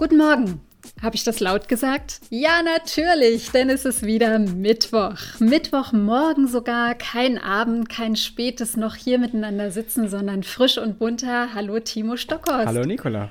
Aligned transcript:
Guten 0.00 0.16
Morgen. 0.16 0.62
Habe 1.02 1.14
ich 1.14 1.24
das 1.24 1.40
laut 1.40 1.68
gesagt? 1.68 2.22
Ja, 2.30 2.62
natürlich, 2.62 3.50
denn 3.50 3.68
es 3.68 3.84
ist 3.84 4.02
wieder 4.02 4.38
Mittwoch. 4.38 5.18
Mittwochmorgen 5.40 6.48
sogar, 6.48 6.94
kein 6.94 7.36
Abend, 7.36 7.90
kein 7.90 8.16
spätes 8.16 8.78
noch 8.78 8.94
hier 8.94 9.18
miteinander 9.18 9.70
sitzen, 9.70 10.08
sondern 10.08 10.42
frisch 10.42 10.78
und 10.78 10.98
bunter. 10.98 11.52
Hallo 11.52 11.80
Timo 11.80 12.16
Stockhorst. 12.16 12.66
Hallo 12.66 12.86
Nicola. 12.86 13.30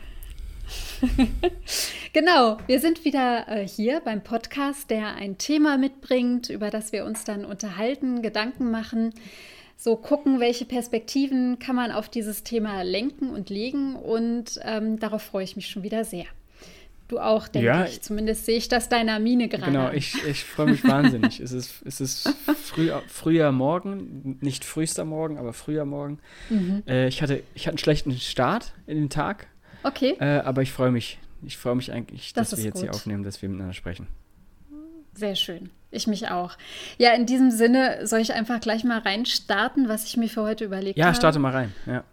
genau, 2.14 2.60
wir 2.68 2.80
sind 2.80 3.04
wieder 3.04 3.48
äh, 3.48 3.68
hier 3.68 4.02
beim 4.02 4.22
Podcast, 4.22 4.92
der 4.92 5.16
ein 5.16 5.40
Thema 5.40 5.80
mitbringt, 5.80 6.52
über 6.52 6.70
das 6.70 6.92
wir 6.92 7.04
uns 7.04 7.24
dann 7.24 7.46
unterhalten, 7.46 8.22
Gedanken 8.22 8.70
machen 8.70 9.16
so 9.76 9.96
gucken, 9.96 10.42
welche 10.42 10.66
Perspektiven 10.66 11.58
kann 11.58 11.74
man 11.74 11.94
auf 11.94 12.10
dieses 12.10 12.44
Thema 12.44 12.82
lenken 12.82 13.30
und 13.30 13.50
legen. 13.50 13.96
Und 13.96 14.60
ähm, 14.64 15.00
darauf 15.00 15.22
freue 15.22 15.46
ich 15.46 15.56
mich 15.56 15.70
schon 15.70 15.84
wieder 15.84 16.04
sehr. 16.04 16.26
Du 17.10 17.20
auch, 17.20 17.48
denke 17.48 17.66
ja, 17.66 17.86
ich. 17.86 18.02
Zumindest 18.02 18.46
sehe 18.46 18.56
ich 18.56 18.68
das 18.68 18.88
deiner 18.88 19.18
Mine 19.18 19.50
gerade. 19.50 19.66
Genau, 19.72 19.92
ich, 19.92 20.24
ich 20.28 20.46
freue 20.46 20.68
mich 20.68 20.84
wahnsinnig. 20.84 21.40
es 21.40 21.52
ist, 21.52 21.82
es 21.84 22.00
ist 22.00 22.30
früh, 22.64 22.92
früher 23.08 23.52
Morgen, 23.52 24.38
nicht 24.42 24.64
frühester 24.64 25.06
Morgen, 25.06 25.40
aber 25.40 25.52
früher 25.54 25.86
Morgen. 25.86 26.20
Mhm. 26.50 26.84
Äh, 26.88 27.08
ich, 27.08 27.24
hatte, 27.24 27.42
ich 27.56 27.64
hatte 27.64 27.74
einen 27.74 27.78
schlechten 27.80 28.12
Start 28.20 28.74
in 28.86 28.98
den 28.98 29.10
Tag. 29.10 29.48
Okay. 29.82 30.18
Äh, 30.20 30.42
aber 30.42 30.62
ich 30.62 30.72
freue 30.72 30.92
mich. 30.92 31.18
Ich 31.42 31.58
freue 31.58 31.74
mich 31.74 31.92
eigentlich, 31.92 32.34
das 32.34 32.52
dass 32.52 32.60
wir 32.60 32.66
jetzt 32.66 32.76
gut. 32.76 32.84
hier 32.84 32.92
aufnehmen, 32.92 33.24
dass 33.24 33.42
wir 33.42 33.50
miteinander 33.50 33.74
sprechen. 33.74 34.06
Sehr 35.16 35.36
schön. 35.36 35.72
Ich 35.90 36.06
mich 36.06 36.30
auch. 36.30 36.58
Ja, 37.00 37.14
in 37.14 37.26
diesem 37.26 37.50
Sinne 37.50 38.06
soll 38.06 38.20
ich 38.20 38.34
einfach 38.34 38.60
gleich 38.60 38.84
mal 38.84 39.00
reinstarten, 39.00 39.90
was 39.90 40.06
ich 40.06 40.16
mir 40.16 40.30
für 40.30 40.44
heute 40.44 40.64
überlegt 40.64 41.00
ja, 41.00 41.06
habe. 41.06 41.16
Ja, 41.16 41.20
starte 41.20 41.40
mal 41.40 41.54
rein. 41.54 41.74
Ja. 41.88 42.04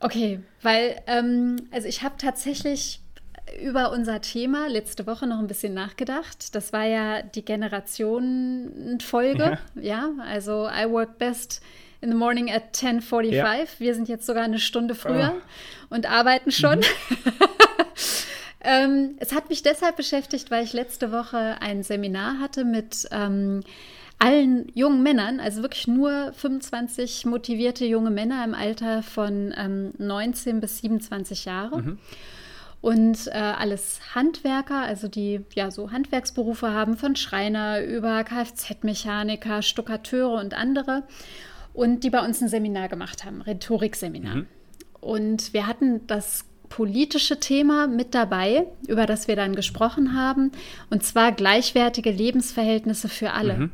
Okay, 0.00 0.40
weil, 0.60 1.00
ähm, 1.06 1.68
also 1.70 1.86
ich 1.86 2.02
habe 2.02 2.16
tatsächlich 2.18 3.00
über 3.62 3.92
unser 3.92 4.20
Thema 4.20 4.68
letzte 4.68 5.06
Woche 5.06 5.26
noch 5.26 5.38
ein 5.38 5.46
bisschen 5.46 5.72
nachgedacht. 5.74 6.54
Das 6.54 6.72
war 6.72 6.84
ja 6.84 7.22
die 7.22 7.44
Generationenfolge. 7.44 9.58
Ja. 9.74 9.82
ja, 9.82 10.10
also 10.26 10.68
I 10.68 10.90
work 10.90 11.18
best 11.18 11.62
in 12.00 12.10
the 12.10 12.16
morning 12.16 12.50
at 12.50 12.74
10.45. 12.74 13.32
Ja. 13.32 13.54
Wir 13.78 13.94
sind 13.94 14.08
jetzt 14.08 14.26
sogar 14.26 14.44
eine 14.44 14.58
Stunde 14.58 14.94
früher 14.94 15.34
oh. 15.36 15.94
und 15.94 16.10
arbeiten 16.10 16.52
schon. 16.52 16.78
Mhm. 16.78 16.84
Ähm, 18.64 19.16
es 19.18 19.34
hat 19.34 19.50
mich 19.50 19.62
deshalb 19.62 19.96
beschäftigt, 19.96 20.50
weil 20.50 20.64
ich 20.64 20.72
letzte 20.72 21.12
Woche 21.12 21.56
ein 21.60 21.82
Seminar 21.82 22.40
hatte 22.40 22.64
mit 22.64 23.06
ähm, 23.10 23.60
allen 24.18 24.72
jungen 24.74 25.02
Männern, 25.02 25.38
also 25.38 25.60
wirklich 25.60 25.86
nur 25.86 26.32
25 26.32 27.26
motivierte 27.26 27.84
junge 27.84 28.10
Männer 28.10 28.42
im 28.42 28.54
Alter 28.54 29.02
von 29.02 29.54
ähm, 29.56 29.92
19 29.98 30.60
bis 30.60 30.78
27 30.78 31.44
Jahre. 31.44 31.82
Mhm. 31.82 31.98
Und 32.84 33.28
äh, 33.28 33.30
alles 33.30 33.98
Handwerker, 34.14 34.82
also 34.82 35.08
die 35.08 35.40
ja 35.54 35.70
so 35.70 35.90
Handwerksberufe 35.90 36.70
haben, 36.70 36.98
von 36.98 37.16
Schreiner 37.16 37.82
über 37.82 38.22
Kfz-Mechaniker, 38.24 39.62
Stuckateure 39.62 40.38
und 40.38 40.52
andere. 40.52 41.04
Und 41.72 42.04
die 42.04 42.10
bei 42.10 42.22
uns 42.22 42.42
ein 42.42 42.48
Seminar 42.48 42.90
gemacht 42.90 43.24
haben, 43.24 43.40
Rhetorikseminar. 43.40 44.36
Mhm. 44.36 44.46
Und 45.00 45.54
wir 45.54 45.66
hatten 45.66 46.06
das 46.08 46.44
politische 46.68 47.40
Thema 47.40 47.86
mit 47.86 48.14
dabei, 48.14 48.66
über 48.86 49.06
das 49.06 49.28
wir 49.28 49.36
dann 49.36 49.56
gesprochen 49.56 50.14
haben, 50.14 50.52
und 50.90 51.02
zwar 51.02 51.32
gleichwertige 51.32 52.10
Lebensverhältnisse 52.10 53.08
für 53.08 53.32
alle. 53.32 53.56
Mhm. 53.56 53.70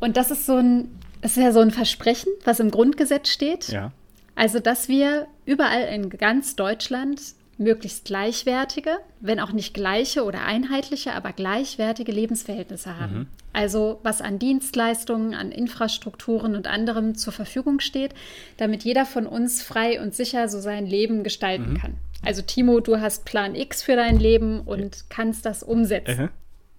Und 0.00 0.18
das 0.18 0.30
ist 0.30 0.44
so 0.44 0.56
ein, 0.56 0.90
das 1.22 1.38
ist 1.38 1.42
ja 1.42 1.52
so 1.52 1.60
ein 1.60 1.70
Versprechen, 1.70 2.30
was 2.44 2.60
im 2.60 2.70
Grundgesetz 2.70 3.30
steht. 3.30 3.68
Ja. 3.68 3.92
Also, 4.34 4.60
dass 4.60 4.88
wir 4.88 5.28
überall 5.46 5.84
in 5.94 6.10
ganz 6.10 6.56
Deutschland 6.56 7.39
möglichst 7.60 8.06
gleichwertige, 8.06 8.98
wenn 9.20 9.38
auch 9.38 9.52
nicht 9.52 9.74
gleiche 9.74 10.24
oder 10.24 10.44
einheitliche, 10.44 11.12
aber 11.12 11.32
gleichwertige 11.32 12.10
Lebensverhältnisse 12.10 12.98
haben. 12.98 13.14
Mhm. 13.14 13.26
Also 13.52 14.00
was 14.02 14.22
an 14.22 14.38
Dienstleistungen, 14.38 15.34
an 15.34 15.52
Infrastrukturen 15.52 16.56
und 16.56 16.66
anderem 16.66 17.14
zur 17.16 17.32
Verfügung 17.32 17.80
steht, 17.80 18.14
damit 18.56 18.82
jeder 18.82 19.04
von 19.04 19.26
uns 19.26 19.62
frei 19.62 20.00
und 20.00 20.14
sicher 20.14 20.48
so 20.48 20.58
sein 20.58 20.86
Leben 20.86 21.22
gestalten 21.22 21.72
mhm. 21.72 21.76
kann. 21.76 21.94
Also 22.24 22.42
Timo, 22.42 22.80
du 22.80 22.98
hast 22.98 23.24
Plan 23.26 23.54
X 23.54 23.82
für 23.82 23.94
dein 23.94 24.18
Leben 24.18 24.60
und 24.62 24.96
ja. 24.96 25.02
kannst 25.10 25.44
das 25.44 25.62
umsetzen. 25.62 26.22
Mhm. 26.22 26.28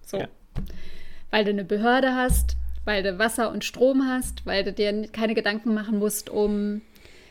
So. 0.04 0.18
Ja. 0.18 0.28
Weil 1.30 1.44
du 1.44 1.50
eine 1.50 1.64
Behörde 1.64 2.14
hast, 2.14 2.56
weil 2.84 3.04
du 3.04 3.18
Wasser 3.18 3.52
und 3.52 3.64
Strom 3.64 4.08
hast, 4.08 4.44
weil 4.46 4.64
du 4.64 4.72
dir 4.72 5.06
keine 5.08 5.34
Gedanken 5.34 5.74
machen 5.74 6.00
musst 6.00 6.28
um 6.28 6.82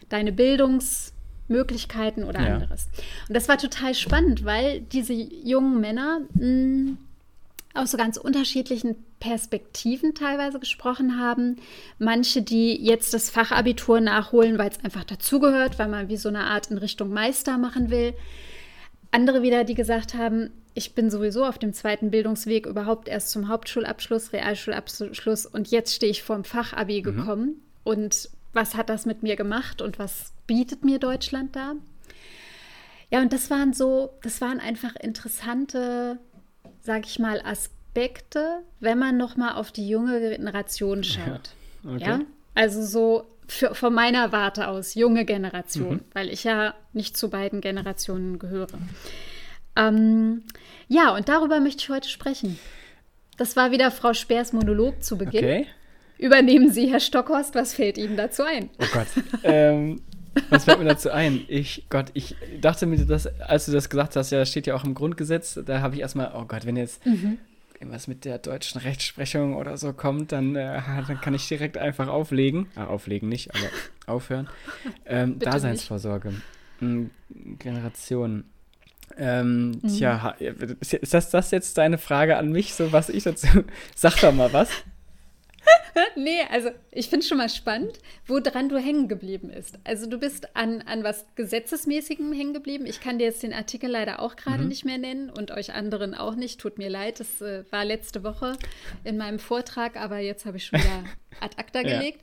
deine 0.08 0.31
Bildungs- 0.31 1.14
Möglichkeiten 1.52 2.24
oder 2.24 2.42
ja. 2.42 2.56
anderes. 2.56 2.88
Und 3.28 3.36
das 3.36 3.48
war 3.48 3.58
total 3.58 3.94
spannend, 3.94 4.46
weil 4.46 4.82
diese 4.82 5.14
jungen 5.14 5.80
Männer 5.80 6.22
mh, 6.34 6.42
hm, 6.42 6.98
aus 7.74 7.92
so 7.92 7.98
ganz 7.98 8.18
unterschiedlichen 8.18 8.96
Perspektiven 9.20 10.14
teilweise 10.14 10.60
gesprochen 10.60 11.20
haben. 11.20 11.58
Manche, 12.00 12.42
die 12.42 12.84
jetzt 12.84 13.14
das 13.14 13.30
Fachabitur 13.30 14.02
nachholen, 14.02 14.58
weil 14.58 14.70
es 14.70 14.84
einfach 14.84 15.04
dazugehört, 15.04 15.80
weil 15.80 15.88
man 15.88 16.10
wie 16.10 16.18
so 16.18 16.30
eine 16.30 16.46
Art 16.46 16.70
in 16.72 16.78
Richtung 16.78 17.12
Meister 17.12 17.58
machen 17.58 17.90
will. 17.90 18.14
Andere 19.12 19.42
wieder, 19.42 19.64
die 19.64 19.76
gesagt 19.76 20.16
haben, 20.16 20.50
ich 20.74 20.96
bin 20.96 21.10
sowieso 21.10 21.46
auf 21.46 21.58
dem 21.58 21.74
zweiten 21.74 22.12
Bildungsweg 22.12 22.66
überhaupt 22.66 23.08
erst 23.08 23.32
zum 23.32 23.48
Hauptschulabschluss, 23.48 24.34
Realschulabschluss 24.34 25.46
und 25.46 25.70
jetzt 25.70 25.94
stehe 25.94 26.12
ich 26.12 26.24
vorm 26.24 26.44
Fachabi 26.44 27.00
mhm. 27.00 27.04
gekommen 27.04 27.46
mhm. 27.46 27.56
und 27.84 28.30
was 28.54 28.76
hat 28.76 28.90
das 28.90 29.06
mit 29.06 29.24
mir 29.24 29.36
gemacht 29.36 29.82
und 29.82 30.00
was 30.00 30.34
bietet 30.48 30.84
mir 30.84 31.00
Deutschland 31.00 31.56
da? 31.56 31.74
Ja, 33.10 33.22
und 33.22 33.34
das 33.34 33.50
waren 33.50 33.74
so, 33.74 34.12
das 34.24 34.40
waren 34.42 34.60
einfach 34.60 34.96
interessante, 34.96 36.20
sag 36.82 37.06
ich 37.06 37.20
mal, 37.20 37.42
Aspekte, 37.42 38.64
wenn 38.80 38.98
man 38.98 39.18
nochmal 39.18 39.56
auf 39.56 39.72
die 39.72 39.88
junge 39.88 40.20
Generation 40.20 41.04
schaut. 41.04 41.52
Ja, 41.84 41.92
okay. 41.92 42.04
ja? 42.04 42.20
Also 42.56 42.84
so 42.84 43.26
für, 43.48 43.76
von 43.76 43.94
meiner 43.94 44.32
Warte 44.32 44.70
aus, 44.70 44.96
junge 44.96 45.26
Generation, 45.26 45.96
mhm. 45.96 46.06
weil 46.14 46.30
ich 46.30 46.46
ja 46.46 46.74
nicht 46.94 47.18
zu 47.18 47.30
beiden 47.30 47.60
Generationen 47.60 48.40
gehöre. 48.40 48.80
Ähm, 49.76 50.44
ja, 50.88 51.14
und 51.16 51.28
darüber 51.28 51.60
möchte 51.60 51.84
ich 51.84 51.90
heute 51.90 52.08
sprechen. 52.08 52.58
Das 53.38 53.56
war 53.56 53.72
wieder 53.72 53.92
Frau 53.92 54.14
Speers 54.14 54.54
Monolog 54.54 55.04
zu 55.04 55.18
Beginn. 55.18 55.44
Okay. 55.44 55.68
Übernehmen 56.22 56.72
Sie, 56.72 56.92
Herr 56.92 57.00
Stockhorst, 57.00 57.56
was 57.56 57.74
fällt 57.74 57.98
Ihnen 57.98 58.16
dazu 58.16 58.44
ein? 58.44 58.70
Oh 58.80 58.86
Gott. 58.94 59.08
ähm, 59.44 60.02
was 60.50 60.66
fällt 60.66 60.78
mir 60.78 60.86
dazu 60.86 61.09
ein? 61.09 61.42
Ich, 61.48 61.88
Gott, 61.90 62.12
ich 62.14 62.36
dachte 62.62 62.86
mir, 62.86 63.04
das, 63.06 63.26
als 63.42 63.66
du 63.66 63.72
das 63.72 63.90
gesagt 63.90 64.16
hast, 64.16 64.30
ja, 64.30 64.38
das 64.38 64.50
steht 64.50 64.68
ja 64.68 64.76
auch 64.76 64.84
im 64.84 64.94
Grundgesetz, 64.94 65.59
da 65.66 65.82
habe 65.82 65.96
ich 65.96 66.02
erstmal, 66.02 66.32
oh 66.36 66.46
Gott, 66.46 66.68
wenn 66.68 66.78
jetzt 66.78 67.04
mhm. 67.08 67.40
irgendwas 67.74 68.08
mit 68.08 68.24
der 68.24 68.38
deutschen 68.38 68.80
Rechtsprechung 68.80 69.56
oder 69.56 69.78
so 69.78 69.94
kommt, 69.94 70.32
dann, 70.32 70.56
äh, 70.56 70.80
dann 71.08 71.20
kann 71.22 71.34
ich 71.34 71.48
direkt 71.48 71.80
einfach 71.80 72.08
auflegen. 72.08 72.68
Ah, 72.76 72.86
auflegen 72.86 73.28
nicht, 73.28 73.50
aber 73.56 73.66
aufhören. 74.06 74.48
Ähm, 75.08 75.40
Daseinsvorsorge. 75.40 76.34
Hm, 76.80 77.09
Generation. 77.58 78.44
Ähm, 79.18 79.72
mhm. 79.72 79.88
Tja, 79.88 80.36
ist 80.40 81.14
das, 81.16 81.32
das 81.32 81.50
jetzt 81.50 81.80
deine 81.80 81.98
Frage 81.98 82.38
an 82.38 82.52
mich, 82.52 82.76
so 82.76 82.92
was 82.92 83.09
ich 83.09 83.24
dazu. 83.24 83.48
Sag 83.96 84.22
doch 84.22 84.32
mal 84.32 84.53
was. 84.53 84.70
nee, 86.16 86.41
also 86.50 86.69
ich 86.91 87.09
finde 87.09 87.19
es 87.19 87.28
schon 87.28 87.38
mal 87.38 87.50
spannend, 87.50 88.00
woran 88.28 88.69
du 88.69 88.78
hängen 88.78 89.07
geblieben 89.07 89.52
bist. 89.53 89.79
Also 89.84 90.07
du 90.07 90.18
bist 90.18 90.56
an, 90.56 90.81
an 90.84 91.03
was 91.03 91.25
Gesetzesmäßigem 91.35 92.34
hängen 92.34 92.53
geblieben. 92.53 92.85
Ich 92.85 93.02
kann 93.02 93.19
dir 93.19 93.25
jetzt 93.25 93.44
den 93.44 93.53
Artikel 93.53 93.90
leider 93.90 94.19
auch 94.22 94.35
gerade 94.35 94.63
mhm. 94.63 94.69
nicht 94.69 94.85
mehr 94.85 94.97
nennen 94.97 95.29
und 95.29 95.52
euch 95.52 95.74
anderen 95.74 96.13
auch 96.16 96.35
nicht. 96.35 96.59
Tut 96.59 96.78
mir 96.78 96.90
leid, 96.90 97.19
das 97.19 97.41
äh, 97.41 97.63
war 97.72 97.85
letzte 97.85 98.24
Woche 98.24 98.57
in 99.03 99.18
meinem 99.18 99.40
Vortrag, 99.40 99.96
aber 99.96 100.19
jetzt 100.19 100.46
habe 100.46 100.57
ich 100.57 100.66
schon 100.66 100.79
wieder 100.79 101.03
ad 101.40 101.57
acta 101.57 101.81
gelegt. 101.81 102.22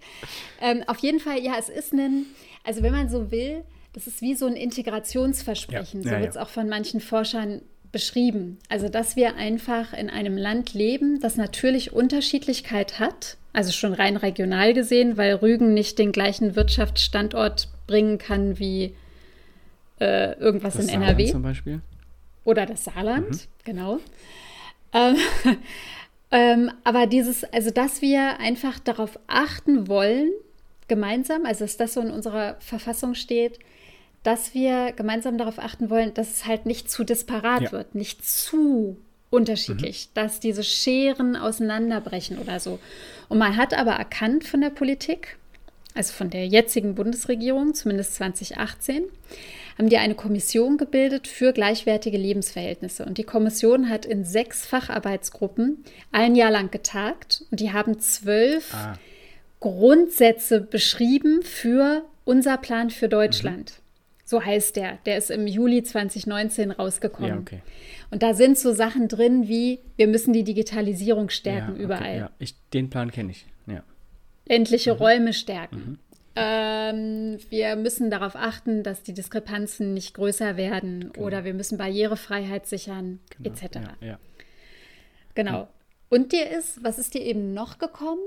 Ja. 0.60 0.71
Ähm, 0.71 0.84
auf 0.86 0.98
jeden 0.98 1.21
Fall, 1.21 1.41
ja, 1.41 1.54
es 1.59 1.68
ist 1.68 1.92
ein, 1.92 2.26
also 2.64 2.82
wenn 2.82 2.92
man 2.92 3.09
so 3.09 3.30
will, 3.30 3.64
das 3.92 4.06
ist 4.06 4.21
wie 4.22 4.34
so 4.34 4.47
ein 4.47 4.54
Integrationsversprechen. 4.54 6.03
Ja. 6.03 6.10
Ja, 6.10 6.16
so 6.16 6.22
wird 6.22 6.30
es 6.30 6.36
auch 6.36 6.48
von 6.48 6.68
manchen 6.68 7.00
Forschern 7.00 7.62
beschrieben. 7.92 8.58
Also, 8.68 8.88
dass 8.88 9.16
wir 9.16 9.36
einfach 9.36 9.92
in 9.92 10.10
einem 10.10 10.36
Land 10.36 10.74
leben, 10.74 11.20
das 11.20 11.36
natürlich 11.36 11.92
Unterschiedlichkeit 11.92 12.98
hat, 12.98 13.36
also 13.52 13.72
schon 13.72 13.92
rein 13.92 14.16
regional 14.16 14.74
gesehen, 14.74 15.16
weil 15.16 15.34
Rügen 15.34 15.74
nicht 15.74 15.98
den 15.98 16.12
gleichen 16.12 16.54
Wirtschaftsstandort 16.54 17.68
bringen 17.86 18.18
kann 18.18 18.58
wie 18.58 18.94
äh, 20.00 20.38
irgendwas 20.38 20.74
das 20.74 20.84
in 20.84 20.90
Saarland 20.90 21.10
NRW. 21.10 21.32
Zum 21.32 21.42
Beispiel. 21.42 21.80
Oder 22.44 22.66
das 22.66 22.84
Saarland, 22.84 23.30
mhm. 23.30 23.38
genau. 23.64 23.98
Ähm, 24.92 25.16
ähm, 26.30 26.70
aber 26.84 27.06
dieses, 27.06 27.44
also 27.44 27.70
dass 27.70 28.00
wir 28.00 28.38
einfach 28.38 28.78
darauf 28.78 29.18
achten 29.26 29.88
wollen, 29.88 30.30
gemeinsam, 30.88 31.44
also 31.44 31.64
dass 31.64 31.76
das 31.76 31.94
so 31.94 32.00
in 32.00 32.10
unserer 32.10 32.56
Verfassung 32.60 33.14
steht, 33.14 33.58
dass 34.28 34.53
wir 34.53 34.92
gemeinsam 34.92 35.39
darauf 35.39 35.59
achten 35.59 35.89
wollen, 35.89 36.13
dass 36.13 36.30
es 36.30 36.45
halt 36.45 36.66
nicht 36.66 36.91
zu 36.91 37.03
disparat 37.03 37.63
ja. 37.63 37.72
wird, 37.72 37.95
nicht 37.95 38.28
zu 38.28 38.98
unterschiedlich, 39.30 40.09
mhm. 40.10 40.15
dass 40.21 40.39
diese 40.39 40.63
Scheren 40.63 41.34
auseinanderbrechen 41.34 42.36
oder 42.36 42.60
so. 42.60 42.78
Und 43.30 43.39
man 43.39 43.57
hat 43.57 43.72
aber 43.72 43.92
erkannt 43.92 44.45
von 44.45 44.60
der 44.60 44.69
Politik, 44.69 45.39
also 45.95 46.13
von 46.13 46.28
der 46.28 46.47
jetzigen 46.47 46.95
Bundesregierung, 46.95 47.72
zumindest 47.72 48.16
2018, 48.16 49.04
haben 49.78 49.89
die 49.89 49.97
eine 49.97 50.15
Kommission 50.15 50.77
gebildet 50.77 51.27
für 51.27 51.54
gleichwertige 51.54 52.19
Lebensverhältnisse. 52.19 53.07
Und 53.07 53.16
die 53.16 53.24
Kommission 53.24 53.89
hat 53.89 54.04
in 54.04 54.27
sechs 54.27 54.66
Facharbeitsgruppen 54.66 55.83
ein 56.13 56.34
Jahr 56.34 56.51
lang 56.51 56.71
getagt 56.71 57.45
und 57.51 57.60
die 57.60 57.72
haben 57.72 57.98
zwölf 57.98 58.74
ah. 58.74 58.98
Grundsätze 59.60 60.60
beschrieben 60.60 61.41
für 61.41 62.04
unser 62.27 62.59
Plan 62.59 62.91
für 62.91 63.09
Deutschland. 63.09 63.72
Mhm. 63.78 63.87
So 64.28 64.45
heißt 64.45 64.77
der. 64.77 64.98
Der 65.07 65.16
ist 65.16 65.30
im 65.30 65.47
Juli 65.47 65.83
2019 65.83 66.71
rausgekommen. 66.72 67.30
Ja, 67.30 67.39
okay. 67.39 67.63
Und 68.10 68.22
da 68.22 68.34
sind 68.34 68.59
so 68.59 68.75
Sachen 68.75 69.09
drin 69.09 69.48
wie, 69.48 69.78
wir 69.97 70.07
müssen 70.07 70.34
die 70.34 70.45
Digitalisierung 70.45 71.30
stärken 71.30 71.69
ja, 71.69 71.72
okay, 71.72 71.83
überall. 71.83 72.16
Ja, 72.19 72.30
ich, 72.39 72.54
den 72.75 72.91
Plan 72.91 73.10
kenne 73.10 73.30
ich. 73.30 73.47
Ja. 73.66 73.83
Ländliche 74.45 74.92
mhm. 74.92 74.98
Räume 74.98 75.33
stärken. 75.33 75.78
Mhm. 75.78 75.98
Ähm, 76.36 77.39
wir 77.48 77.77
müssen 77.77 78.10
darauf 78.10 78.36
achten, 78.36 78.83
dass 78.83 79.03
die 79.03 79.15
Diskrepanzen 79.15 79.95
nicht 79.95 80.13
größer 80.13 80.59
werden 80.59 81.10
genau. 81.15 81.27
oder 81.27 81.47
wir 81.47 81.54
müssen 81.54 81.78
Barrierefreiheit 81.78 82.66
sichern, 82.66 83.21
genau. 83.39 83.48
etc. 83.48 83.78
Genau. 85.34 85.69
Und 86.10 86.33
dir 86.33 86.51
ist, 86.51 86.84
was 86.84 86.98
ist 86.98 87.15
dir 87.15 87.22
eben 87.22 87.54
noch 87.54 87.78
gekommen? 87.78 88.21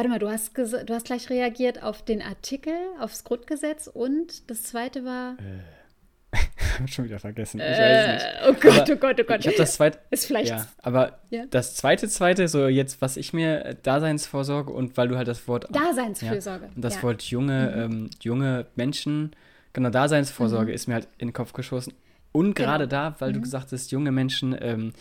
Warte 0.00 0.08
mal, 0.08 0.18
du 0.18 0.30
hast, 0.30 0.56
du 0.56 0.94
hast 0.94 1.04
gleich 1.04 1.28
reagiert 1.28 1.82
auf 1.82 2.02
den 2.02 2.22
Artikel, 2.22 2.72
aufs 3.00 3.22
Grundgesetz 3.22 3.86
und 3.86 4.48
das 4.48 4.62
zweite 4.62 5.04
war. 5.04 5.36
Äh, 6.32 6.38
schon 6.88 7.04
wieder 7.04 7.18
vergessen. 7.18 7.60
Ich 7.60 7.66
weiß 7.66 8.14
nicht. 8.14 8.24
Äh, 8.24 8.48
oh 8.48 8.54
Gott, 8.54 8.80
aber 8.80 8.92
oh 8.92 8.96
Gott, 8.96 9.20
oh 9.20 9.24
Gott. 9.24 9.40
Ich 9.40 9.46
habe 9.48 9.56
das 9.58 9.74
zweite. 9.74 9.98
Ist 10.08 10.24
vielleicht. 10.24 10.48
Ja, 10.48 10.66
aber 10.78 11.18
ja? 11.28 11.44
das 11.50 11.74
zweite, 11.74 12.08
zweite, 12.08 12.48
so 12.48 12.66
jetzt, 12.66 13.02
was 13.02 13.18
ich 13.18 13.34
mir 13.34 13.62
äh, 13.62 13.76
Daseinsvorsorge 13.82 14.72
und 14.72 14.96
weil 14.96 15.08
du 15.08 15.18
halt 15.18 15.28
das 15.28 15.46
Wort. 15.46 15.66
Daseinsfürsorge. 15.70 16.64
Ja, 16.64 16.72
und 16.74 16.82
das 16.82 17.02
Wort 17.02 17.22
junge, 17.24 17.70
mhm. 17.76 17.82
ähm, 17.82 18.10
junge 18.22 18.64
Menschen, 18.76 19.36
genau, 19.74 19.90
Daseinsvorsorge 19.90 20.70
mhm. 20.70 20.74
ist 20.76 20.88
mir 20.88 20.94
halt 20.94 21.08
in 21.18 21.28
den 21.28 21.34
Kopf 21.34 21.52
geschossen. 21.52 21.92
Und 22.32 22.54
genau. 22.54 22.70
gerade 22.70 22.88
genau. 22.88 23.10
da, 23.10 23.16
weil 23.18 23.32
mhm. 23.32 23.34
du 23.34 23.40
gesagt 23.42 23.70
hast, 23.70 23.90
junge 23.90 24.12
Menschen, 24.12 24.56
ähm, 24.58 24.94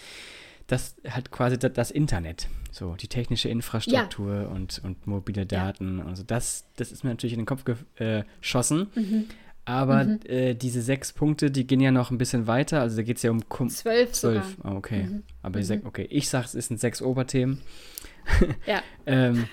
das 0.67 0.95
halt 1.09 1.31
quasi 1.31 1.57
das, 1.57 1.71
das, 1.73 1.89
Internet, 1.89 2.47
so 2.71 2.95
die 2.95 3.07
technische 3.07 3.50
Infrastruktur 3.50 4.36
ja. 4.36 4.48
und, 4.48 4.81
und 4.83 5.07
mobile 5.07 5.45
Daten. 5.45 6.00
Ja. 6.00 6.06
Also 6.06 6.24
das, 6.24 6.66
das 6.75 6.92
ist 6.92 7.04
mir 7.04 7.10
natürlich 7.10 7.33
in 7.33 7.39
den 7.39 7.45
Kopf 7.45 7.63
äh, 7.95 8.24
geschossen. 8.39 8.88
Mhm. 8.95 9.25
Aber 9.66 10.04
mhm. 10.04 10.19
Äh, 10.25 10.56
diese 10.56 10.81
sechs 10.81 11.13
Punkte, 11.13 11.51
die 11.51 11.68
gehen 11.68 11.80
ja 11.80 11.92
noch 11.92 12.10
ein 12.10 12.18
bisschen 12.18 12.48
weiter. 12.48 12.81
Also 12.81 12.98
da 12.98 13.04
geht 13.04 13.18
es 13.18 13.24
ja 13.24 13.31
um 13.31 13.48
Kum 13.50 13.69
zwölf. 13.69 14.13
Zwölf, 14.13 14.57
oh, 14.63 14.71
okay. 14.71 15.04
Mhm. 15.04 15.24
Aber 15.44 15.60
mhm. 15.60 15.81
okay, 15.86 16.07
ich 16.10 16.27
sage, 16.30 16.48
es 16.57 16.68
sind 16.68 16.80
sechs 16.80 17.01
Oberthemen. 17.01 17.62
ja. 18.66 18.81
ähm, 19.06 19.45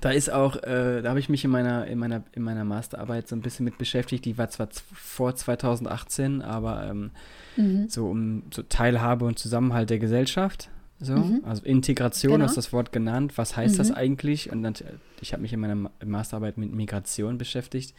da 0.00 0.10
ist 0.10 0.32
auch, 0.32 0.56
äh, 0.56 1.02
da 1.02 1.10
habe 1.10 1.20
ich 1.20 1.28
mich 1.28 1.44
in 1.44 1.50
meiner, 1.50 1.86
in, 1.86 1.98
meiner, 1.98 2.24
in 2.32 2.42
meiner 2.42 2.64
Masterarbeit 2.64 3.28
so 3.28 3.36
ein 3.36 3.42
bisschen 3.42 3.64
mit 3.64 3.76
beschäftigt. 3.76 4.24
Die 4.24 4.38
war 4.38 4.48
zwar 4.48 4.68
vor 4.94 5.34
2018, 5.34 6.40
aber 6.40 6.86
ähm, 6.88 7.10
mhm. 7.56 7.88
so 7.90 8.08
um 8.08 8.44
so 8.52 8.62
Teilhabe 8.62 9.26
und 9.26 9.38
Zusammenhalt 9.38 9.90
der 9.90 9.98
Gesellschaft. 9.98 10.70
So, 11.02 11.16
mhm. 11.16 11.42
also 11.44 11.64
Integration 11.64 12.34
genau. 12.34 12.44
ist 12.44 12.56
das 12.56 12.72
Wort 12.72 12.92
genannt. 12.92 13.32
Was 13.36 13.56
heißt 13.56 13.74
mhm. 13.74 13.78
das 13.78 13.90
eigentlich? 13.90 14.52
Und 14.52 14.62
dann, 14.62 14.74
ich 15.20 15.32
habe 15.32 15.42
mich 15.42 15.52
in 15.52 15.60
meiner 15.60 15.90
Masterarbeit 16.04 16.58
mit 16.58 16.72
Migration 16.72 17.38
beschäftigt. 17.38 17.92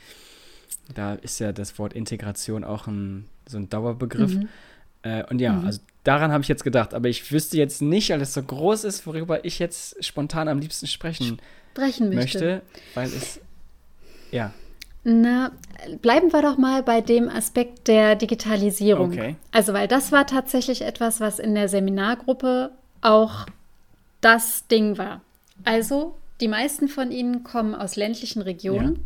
Da 0.95 1.15
ist 1.15 1.39
ja 1.39 1.51
das 1.51 1.77
Wort 1.77 1.93
Integration 1.93 2.63
auch 2.63 2.87
ein, 2.87 3.25
so 3.45 3.57
ein 3.57 3.69
Dauerbegriff. 3.69 4.35
Mhm. 4.35 4.47
Äh, 5.03 5.25
und 5.29 5.41
ja, 5.41 5.51
mhm. 5.51 5.65
also 5.65 5.81
daran 6.05 6.31
habe 6.31 6.43
ich 6.43 6.47
jetzt 6.47 6.63
gedacht. 6.63 6.93
Aber 6.93 7.09
ich 7.09 7.29
wüsste 7.29 7.57
jetzt 7.57 7.81
nicht, 7.81 8.09
weil 8.09 8.21
es 8.21 8.33
so 8.33 8.41
groß 8.41 8.85
ist, 8.85 9.05
worüber 9.05 9.43
ich 9.43 9.59
jetzt 9.59 10.03
spontan 10.03 10.47
am 10.47 10.59
liebsten 10.59 10.87
sprechen, 10.87 11.39
sprechen 11.71 12.13
möchte. 12.13 12.39
möchte. 12.39 12.61
Weil 12.93 13.07
es, 13.07 13.41
ja. 14.31 14.53
Na, 15.03 15.51
bleiben 16.01 16.31
wir 16.31 16.41
doch 16.41 16.57
mal 16.57 16.81
bei 16.81 17.01
dem 17.01 17.27
Aspekt 17.27 17.89
der 17.89 18.15
Digitalisierung. 18.15 19.11
Okay. 19.11 19.35
Also, 19.51 19.73
weil 19.73 19.89
das 19.89 20.13
war 20.13 20.25
tatsächlich 20.25 20.83
etwas, 20.83 21.19
was 21.19 21.39
in 21.39 21.53
der 21.53 21.67
Seminargruppe 21.67 22.71
auch 23.03 23.45
das 24.21 24.67
Ding 24.67 24.97
war. 24.97 25.21
Also, 25.63 26.15
die 26.41 26.47
meisten 26.47 26.87
von 26.87 27.11
ihnen 27.11 27.43
kommen 27.43 27.75
aus 27.75 27.95
ländlichen 27.95 28.41
Regionen. 28.41 28.95
Ja 28.95 29.01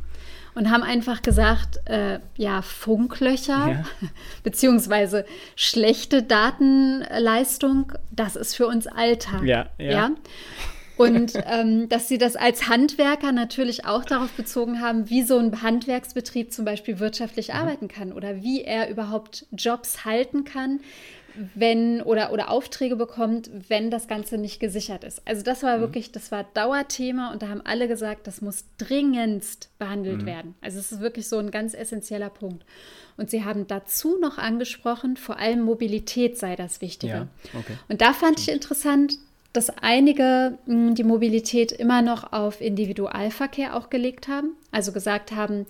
und 0.57 0.71
haben 0.71 0.81
einfach 0.81 1.21
gesagt, 1.21 1.77
äh, 1.85 2.19
ja, 2.35 2.63
Funklöcher 2.63 3.69
ja. 3.69 3.83
beziehungsweise 4.43 5.23
schlechte 5.55 6.23
Datenleistung, 6.23 7.91
das 8.11 8.35
ist 8.35 8.55
für 8.55 8.65
uns 8.65 8.87
Alltag. 8.87 9.43
Ja, 9.43 9.67
ja. 9.77 9.91
ja? 9.91 10.11
Und 10.97 11.33
ähm, 11.45 11.89
dass 11.89 12.07
sie 12.07 12.17
das 12.17 12.35
als 12.35 12.67
Handwerker 12.67 13.31
natürlich 13.31 13.85
auch 13.85 14.03
darauf 14.03 14.31
bezogen 14.31 14.81
haben, 14.81 15.11
wie 15.11 15.21
so 15.21 15.37
ein 15.37 15.61
Handwerksbetrieb 15.61 16.51
zum 16.51 16.65
Beispiel 16.65 16.97
wirtschaftlich 16.97 17.49
mhm. 17.49 17.55
arbeiten 17.55 17.87
kann 17.87 18.11
oder 18.11 18.41
wie 18.41 18.63
er 18.63 18.89
überhaupt 18.89 19.45
Jobs 19.51 20.05
halten 20.05 20.43
kann, 20.43 20.79
wenn 21.55 22.01
oder, 22.01 22.31
oder 22.31 22.49
Aufträge 22.49 22.95
bekommt, 22.95 23.49
wenn 23.69 23.91
das 23.91 24.07
Ganze 24.07 24.37
nicht 24.37 24.59
gesichert 24.59 25.03
ist. 25.03 25.21
Also 25.25 25.43
das 25.43 25.63
war 25.63 25.77
mhm. 25.77 25.81
wirklich, 25.81 26.11
das 26.11 26.31
war 26.31 26.45
Dauerthema 26.53 27.31
und 27.31 27.41
da 27.41 27.49
haben 27.49 27.61
alle 27.63 27.87
gesagt, 27.87 28.27
das 28.27 28.41
muss 28.41 28.65
dringendst 28.77 29.69
behandelt 29.77 30.23
mhm. 30.23 30.25
werden. 30.25 30.55
Also 30.61 30.79
es 30.79 30.91
ist 30.91 31.01
wirklich 31.01 31.27
so 31.27 31.37
ein 31.37 31.51
ganz 31.51 31.73
essentieller 31.73 32.29
Punkt. 32.29 32.65
Und 33.17 33.29
sie 33.31 33.43
haben 33.43 33.67
dazu 33.67 34.17
noch 34.19 34.37
angesprochen, 34.37 35.17
vor 35.17 35.39
allem 35.39 35.61
Mobilität 35.61 36.37
sei 36.37 36.55
das 36.55 36.81
Wichtige. 36.81 37.13
Ja, 37.13 37.27
okay. 37.57 37.73
Und 37.89 38.01
da 38.01 38.13
fand 38.13 38.39
ich 38.39 38.49
interessant, 38.49 39.17
dass 39.53 39.69
einige 39.81 40.57
mh, 40.65 40.73
hm, 40.73 40.95
die 40.95 41.03
Mobilität 41.03 41.71
immer 41.71 42.01
noch 42.01 42.31
auf 42.31 42.61
Individualverkehr 42.61 43.75
auch 43.75 43.89
gelegt 43.89 44.27
haben. 44.27 44.51
Also 44.71 44.91
gesagt 44.91 45.31
haben, 45.31 45.65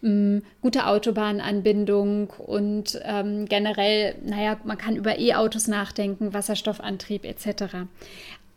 mh, 0.00 0.08
hm, 0.08 0.42
gute 0.60 0.86
Autobahnanbindung 0.86 2.30
und 2.30 3.00
ähm, 3.04 3.46
generell, 3.46 4.14
naja, 4.24 4.58
man 4.64 4.78
kann 4.78 4.96
über 4.96 5.18
E-Autos 5.18 5.68
nachdenken, 5.68 6.34
Wasserstoffantrieb 6.34 7.24
etc. 7.24 7.86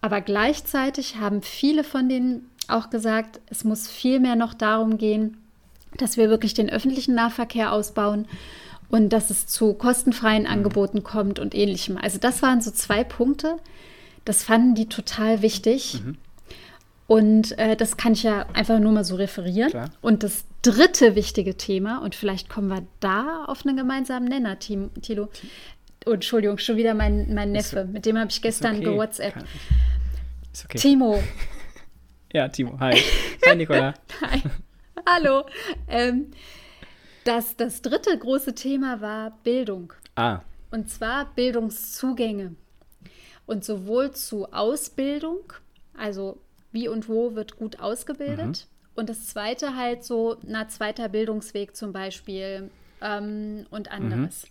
Aber 0.02 0.22
gleichzeitig 0.22 1.16
haben 1.18 1.42
viele 1.42 1.84
von 1.84 2.10
denen 2.10 2.50
auch 2.68 2.90
gesagt, 2.90 3.40
es 3.48 3.64
muss 3.64 3.88
vielmehr 3.88 4.36
noch 4.36 4.54
darum 4.54 4.98
gehen, 4.98 5.38
dass 5.98 6.18
wir 6.18 6.30
wirklich 6.30 6.54
den 6.54 6.70
öffentlichen 6.70 7.16
Nahverkehr 7.16 7.72
ausbauen 7.72 8.28
und 8.90 9.10
dass 9.10 9.30
es 9.30 9.48
zu 9.48 9.74
kostenfreien 9.74 10.44
mhm. 10.44 10.50
Angeboten 10.50 11.04
kommt 11.04 11.40
und 11.40 11.56
ähnlichem. 11.56 11.98
Also 11.98 12.20
das 12.20 12.42
waren 12.42 12.62
so 12.62 12.72
zwei 12.72 13.04
Punkte, 13.04 13.58
das 14.26 14.44
fanden 14.44 14.76
die 14.76 14.90
total 14.90 15.42
wichtig. 15.42 16.02
Mhm. 16.04 16.18
Und 17.08 17.58
äh, 17.60 17.76
das 17.76 17.98
kann 17.98 18.14
ich 18.14 18.24
ja 18.24 18.48
einfach 18.54 18.80
nur 18.80 18.92
mal 18.92 19.04
so 19.04 19.16
referieren. 19.16 19.70
Klar. 19.70 19.92
Und 20.02 20.24
das 20.24 20.46
dritte 20.64 21.16
wichtige 21.16 21.56
Thema, 21.56 22.00
und 22.00 22.16
vielleicht 22.16 22.50
kommen 22.50 22.68
wir 22.68 22.86
da 23.00 23.46
auf 23.46 23.66
einen 23.66 23.78
gemeinsamen 23.78 24.28
Nenner, 24.28 24.58
Tilo. 24.58 25.30
Oh, 26.08 26.12
Entschuldigung, 26.12 26.58
schon 26.58 26.78
wieder 26.78 26.96
mein, 26.96 27.34
mein 27.34 27.52
Neffe. 27.52 27.82
Ist, 27.82 27.90
mit 27.90 28.06
dem 28.06 28.18
habe 28.18 28.32
ich 28.32 28.42
gestern 28.42 28.78
okay. 28.78 28.86
gewhatsappt. 28.86 29.46
Okay. 30.66 30.78
Timo. 30.78 31.22
ja, 32.34 32.48
Timo. 32.48 32.80
Hi. 32.80 33.00
Hi, 33.48 33.56
Nicola. 33.56 33.94
Hi. 34.22 34.42
Hallo. 35.08 35.46
Ähm, 35.88 36.32
das, 37.24 37.56
das 37.56 37.82
dritte 37.82 38.18
große 38.18 38.56
Thema 38.56 39.02
war 39.02 39.38
Bildung. 39.44 39.94
Ah. 40.16 40.42
Und 40.72 40.90
zwar 40.90 41.34
Bildungszugänge. 41.36 42.56
Und 43.46 43.64
sowohl 43.64 44.12
zu 44.12 44.52
Ausbildung, 44.52 45.54
also 45.96 46.40
wie 46.72 46.88
und 46.88 47.08
wo 47.08 47.36
wird 47.36 47.58
gut 47.58 47.80
ausgebildet. 47.80 48.68
Mhm. 48.68 48.76
Und 48.96 49.10
das 49.10 49.28
zweite 49.28 49.76
halt 49.76 50.04
so, 50.04 50.38
na, 50.44 50.68
zweiter 50.68 51.10
Bildungsweg 51.10 51.76
zum 51.76 51.94
Beispiel 51.94 52.70
ähm, 53.02 53.66
und 53.70 53.92
anderes. 53.92 54.48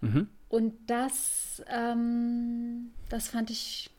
Mhm. 0.00 0.14
Mhm. 0.14 0.28
Und 0.48 0.74
das, 0.86 1.62
ähm, 1.68 2.90
das 3.08 3.28
fand 3.28 3.50
ich, 3.50 3.90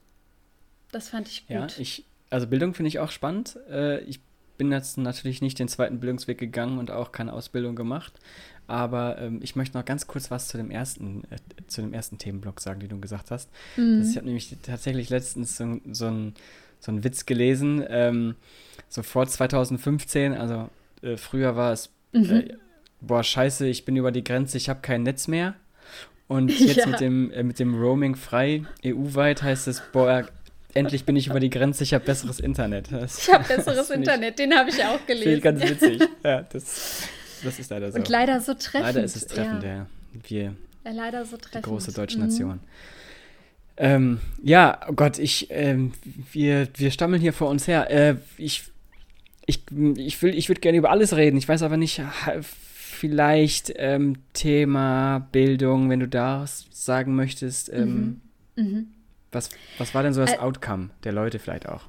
das 0.91 1.09
fand 1.09 1.27
ich 1.27 1.47
gut. 1.47 1.55
Ja, 1.55 1.67
ich, 1.77 2.05
also 2.29 2.47
Bildung 2.47 2.73
finde 2.73 2.89
ich 2.89 2.99
auch 2.99 3.09
spannend. 3.09 3.57
Äh, 3.69 4.01
ich 4.01 4.19
bin 4.57 4.71
jetzt 4.71 4.97
natürlich 4.97 5.41
nicht 5.41 5.57
den 5.57 5.67
zweiten 5.67 5.99
Bildungsweg 5.99 6.37
gegangen 6.37 6.77
und 6.77 6.91
auch 6.91 7.11
keine 7.11 7.33
Ausbildung 7.33 7.75
gemacht. 7.75 8.13
Aber 8.67 9.17
ähm, 9.19 9.39
ich 9.41 9.55
möchte 9.55 9.77
noch 9.77 9.85
ganz 9.85 10.07
kurz 10.07 10.31
was 10.31 10.47
zu 10.47 10.57
dem 10.57 10.71
ersten, 10.71 11.23
äh, 11.29 11.37
zu 11.67 11.81
dem 11.81 11.93
ersten 11.93 12.17
Themenblock 12.17 12.61
sagen, 12.61 12.79
den 12.79 12.89
du 12.89 12.99
gesagt 12.99 13.31
hast. 13.31 13.49
Mhm. 13.75 13.99
Das, 13.99 14.11
ich 14.11 14.15
habe 14.15 14.25
nämlich 14.25 14.55
tatsächlich 14.61 15.09
letztens 15.09 15.57
so, 15.57 15.79
so 15.91 16.07
einen 16.07 16.33
so 16.79 17.03
Witz 17.03 17.25
gelesen. 17.25 17.83
Ähm, 17.89 18.35
so 18.89 19.03
vor 19.03 19.27
2015, 19.27 20.33
also 20.33 20.69
äh, 21.01 21.17
früher 21.17 21.55
war 21.55 21.73
es, 21.73 21.89
mhm. 22.11 22.31
äh, 22.31 22.53
boah, 23.01 23.23
scheiße, 23.23 23.67
ich 23.67 23.85
bin 23.85 23.95
über 23.95 24.11
die 24.11 24.23
Grenze, 24.23 24.57
ich 24.57 24.69
habe 24.69 24.81
kein 24.81 25.03
Netz 25.03 25.27
mehr. 25.27 25.55
Und 26.27 26.49
jetzt 26.59 26.77
ja. 26.77 26.87
mit, 26.87 26.99
dem, 26.99 27.31
äh, 27.31 27.43
mit 27.43 27.59
dem 27.59 27.75
Roaming 27.75 28.15
frei, 28.15 28.63
EU-weit, 28.85 29.43
heißt 29.43 29.67
es, 29.67 29.81
boah, 29.91 30.27
endlich 30.73 31.05
bin 31.05 31.15
ich 31.15 31.27
über 31.27 31.39
die 31.39 31.49
Grenze, 31.49 31.83
ich 31.83 31.93
habe 31.93 32.05
besseres 32.05 32.39
Internet. 32.39 32.91
Das, 32.91 33.19
ich 33.19 33.33
habe 33.33 33.43
besseres 33.43 33.89
Internet, 33.89 34.31
ich, 34.31 34.35
den 34.35 34.55
habe 34.55 34.69
ich 34.69 34.83
auch 34.83 35.03
gelesen. 35.07 35.23
Finde 35.23 35.37
ich 35.37 35.43
ganz 35.43 35.69
witzig. 35.69 36.09
ja, 36.23 36.41
das 36.41 37.07
das 37.43 37.59
ist 37.59 37.69
leider 37.69 37.91
so. 37.91 37.97
Und 37.97 38.09
leider 38.09 38.41
so 38.41 38.53
treffend. 38.53 38.83
Leider 38.83 39.03
ist 39.03 39.15
es 39.15 39.27
treffend, 39.27 39.63
ja. 39.63 39.75
ja. 39.75 39.87
Wir, 40.27 40.55
leider 40.83 41.25
so 41.25 41.37
treffend. 41.37 41.65
Die 41.65 41.69
große 41.69 41.93
deutsche 41.93 42.17
mhm. 42.17 42.25
Nation. 42.25 42.59
Ähm, 43.75 44.19
ja, 44.43 44.79
oh 44.87 44.93
Gott, 44.93 45.17
ich, 45.17 45.47
ähm, 45.49 45.93
wir, 46.31 46.67
wir 46.75 46.91
stammeln 46.91 47.21
hier 47.21 47.33
vor 47.33 47.49
uns 47.49 47.67
her. 47.67 47.89
Äh, 47.89 48.15
ich, 48.37 48.65
ich, 49.45 49.63
ich, 49.97 50.21
will, 50.21 50.35
ich 50.35 50.47
würde 50.47 50.61
gerne 50.61 50.77
über 50.77 50.91
alles 50.91 51.15
reden. 51.15 51.37
Ich 51.37 51.47
weiß 51.47 51.63
aber 51.63 51.77
nicht, 51.77 52.01
vielleicht 52.41 53.73
ähm, 53.77 54.17
Thema 54.33 55.27
Bildung, 55.31 55.89
wenn 55.89 55.99
du 55.99 56.07
da 56.07 56.45
sagen 56.71 57.15
möchtest. 57.15 57.71
Ähm, 57.73 58.21
mhm. 58.55 58.63
Mhm. 58.63 58.87
Was, 59.31 59.49
was 59.79 59.95
war 59.95 60.03
denn 60.03 60.13
so 60.13 60.21
das 60.21 60.37
Outcome 60.37 60.91
der 61.03 61.11
Leute 61.11 61.39
vielleicht 61.39 61.67
auch? 61.67 61.81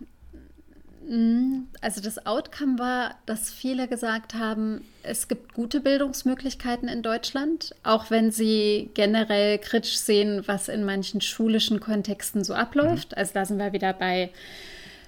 Mhm. 1.08 1.68
Also 1.80 2.00
das 2.00 2.26
Outcome 2.26 2.78
war, 2.78 3.14
dass 3.26 3.52
viele 3.52 3.88
gesagt 3.88 4.34
haben, 4.34 4.82
es 5.02 5.28
gibt 5.28 5.54
gute 5.54 5.80
Bildungsmöglichkeiten 5.80 6.88
in 6.88 7.02
Deutschland, 7.02 7.74
auch 7.82 8.10
wenn 8.10 8.30
sie 8.30 8.90
generell 8.94 9.58
kritisch 9.58 9.98
sehen, 9.98 10.42
was 10.46 10.68
in 10.68 10.84
manchen 10.84 11.20
schulischen 11.20 11.80
Kontexten 11.80 12.44
so 12.44 12.54
abläuft. 12.54 13.12
Mhm. 13.12 13.18
Also 13.18 13.32
da 13.34 13.44
sind 13.44 13.58
wir 13.58 13.72
wieder 13.72 13.92
bei 13.92 14.30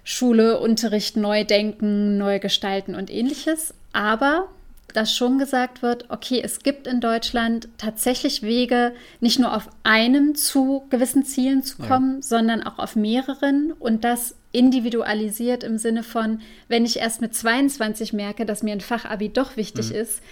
Schule, 0.04 0.60
Unterricht, 0.60 1.16
neu 1.16 1.44
denken, 1.44 2.18
neu 2.18 2.38
gestalten 2.38 2.94
und 2.94 3.10
ähnliches. 3.10 3.74
Aber 3.92 4.48
dass 4.96 5.14
schon 5.14 5.38
gesagt 5.38 5.82
wird, 5.82 6.06
okay, 6.08 6.40
es 6.42 6.60
gibt 6.60 6.86
in 6.86 7.00
Deutschland 7.00 7.68
tatsächlich 7.76 8.42
Wege, 8.42 8.94
nicht 9.20 9.38
nur 9.38 9.54
auf 9.54 9.68
einem 9.82 10.34
zu 10.34 10.86
gewissen 10.88 11.24
Zielen 11.24 11.62
zu 11.62 11.76
kommen, 11.78 12.16
ja. 12.16 12.22
sondern 12.22 12.62
auch 12.62 12.78
auf 12.78 12.96
mehreren 12.96 13.72
und 13.72 14.04
das 14.04 14.36
individualisiert 14.56 15.62
im 15.62 15.76
Sinne 15.76 16.02
von, 16.02 16.40
wenn 16.68 16.86
ich 16.86 16.98
erst 16.98 17.20
mit 17.20 17.34
22 17.34 18.14
merke, 18.14 18.46
dass 18.46 18.62
mir 18.62 18.72
ein 18.72 18.80
Fachabi 18.80 19.28
doch 19.28 19.56
wichtig 19.58 19.90
mhm. 19.90 19.96
ist, 19.96 20.22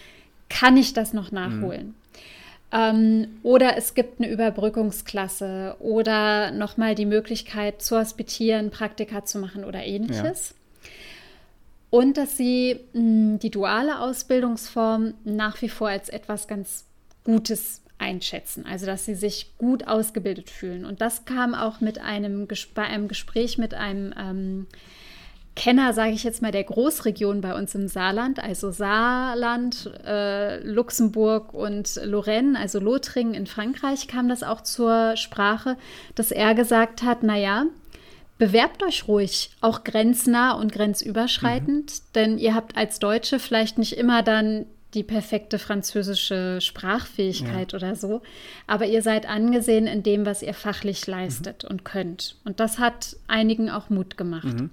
kann 0.48 0.76
ich 0.78 0.94
das 0.94 1.12
noch 1.12 1.30
nachholen. 1.30 1.88
Mhm. 1.88 1.94
Ähm, 2.72 3.28
oder 3.42 3.76
es 3.76 3.94
gibt 3.94 4.20
eine 4.20 4.30
Überbrückungsklasse 4.30 5.76
oder 5.78 6.50
nochmal 6.50 6.94
die 6.94 7.06
Möglichkeit 7.06 7.82
zu 7.82 7.98
hospitieren, 7.98 8.70
Praktika 8.70 9.26
zu 9.26 9.38
machen 9.38 9.64
oder 9.64 9.84
ähnliches. 9.84 10.50
Ja. 10.50 10.88
Und 11.90 12.16
dass 12.16 12.36
sie 12.38 12.80
mh, 12.94 13.00
hm, 13.00 13.38
die 13.40 13.50
duale 13.50 14.00
Ausbildungsform 14.00 15.14
nach 15.24 15.60
wie 15.60 15.68
vor 15.68 15.88
als 15.88 16.08
etwas 16.08 16.48
ganz 16.48 16.86
Gutes 17.24 17.82
einschätzen. 18.04 18.66
Also 18.70 18.87
dass 18.87 19.04
sie 19.04 19.14
sich 19.14 19.56
gut 19.56 19.88
ausgebildet 19.88 20.50
fühlen. 20.50 20.84
Und 20.84 21.00
das 21.00 21.25
kam 21.25 21.54
auch 21.54 21.80
mit 21.80 21.99
einem, 21.99 22.46
bei 22.75 22.84
einem 22.84 23.08
Gespräch 23.08 23.56
mit 23.58 23.75
einem 23.75 24.12
ähm, 24.18 24.66
Kenner, 25.56 25.92
sage 25.92 26.12
ich 26.12 26.25
jetzt 26.25 26.42
mal, 26.42 26.50
der 26.50 26.64
Großregion 26.64 27.40
bei 27.40 27.54
uns 27.54 27.75
im 27.75 27.87
Saarland, 27.87 28.42
also 28.42 28.73
Saarland, 28.73 29.90
äh, 30.04 30.58
Luxemburg 30.66 31.54
und 31.54 31.94
Lorraine, 32.02 32.58
also 32.58 32.80
Lothringen 32.80 33.34
in 33.34 33.46
Frankreich, 33.46 34.08
kam 34.08 34.28
das 34.28 34.42
auch 34.42 34.62
zur 34.62 35.16
Sprache, 35.16 35.76
dass 36.16 36.32
er 36.32 36.54
gesagt 36.54 37.04
hat, 37.04 37.23
naja, 37.23 37.66
bewerbt 38.37 38.82
euch 38.82 39.06
ruhig, 39.06 39.50
auch 39.61 39.84
grenznah 39.84 40.52
und 40.52 40.73
grenzüberschreitend, 40.73 41.92
mhm. 41.92 42.12
denn 42.16 42.38
ihr 42.38 42.54
habt 42.54 42.76
als 42.76 42.99
Deutsche 42.99 43.38
vielleicht 43.38 43.78
nicht 43.78 43.96
immer 43.96 44.23
dann 44.25 44.66
die 44.94 45.02
perfekte 45.02 45.58
französische 45.58 46.60
Sprachfähigkeit 46.60 47.72
ja. 47.72 47.76
oder 47.76 47.96
so, 47.96 48.22
aber 48.66 48.86
ihr 48.86 49.02
seid 49.02 49.28
angesehen 49.28 49.86
in 49.86 50.02
dem, 50.02 50.24
was 50.26 50.42
ihr 50.42 50.54
fachlich 50.54 51.06
leistet 51.06 51.64
mhm. 51.64 51.70
und 51.70 51.84
könnt. 51.84 52.36
Und 52.44 52.60
das 52.60 52.78
hat 52.78 53.16
einigen 53.26 53.70
auch 53.70 53.90
Mut 53.90 54.16
gemacht. 54.16 54.60
Mhm. 54.60 54.70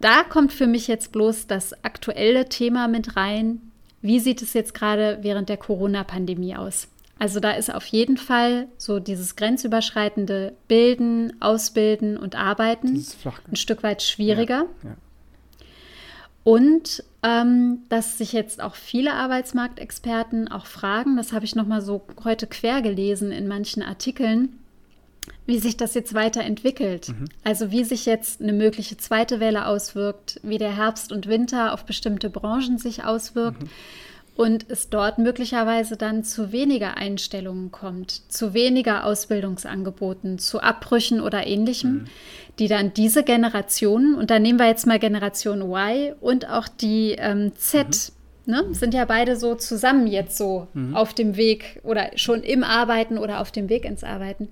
Da 0.00 0.22
kommt 0.22 0.52
für 0.52 0.66
mich 0.66 0.88
jetzt 0.88 1.12
bloß 1.12 1.46
das 1.46 1.84
aktuelle 1.84 2.48
Thema 2.48 2.88
mit 2.88 3.16
rein. 3.16 3.60
Wie 4.00 4.18
sieht 4.18 4.40
es 4.40 4.54
jetzt 4.54 4.72
gerade 4.72 5.18
während 5.22 5.48
der 5.48 5.58
Corona-Pandemie 5.58 6.56
aus? 6.56 6.88
Also 7.18 7.38
da 7.38 7.50
ist 7.50 7.72
auf 7.72 7.84
jeden 7.84 8.16
Fall 8.16 8.66
so 8.78 8.98
dieses 8.98 9.36
grenzüberschreitende 9.36 10.54
Bilden, 10.68 11.34
Ausbilden 11.40 12.16
und 12.16 12.34
Arbeiten 12.34 13.04
ein 13.50 13.56
Stück 13.56 13.82
weit 13.82 14.02
schwieriger. 14.02 14.64
Ja, 14.82 14.88
ja. 14.90 14.96
Und 16.50 17.04
ähm, 17.22 17.84
dass 17.90 18.18
sich 18.18 18.32
jetzt 18.32 18.60
auch 18.60 18.74
viele 18.74 19.12
Arbeitsmarktexperten 19.12 20.48
auch 20.48 20.66
fragen, 20.66 21.16
das 21.16 21.32
habe 21.32 21.44
ich 21.44 21.54
noch 21.54 21.64
mal 21.64 21.80
so 21.80 22.04
heute 22.24 22.48
quer 22.48 22.82
gelesen 22.82 23.30
in 23.30 23.46
manchen 23.46 23.84
Artikeln, 23.84 24.58
wie 25.46 25.60
sich 25.60 25.76
das 25.76 25.94
jetzt 25.94 26.12
weiterentwickelt. 26.12 27.10
Mhm. 27.10 27.26
Also 27.44 27.70
wie 27.70 27.84
sich 27.84 28.04
jetzt 28.04 28.42
eine 28.42 28.52
mögliche 28.52 28.96
zweite 28.96 29.38
Welle 29.38 29.68
auswirkt, 29.68 30.40
wie 30.42 30.58
der 30.58 30.76
Herbst 30.76 31.12
und 31.12 31.28
Winter 31.28 31.72
auf 31.72 31.84
bestimmte 31.84 32.30
Branchen 32.30 32.78
sich 32.78 33.04
auswirkt. 33.04 33.62
Mhm 33.62 33.70
und 34.40 34.70
es 34.70 34.88
dort 34.88 35.18
möglicherweise 35.18 35.98
dann 35.98 36.24
zu 36.24 36.50
weniger 36.50 36.96
Einstellungen 36.96 37.70
kommt, 37.70 38.32
zu 38.32 38.54
weniger 38.54 39.04
Ausbildungsangeboten, 39.04 40.38
zu 40.38 40.60
Abbrüchen 40.60 41.20
oder 41.20 41.46
ähnlichem, 41.46 41.92
mhm. 41.92 42.04
Die 42.60 42.68
dann 42.68 42.94
diese 42.94 43.24
Generationen, 43.24 44.14
und 44.14 44.30
da 44.30 44.38
nehmen 44.38 44.58
wir 44.58 44.68
jetzt 44.68 44.86
mal 44.86 44.98
Generation 44.98 45.62
Y 45.62 46.12
und 46.20 46.48
auch 46.48 46.68
die 46.68 47.16
ähm, 47.18 47.52
Z, 47.56 48.12
mhm. 48.46 48.52
ne, 48.52 48.74
sind 48.74 48.94
ja 48.94 49.06
beide 49.06 49.36
so 49.36 49.54
zusammen 49.56 50.06
jetzt 50.06 50.36
so 50.36 50.68
mhm. 50.74 50.94
auf 50.94 51.14
dem 51.14 51.36
Weg 51.36 51.80
oder 51.82 52.10
schon 52.16 52.42
im 52.42 52.62
Arbeiten 52.62 53.18
oder 53.18 53.40
auf 53.40 53.50
dem 53.50 53.68
Weg 53.68 53.84
ins 53.84 54.04
Arbeiten, 54.04 54.48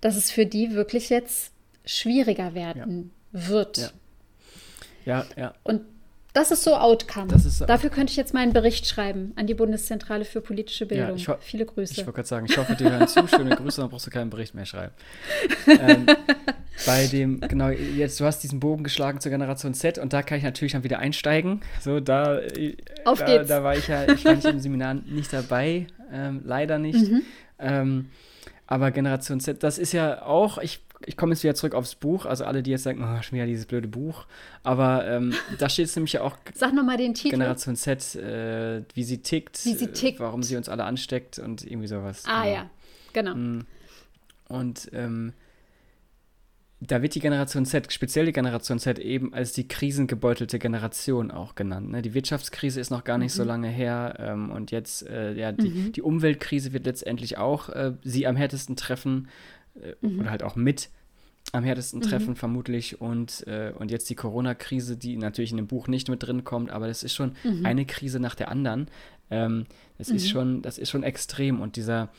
dass 0.00 0.16
es 0.16 0.30
für 0.30 0.46
die 0.46 0.72
wirklich 0.72 1.10
jetzt 1.10 1.52
schwieriger 1.84 2.54
werden 2.54 3.12
ja. 3.32 3.48
wird. 3.50 3.76
Ja. 3.76 3.90
Ja, 5.04 5.26
ja. 5.36 5.54
Und 5.64 5.82
das 6.34 6.50
ist 6.50 6.64
so 6.64 6.74
Outcome. 6.74 7.32
Ist 7.32 7.58
so 7.58 7.64
Dafür 7.64 7.90
könnte 7.90 8.10
ich 8.10 8.16
jetzt 8.16 8.34
mal 8.34 8.40
einen 8.40 8.52
Bericht 8.52 8.86
schreiben 8.86 9.32
an 9.36 9.46
die 9.46 9.54
Bundeszentrale 9.54 10.24
für 10.24 10.40
politische 10.40 10.84
Bildung. 10.84 11.16
Ja, 11.16 11.38
Viele 11.40 11.64
Grüße. 11.64 11.92
Ich 11.92 11.98
wollte 11.98 12.12
gerade 12.12 12.28
sagen, 12.28 12.46
ich 12.50 12.58
hoffe, 12.58 12.74
die 12.74 12.84
hören 12.84 13.06
zu. 13.06 13.26
Schöne 13.28 13.54
Grüße, 13.54 13.80
dann 13.80 13.88
brauchst 13.88 14.06
du 14.06 14.10
keinen 14.10 14.30
Bericht 14.30 14.52
mehr 14.52 14.66
schreiben. 14.66 14.92
ähm, 15.68 16.06
bei 16.86 17.06
dem, 17.06 17.40
genau, 17.40 17.68
jetzt, 17.68 18.18
du 18.18 18.24
hast 18.24 18.40
diesen 18.40 18.58
Bogen 18.58 18.82
geschlagen 18.82 19.20
zur 19.20 19.30
Generation 19.30 19.74
Z 19.74 19.96
und 19.98 20.12
da 20.12 20.22
kann 20.22 20.38
ich 20.38 20.44
natürlich 20.44 20.72
dann 20.72 20.82
wieder 20.82 20.98
einsteigen. 20.98 21.60
So, 21.80 22.00
da, 22.00 22.40
äh, 22.40 22.76
Auf 23.04 23.20
da, 23.20 23.26
geht's. 23.26 23.48
da 23.48 23.62
war 23.62 23.76
ich 23.76 23.86
ja, 23.86 24.12
ich 24.12 24.24
war 24.24 24.34
nicht 24.34 24.44
im 24.44 24.58
Seminar 24.58 24.94
nicht 24.94 25.32
dabei, 25.32 25.86
ähm, 26.12 26.42
leider 26.44 26.78
nicht. 26.78 27.10
Mhm. 27.10 27.22
Ähm, 27.60 28.10
aber 28.66 28.90
Generation 28.90 29.38
Z, 29.38 29.62
das 29.62 29.78
ist 29.78 29.92
ja 29.92 30.22
auch, 30.22 30.58
ich 30.58 30.83
ich 31.06 31.16
komme 31.16 31.32
jetzt 31.32 31.42
wieder 31.42 31.54
zurück 31.54 31.74
aufs 31.74 31.94
Buch. 31.94 32.26
Also 32.26 32.44
alle, 32.44 32.62
die 32.62 32.70
jetzt 32.70 32.84
sagen, 32.84 33.02
oh, 33.02 33.22
schon 33.22 33.36
wieder 33.36 33.46
dieses 33.46 33.66
blöde 33.66 33.88
Buch. 33.88 34.26
Aber 34.62 35.06
ähm, 35.06 35.34
da 35.58 35.68
steht 35.68 35.86
es 35.86 35.96
nämlich 35.96 36.14
ja 36.14 36.22
auch. 36.22 36.36
Sag 36.54 36.74
nochmal 36.74 36.96
den 36.96 37.14
Titel. 37.14 37.30
Generation 37.30 37.76
Z, 37.76 38.16
äh, 38.16 38.82
wie 38.94 39.04
sie 39.04 39.18
tickt. 39.18 39.64
Wie 39.64 39.74
sie 39.74 39.88
tickt. 39.88 40.20
Äh, 40.20 40.22
warum 40.22 40.42
sie 40.42 40.56
uns 40.56 40.68
alle 40.68 40.84
ansteckt 40.84 41.38
und 41.38 41.64
irgendwie 41.64 41.88
sowas. 41.88 42.24
Ah 42.26 42.46
ja, 42.46 42.70
genau. 43.12 43.34
Mm. 43.34 43.66
Und 44.48 44.90
ähm, 44.92 45.32
da 46.80 47.02
wird 47.02 47.14
die 47.14 47.20
Generation 47.20 47.64
Z, 47.64 47.92
speziell 47.92 48.26
die 48.26 48.32
Generation 48.32 48.78
Z, 48.78 48.98
eben 48.98 49.32
als 49.32 49.52
die 49.52 49.66
krisengebeutelte 49.66 50.58
Generation 50.58 51.30
auch 51.30 51.54
genannt. 51.54 51.90
Ne? 51.90 52.02
Die 52.02 52.14
Wirtschaftskrise 52.14 52.80
ist 52.80 52.90
noch 52.90 53.04
gar 53.04 53.18
nicht 53.18 53.32
mhm. 53.34 53.36
so 53.36 53.44
lange 53.44 53.68
her 53.68 54.16
ähm, 54.18 54.50
und 54.50 54.70
jetzt, 54.70 55.08
äh, 55.08 55.32
ja, 55.34 55.52
die, 55.52 55.68
mhm. 55.68 55.92
die, 55.92 56.02
Umweltkrise 56.02 56.72
wird 56.72 56.84
letztendlich 56.84 57.38
auch 57.38 57.68
äh, 57.70 57.94
sie 58.02 58.26
am 58.26 58.36
härtesten 58.36 58.76
treffen 58.76 59.28
mhm. 60.00 60.20
oder 60.20 60.30
halt 60.30 60.42
auch 60.42 60.56
mit 60.56 60.90
am 61.52 61.64
härtesten 61.64 62.00
mhm. 62.00 62.04
treffen, 62.04 62.30
mhm. 62.30 62.36
vermutlich. 62.36 63.00
Und, 63.00 63.46
äh, 63.46 63.72
und 63.78 63.90
jetzt 63.90 64.08
die 64.10 64.14
Corona-Krise, 64.14 64.96
die 64.96 65.16
natürlich 65.16 65.50
in 65.50 65.56
dem 65.56 65.66
Buch 65.66 65.88
nicht 65.88 66.08
mit 66.08 66.22
drin 66.22 66.44
kommt, 66.44 66.70
aber 66.70 66.86
das 66.86 67.02
ist 67.02 67.14
schon 67.14 67.34
mhm. 67.44 67.64
eine 67.64 67.84
Krise 67.84 68.20
nach 68.20 68.34
der 68.34 68.48
anderen. 68.48 68.88
Ähm, 69.30 69.66
das 69.98 70.08
ist 70.08 70.24
mhm. 70.24 70.28
schon, 70.28 70.62
das 70.62 70.78
ist 70.78 70.90
schon 70.90 71.02
extrem. 71.02 71.60
Und 71.60 71.76
dieser, 71.76 72.10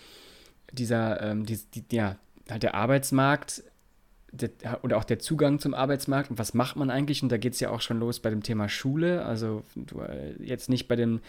dieser, 0.72 1.22
ähm, 1.22 1.46
die, 1.46 1.60
die, 1.74 1.96
ja, 1.96 2.18
halt 2.50 2.64
der 2.64 2.76
Arbeitsmarkt 2.76 3.64
der, 4.32 4.84
oder 4.84 4.98
auch 4.98 5.04
der 5.04 5.20
Zugang 5.20 5.60
zum 5.60 5.74
Arbeitsmarkt 5.74 6.30
und 6.30 6.38
was 6.38 6.54
macht 6.54 6.76
man 6.76 6.90
eigentlich? 6.90 7.24
Und 7.24 7.32
da 7.32 7.38
geht 7.38 7.54
es 7.54 7.60
ja 7.60 7.70
auch 7.70 7.82
schon 7.82 8.00
los 8.00 8.20
bei 8.20 8.30
dem 8.30 8.44
Thema 8.44 8.70
Schule. 8.70 9.26
Also 9.26 9.64
du, 9.76 10.02
äh, 10.02 10.34
jetzt 10.44 10.70
nicht 10.70 10.88
bei 10.88 10.96
dem 10.96 11.22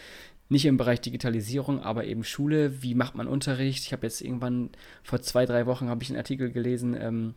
nicht 0.48 0.64
im 0.66 0.76
Bereich 0.76 1.00
Digitalisierung, 1.00 1.80
aber 1.80 2.04
eben 2.04 2.24
Schule. 2.24 2.82
Wie 2.82 2.94
macht 2.94 3.14
man 3.14 3.26
Unterricht? 3.26 3.84
Ich 3.84 3.92
habe 3.92 4.06
jetzt 4.06 4.20
irgendwann 4.20 4.70
vor 5.02 5.20
zwei, 5.20 5.44
drei 5.46 5.66
Wochen 5.66 5.88
habe 5.88 6.02
ich 6.02 6.10
einen 6.10 6.18
Artikel 6.18 6.50
gelesen, 6.52 6.96
ähm, 6.98 7.34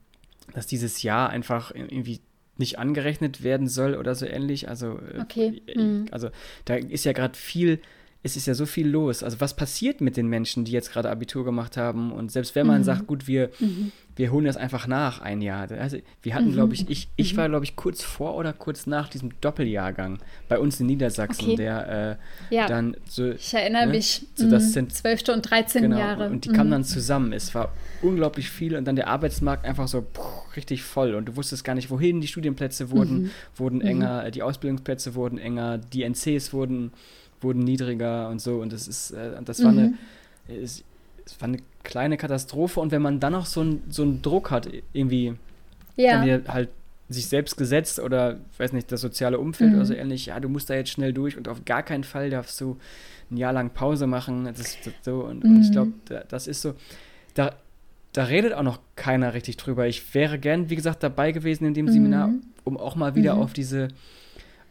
dass 0.54 0.68
dieses 0.68 1.02
Jahr 1.02 1.30
einfach 1.30 1.74
irgendwie 1.74 2.22
nicht 2.58 2.78
angerechnet 2.78 3.44
werden 3.44 3.68
soll 3.68 3.96
oder 3.96 4.16
so 4.16 4.26
ähnlich. 4.26 4.68
Also, 4.70 5.00
äh, 5.00 5.22
okay. 5.22 5.62
mhm. 5.76 6.06
also 6.12 6.30
da 6.66 6.76
ist 6.76 7.06
ja 7.06 7.14
gerade 7.14 7.38
viel 7.38 7.80
es 8.22 8.36
ist 8.36 8.48
ja 8.48 8.54
so 8.54 8.66
viel 8.66 8.88
los. 8.88 9.24
Also 9.24 9.40
was 9.40 9.56
passiert 9.56 10.02
mit 10.02 10.18
den 10.18 10.28
Menschen, 10.28 10.66
die 10.66 10.74
jetzt 10.74 10.92
gerade 10.92 11.10
Abitur 11.10 11.46
gemacht 11.46 11.78
haben? 11.78 12.12
Und 12.12 12.32
selbst 12.34 12.54
wenn 12.54 12.68
man 12.68 12.80
mhm. 12.80 12.84
sagt, 12.84 13.08
gut, 13.08 13.28
wir, 13.28 13.50
mhm. 13.60 13.94
wir 14.18 14.34
holen 14.34 14.44
das 14.44 14.58
einfach 14.58 14.88
nach 14.88 15.22
ein 15.22 15.42
Jahr. 15.42 15.72
Also 15.72 16.00
wir 16.22 16.36
hatten, 16.36 16.50
mhm. 16.50 16.54
glaube 16.54 16.74
ich, 16.74 16.90
ich, 16.90 17.08
ich 17.16 17.38
war, 17.38 17.48
glaube 17.48 17.64
ich, 17.64 17.78
kurz 17.78 18.04
vor 18.04 18.36
oder 18.36 18.52
kurz 18.52 18.88
nach 18.88 19.08
diesem 19.08 19.40
Doppeljahrgang 19.40 20.20
bei 20.50 20.60
uns 20.60 20.82
in 20.82 20.88
Niedersachsen, 20.88 21.46
okay. 21.46 21.56
der 21.56 22.20
äh, 22.52 22.56
ja. 22.56 22.68
dann 22.68 22.98
so. 23.08 23.32
Ich 23.32 23.54
erinnere 23.54 23.86
ne, 23.86 23.94
mich. 23.94 24.26
So, 24.36 24.50
das 24.50 24.66
mhm. 24.66 24.72
sind 24.72 24.94
12. 24.94 25.30
und 25.30 25.50
13. 25.50 25.84
Genau, 25.84 25.98
Jahre. 25.98 26.30
Und 26.30 26.44
die 26.44 26.50
kamen 26.50 26.68
mhm. 26.68 26.74
dann 26.74 26.84
zusammen. 26.84 27.32
Es 27.32 27.56
war 27.56 27.72
unglaublich 28.02 28.50
viel 28.50 28.76
und 28.76 28.84
dann 28.86 28.98
der 28.98 29.08
Arbeitsmarkt 29.08 29.64
einfach 29.64 29.88
so 29.88 30.02
puh, 30.02 30.22
richtig 30.58 30.84
voll 30.84 31.16
und 31.16 31.30
du 31.30 31.38
wusstest 31.38 31.64
gar 31.64 31.74
nicht, 31.76 31.90
wohin. 31.90 32.20
Die 32.20 32.28
Studienplätze 32.28 32.92
wurden, 32.92 33.22
mhm. 33.22 33.32
wurden 33.56 33.80
enger, 33.80 34.30
die 34.32 34.44
Ausbildungsplätze 34.44 35.16
wurden 35.16 35.38
enger, 35.38 35.78
die 35.78 36.04
NCs 36.04 36.52
wurden 36.52 36.92
wurden 37.42 37.60
niedriger 37.64 38.30
und 38.30 38.40
so. 38.42 38.60
Und 38.60 38.74
das 38.74 38.88
ist, 38.88 39.12
äh, 39.12 39.32
das 39.44 39.64
war 39.64 39.72
mhm. 39.72 39.98
eine, 40.48 40.62
es, 40.62 40.84
es, 41.26 41.40
war 41.42 41.48
eine 41.48 41.60
kleine 41.84 42.18
Katastrophe. 42.18 42.80
Und 42.80 42.92
wenn 42.92 43.02
man 43.02 43.20
dann 43.20 43.34
noch 43.34 43.46
so, 43.46 43.62
ein, 43.62 43.84
so 43.90 44.04
einen 44.04 44.22
Druck 44.22 44.52
hat, 44.52 44.70
irgendwie, 44.94 45.36
ja. 45.96 46.24
dir 46.24 46.44
halt 46.48 46.70
sich 47.12 47.28
selbst 47.28 47.58
gesetzt 47.58 48.00
oder, 48.00 48.38
weiß 48.58 48.72
nicht, 48.74 48.92
das 48.92 49.02
soziale 49.02 49.40
Umfeld 49.40 49.72
Mhm. 49.72 49.76
oder 49.78 49.86
so 49.86 49.94
ähnlich, 49.96 50.28
ja, 50.28 50.40
du 50.40 50.48
musst 50.48 50.70
da 50.70 50.76
jetzt 50.76 50.92
schnell 50.92 51.12
durch 51.12 51.38
und 51.38 51.48
auf 51.48 51.66
gar 51.66 51.82
keinen 51.82 52.04
Fall 52.04 52.30
darfst 52.30 52.62
du 52.62 52.78
ein 53.32 53.38
Jahr 53.38 53.52
lang 53.54 53.72
Pause 53.72 54.06
machen. 54.06 54.46
Das 54.46 54.60
ist 54.60 54.78
so 55.04 55.24
und, 55.26 55.44
und 55.44 55.62
ich 55.62 55.70
Mhm. 55.70 55.72
glaube, 55.72 55.92
da, 56.06 56.24
das 56.28 56.48
ist 56.48 56.62
so, 56.62 56.76
da, 57.34 57.56
da 58.14 58.24
redet 58.26 58.54
auch 58.54 58.62
noch 58.64 58.80
keiner 58.96 59.34
richtig 59.34 59.58
drüber. 59.58 59.88
Ich 59.88 60.14
wäre 60.14 60.38
gern, 60.38 60.70
wie 60.70 60.76
gesagt, 60.76 61.02
dabei 61.02 61.32
gewesen 61.32 61.66
in 61.66 61.74
dem 61.74 61.88
Seminar, 61.90 62.28
Mhm. 62.28 62.42
um 62.64 62.78
auch 62.78 62.96
mal 62.96 63.16
wieder 63.16 63.36
Mhm. 63.36 63.42
auf 63.42 63.54
diese 63.54 63.88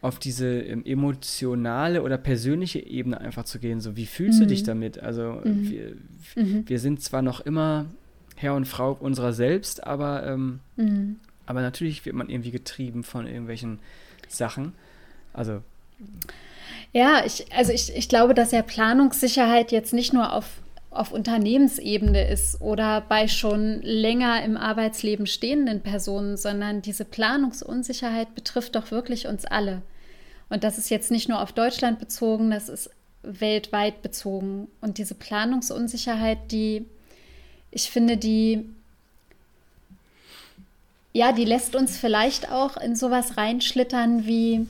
auf 0.01 0.19
diese 0.19 0.47
ähm, 0.61 0.85
emotionale 0.85 2.01
oder 2.03 2.17
persönliche 2.17 2.79
Ebene 2.79 3.19
einfach 3.19 3.43
zu 3.45 3.59
gehen. 3.59 3.81
So, 3.81 3.95
wie 3.97 4.05
fühlst 4.05 4.39
du 4.41 4.45
dich 4.45 4.61
Mhm. 4.63 4.67
damit? 4.67 4.99
Also, 4.99 5.41
Mhm. 5.43 5.69
wir, 5.69 5.95
Mhm. 6.35 6.63
wir 6.67 6.79
sind 6.79 7.01
zwar 7.03 7.21
noch 7.21 7.41
immer 7.41 7.85
Herr 8.35 8.55
und 8.55 8.65
Frau 8.65 8.93
unserer 8.93 9.33
selbst, 9.33 9.85
aber, 9.85 10.25
ähm, 10.25 10.59
Mhm. 10.77 11.17
aber 11.45 11.61
natürlich 11.61 12.05
wird 12.05 12.15
man 12.15 12.29
irgendwie 12.29 12.51
getrieben 12.51 13.03
von 13.03 13.27
irgendwelchen 13.27 13.79
Sachen. 14.29 14.73
Also, 15.33 15.61
Ja, 16.93 17.23
ich, 17.25 17.51
also 17.53 17.71
ich, 17.71 17.95
ich 17.95 18.09
glaube, 18.09 18.33
dass 18.33 18.51
ja 18.51 18.61
Planungssicherheit 18.61 19.71
jetzt 19.71 19.93
nicht 19.93 20.13
nur 20.13 20.33
auf, 20.33 20.45
auf 20.91 21.11
Unternehmensebene 21.11 22.27
ist 22.27 22.61
oder 22.61 23.01
bei 23.01 23.27
schon 23.27 23.81
länger 23.83 24.43
im 24.43 24.57
Arbeitsleben 24.57 25.27
stehenden 25.27 25.81
Personen, 25.81 26.35
sondern 26.35 26.81
diese 26.81 27.05
Planungsunsicherheit 27.05 28.33
betrifft 28.33 28.75
doch 28.75 28.89
wirklich 28.89 29.27
uns 29.27 29.45
alle. 29.45 29.81
Und 30.49 30.63
das 30.63 30.79
ist 30.79 30.89
jetzt 30.89 31.11
nicht 31.11 31.29
nur 31.29 31.41
auf 31.41 31.51
Deutschland 31.51 31.99
bezogen, 31.99 32.49
das 32.49 32.69
ist 32.69 32.89
weltweit 33.21 34.01
bezogen. 34.01 34.67
Und 34.81 34.97
diese 34.97 35.13
Planungsunsicherheit, 35.13 36.51
die, 36.51 36.85
ich 37.69 37.91
finde, 37.91 38.17
die, 38.17 38.65
ja, 41.13 41.31
die 41.33 41.45
lässt 41.45 41.75
uns 41.75 41.97
vielleicht 41.97 42.51
auch 42.51 42.77
in 42.77 42.95
sowas 42.95 43.37
reinschlittern 43.37 44.25
wie, 44.25 44.65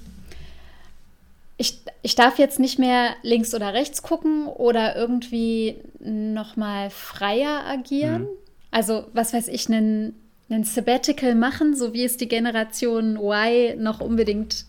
ich, 1.59 1.81
ich 2.01 2.15
darf 2.15 2.39
jetzt 2.39 2.57
nicht 2.57 2.79
mehr 2.79 3.15
links 3.21 3.53
oder 3.53 3.73
rechts 3.73 4.01
gucken 4.01 4.47
oder 4.47 4.95
irgendwie 4.95 5.75
nochmal 5.99 6.89
freier 6.89 7.65
agieren. 7.67 8.23
Mhm. 8.23 8.27
Also, 8.71 9.07
was 9.11 9.33
weiß 9.33 9.49
ich, 9.49 9.67
einen, 9.67 10.15
einen 10.49 10.63
Sabbatical 10.63 11.35
machen, 11.35 11.75
so 11.75 11.93
wie 11.93 12.05
es 12.05 12.15
die 12.15 12.29
Generation 12.29 13.17
Y 13.17 13.75
noch 13.77 13.99
unbedingt 13.99 14.65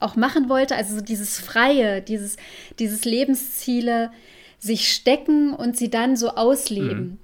auch 0.00 0.16
machen 0.16 0.48
wollte. 0.48 0.74
Also 0.74 0.96
so 0.96 1.00
dieses 1.00 1.38
Freie, 1.38 2.02
dieses, 2.02 2.36
dieses 2.80 3.04
Lebensziele 3.04 4.10
sich 4.58 4.92
stecken 4.92 5.54
und 5.54 5.76
sie 5.76 5.88
dann 5.88 6.16
so 6.16 6.30
ausleben. 6.30 7.18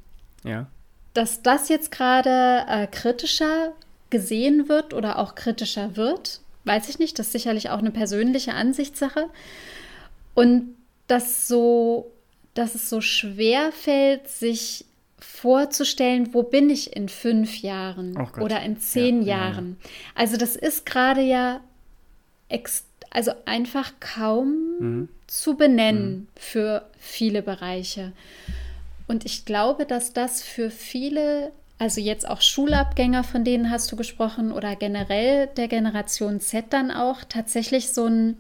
ja. 0.45 0.67
Dass 1.15 1.43
das 1.43 1.69
jetzt 1.69 1.93
gerade 1.93 2.65
äh, 2.69 2.89
kritischer 2.89 3.73
gesehen 4.11 4.69
wird 4.69 4.93
oder 4.95 5.21
auch 5.21 5.37
kritischer 5.37 5.97
wird, 5.97 6.41
weiß 6.65 6.89
ich 6.89 6.99
nicht. 6.99 7.19
Das 7.19 7.27
ist 7.27 7.33
sicherlich 7.33 7.71
auch 7.71 7.79
eine 7.79 7.91
persönliche 7.91 8.55
Ansichtssache. 8.55 9.29
Und 10.35 10.75
dass 11.07 11.47
so, 11.49 12.11
dass 12.55 12.75
es 12.75 12.89
so 12.91 13.01
schwer 13.01 13.71
fällt, 13.73 14.29
sich 14.29 14.85
vorzustellen, 15.19 16.35
wo 16.35 16.43
bin 16.43 16.69
ich 16.71 16.95
in 16.97 17.09
fünf 17.09 17.59
Jahren 17.63 18.17
Oh 18.19 18.41
oder 18.43 18.61
in 18.63 18.79
zehn 18.79 19.23
Ja, 19.23 19.27
ja, 19.29 19.37
ja. 19.37 19.49
Jahren. 19.51 19.77
Also 20.15 20.37
das 20.37 20.57
ist 20.57 20.85
gerade 20.87 21.21
ja 21.23 21.61
also 23.11 23.33
einfach 23.45 23.93
kaum 24.01 24.55
Mhm. 24.81 25.09
zu 25.27 25.57
benennen 25.57 26.29
für 26.37 26.89
viele 26.99 27.43
Bereiche. 27.43 28.13
Und 29.07 29.25
ich 29.25 29.45
glaube, 29.45 29.87
dass 29.87 30.13
das 30.13 30.43
für 30.43 30.71
viele, 30.71 31.53
also 31.79 32.01
jetzt 32.01 32.29
auch 32.29 32.41
Schulabgänger, 32.41 33.25
von 33.25 33.45
denen 33.45 33.71
hast 33.71 33.91
du 33.91 33.97
gesprochen, 33.97 34.53
oder 34.53 34.77
generell 34.77 35.49
der 35.49 35.69
Generation 35.69 36.41
Z 36.41 36.67
dann 36.71 36.91
auch 36.91 37.25
tatsächlich 37.29 37.93
so 37.93 38.07
ein 38.07 38.37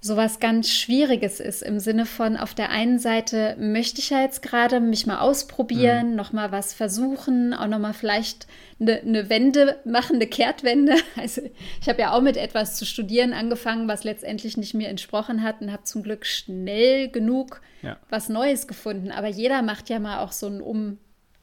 so 0.00 0.16
was 0.16 0.38
ganz 0.38 0.70
Schwieriges 0.70 1.40
ist 1.40 1.60
im 1.60 1.80
Sinne 1.80 2.06
von 2.06 2.36
auf 2.36 2.54
der 2.54 2.70
einen 2.70 3.00
Seite 3.00 3.56
möchte 3.58 4.00
ich 4.00 4.10
ja 4.10 4.22
jetzt 4.22 4.42
gerade 4.42 4.78
mich 4.78 5.06
mal 5.06 5.18
ausprobieren, 5.18 6.14
noch 6.14 6.32
mal 6.32 6.52
was 6.52 6.72
versuchen, 6.72 7.52
auch 7.52 7.66
noch 7.66 7.80
mal 7.80 7.92
vielleicht 7.92 8.46
eine, 8.78 9.00
eine 9.00 9.28
Wende 9.28 9.76
machen, 9.84 10.16
eine 10.16 10.26
Kehrtwende. 10.26 10.94
Also 11.16 11.42
ich 11.80 11.88
habe 11.88 12.00
ja 12.00 12.12
auch 12.12 12.20
mit 12.20 12.36
etwas 12.36 12.76
zu 12.76 12.86
studieren 12.86 13.32
angefangen, 13.32 13.88
was 13.88 14.04
letztendlich 14.04 14.56
nicht 14.56 14.72
mir 14.72 14.88
entsprochen 14.88 15.42
hat 15.42 15.60
und 15.60 15.72
habe 15.72 15.82
zum 15.82 16.04
Glück 16.04 16.26
schnell 16.26 17.08
genug 17.08 17.60
Ja. 17.82 17.96
was 18.08 18.28
Neues 18.28 18.68
gefunden. 18.68 19.10
Aber 19.10 19.26
jeder 19.26 19.62
macht 19.62 19.88
ja 19.88 19.98
mal 19.98 20.20
auch 20.20 20.30
so 20.30 20.46
einen 20.46 20.60
um 20.60 20.98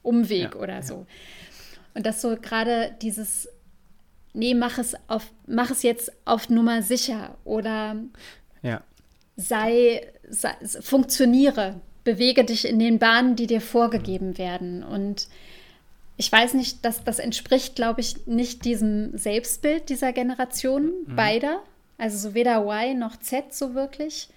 Umweg 0.06 0.54
Ja, 0.54 0.60
oder 0.60 0.74
ja. 0.74 0.82
so. 0.82 1.06
Und 1.94 2.06
das 2.06 2.22
so 2.22 2.36
gerade 2.36 2.94
dieses 3.02 3.48
Nee, 4.32 4.52
mach 4.52 4.76
es 4.76 4.94
auf, 5.08 5.32
mach 5.46 5.70
es 5.70 5.82
jetzt 5.82 6.12
auf 6.26 6.50
Nummer 6.50 6.82
sicher 6.82 7.38
oder 7.44 7.96
Ja. 8.62 8.82
sei, 9.36 10.06
sei 10.28 10.54
funktioniere, 10.82 11.80
bewege 12.04 12.44
dich 12.44 12.68
in 12.68 12.78
den 12.78 12.98
Bahnen, 12.98 13.34
die 13.34 13.46
dir 13.46 13.62
vorgegeben 13.62 14.36
werden. 14.36 14.82
Und 14.84 15.28
ich 16.18 16.30
weiß 16.30 16.52
nicht, 16.52 16.84
dass 16.84 17.02
das 17.02 17.18
entspricht, 17.18 17.76
glaube 17.76 18.02
ich, 18.02 18.26
nicht 18.26 18.66
diesem 18.66 19.16
Selbstbild 19.16 19.88
dieser 19.88 20.12
Generation 20.12 20.92
beider, 21.06 21.62
also 21.96 22.18
so 22.28 22.34
weder 22.34 22.60
Y 22.66 22.98
noch 22.98 23.16
Z 23.16 23.54
so 23.54 23.74
wirklich. 23.74 24.28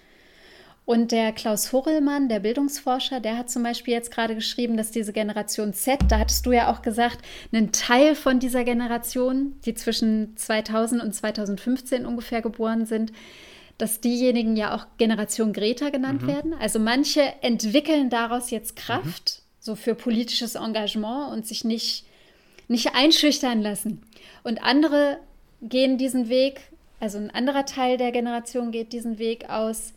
Und 0.90 1.12
der 1.12 1.30
Klaus 1.30 1.72
Horrellmann, 1.72 2.28
der 2.28 2.40
Bildungsforscher, 2.40 3.20
der 3.20 3.38
hat 3.38 3.48
zum 3.48 3.62
Beispiel 3.62 3.94
jetzt 3.94 4.10
gerade 4.10 4.34
geschrieben, 4.34 4.76
dass 4.76 4.90
diese 4.90 5.12
Generation 5.12 5.72
Z, 5.72 6.00
da 6.08 6.18
hattest 6.18 6.44
du 6.46 6.50
ja 6.50 6.68
auch 6.68 6.82
gesagt, 6.82 7.20
ein 7.52 7.70
Teil 7.70 8.16
von 8.16 8.40
dieser 8.40 8.64
Generation, 8.64 9.54
die 9.64 9.74
zwischen 9.74 10.36
2000 10.36 11.00
und 11.00 11.14
2015 11.14 12.04
ungefähr 12.06 12.42
geboren 12.42 12.86
sind, 12.86 13.12
dass 13.78 14.00
diejenigen 14.00 14.56
ja 14.56 14.74
auch 14.74 14.84
Generation 14.98 15.52
Greta 15.52 15.90
genannt 15.90 16.26
werden. 16.26 16.54
Also 16.54 16.80
manche 16.80 17.22
entwickeln 17.40 18.10
daraus 18.10 18.50
jetzt 18.50 18.74
Kraft, 18.74 19.42
so 19.60 19.76
für 19.76 19.94
politisches 19.94 20.56
Engagement 20.56 21.32
und 21.32 21.46
sich 21.46 21.62
nicht, 21.62 22.04
nicht 22.66 22.96
einschüchtern 22.96 23.62
lassen. 23.62 24.02
Und 24.42 24.60
andere 24.64 25.18
gehen 25.62 25.98
diesen 25.98 26.28
Weg, 26.28 26.62
also 26.98 27.18
ein 27.18 27.30
anderer 27.30 27.64
Teil 27.64 27.96
der 27.96 28.10
Generation 28.10 28.72
geht 28.72 28.92
diesen 28.92 29.20
Weg 29.20 29.48
aus, 29.48 29.92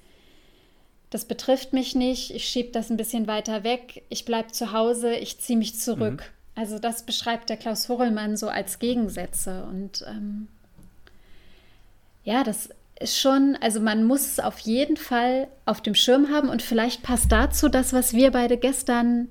das 1.13 1.26
betrifft 1.26 1.73
mich 1.73 1.93
nicht, 1.93 2.32
ich 2.32 2.45
schiebe 2.45 2.71
das 2.71 2.89
ein 2.89 2.97
bisschen 2.97 3.28
weiter 3.28 3.63
weg, 3.63 4.04
ich 4.10 4.26
bleibe 4.26 4.52
zu 4.52 4.71
Hause, 4.71 5.13
ich 5.13 5.39
ziehe 5.39 5.60
mich 5.60 5.80
zurück. 5.80 6.32
Also 6.56 6.80
das 6.80 7.04
beschreibt 7.04 7.49
der 7.49 7.58
Klaus 7.58 7.88
Horrellmann 7.89 8.38
so 8.38 8.47
als 8.47 8.80
Gegensätze. 8.80 9.63
Und 9.65 10.04
ähm, 10.08 10.47
ja, 12.23 12.43
das 12.43 12.69
ist 12.99 13.19
schon, 13.19 13.58
also 13.62 13.80
man 13.80 14.04
muss 14.04 14.26
es 14.26 14.39
auf 14.39 14.60
jeden 14.60 14.97
Fall 14.97 15.47
auf 15.65 15.82
dem 15.82 15.95
Schirm 15.95 16.30
haben. 16.30 16.49
Und 16.49 16.62
vielleicht 16.62 17.04
passt 17.04 17.32
dazu 17.32 17.69
das, 17.69 17.93
was 17.93 18.13
wir 18.13 18.32
beide 18.32 18.58
gestern 18.58 19.30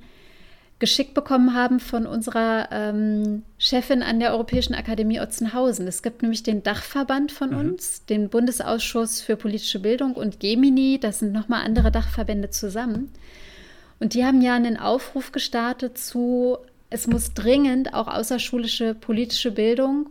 geschickt 0.83 1.14
bekommen 1.14 1.55
haben 1.55 1.79
von 1.79 2.09
unserer 2.09 2.66
ähm, 2.73 3.45
Chefin 3.57 4.03
an 4.03 4.18
der 4.18 4.33
Europäischen 4.33 4.75
Akademie 4.75 5.21
Otzenhausen. 5.21 5.87
Es 5.87 6.03
gibt 6.03 6.23
nämlich 6.23 6.42
den 6.42 6.64
Dachverband 6.64 7.31
von 7.31 7.55
uns, 7.55 8.05
den 8.07 8.29
Bundesausschuss 8.29 9.21
für 9.21 9.37
politische 9.37 9.79
Bildung 9.79 10.14
und 10.14 10.40
Gemini, 10.40 10.99
das 11.01 11.21
sind 11.21 11.31
nochmal 11.31 11.64
andere 11.64 11.92
Dachverbände 11.92 12.51
zusammen. 12.51 13.12
Und 14.01 14.14
die 14.14 14.25
haben 14.25 14.42
ja 14.42 14.55
einen 14.57 14.77
Aufruf 14.77 15.31
gestartet 15.31 15.99
zu, 15.99 16.59
es 16.90 17.07
muss 17.07 17.33
dringend 17.33 17.95
auch 17.95 18.09
außerschulische 18.09 18.97
politische 18.97 19.53
Bildung 19.53 20.11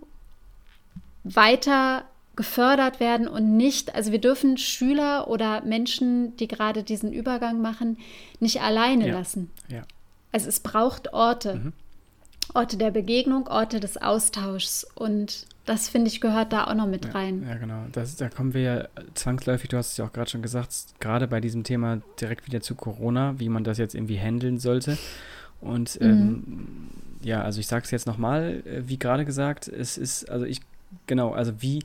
weiter 1.26 2.06
gefördert 2.38 3.02
werden 3.02 3.28
und 3.28 3.58
nicht, 3.58 3.94
also 3.94 4.14
wir 4.14 4.22
dürfen 4.22 4.56
Schüler 4.58 5.28
oder 5.28 5.64
Menschen, 5.66 6.34
die 6.38 6.48
gerade 6.48 6.84
diesen 6.84 7.12
Übergang 7.12 7.62
machen, 7.62 7.98
nicht 8.40 8.62
alleine 8.62 9.10
Ja. 9.10 9.16
lassen. 9.16 9.52
Ja. 9.68 9.84
Also 10.32 10.48
es 10.50 10.60
braucht 10.60 11.14
Orte. 11.14 11.56
Mhm. 11.56 11.74
Orte 12.54 12.76
der 12.78 12.92
Begegnung, 12.92 13.48
Orte 13.48 13.80
des 13.80 13.98
Austauschs. 13.98 14.86
Und 14.96 15.46
das, 15.66 15.88
finde 15.90 16.08
ich, 16.10 16.20
gehört 16.20 16.52
da 16.52 16.66
auch 16.66 16.74
noch 16.74 16.88
mit 16.88 17.06
Ja, 17.06 17.12
rein. 17.12 17.46
Ja, 17.48 17.56
genau. 17.56 17.86
Das, 17.92 18.16
da 18.18 18.30
kommen 18.30 18.54
wir 18.54 18.62
ja 18.62 18.88
zwangsläufig, 19.14 19.70
du 19.70 19.78
hast 19.78 19.92
es 19.92 19.98
ja 19.98 20.06
auch 20.06 20.12
gerade 20.12 20.30
schon 20.30 20.42
gesagt, 20.42 20.74
gerade 21.00 21.28
bei 21.28 21.40
diesem 21.40 21.64
Thema 21.64 22.02
direkt 22.20 22.48
wieder 22.48 22.60
zu 22.62 22.76
Corona, 22.76 23.40
wie 23.40 23.48
man 23.48 23.64
das 23.64 23.78
jetzt 23.78 23.96
irgendwie 23.96 24.18
handeln 24.20 24.58
sollte. 24.60 24.98
Und 25.62 26.00
Mhm. 26.02 26.08
ähm, 26.08 26.68
ja, 27.24 27.42
also 27.44 27.60
ich 27.60 27.68
sage 27.68 27.86
es 27.86 27.92
jetzt 27.92 28.08
nochmal, 28.08 28.64
äh, 28.66 28.82
wie 28.88 28.98
gerade 28.98 29.24
gesagt, 29.26 29.68
es 29.68 29.98
ist, 29.98 30.30
also 30.30 30.46
ich, 30.46 30.60
genau, 31.08 31.32
also 31.34 31.62
wie, 31.62 31.84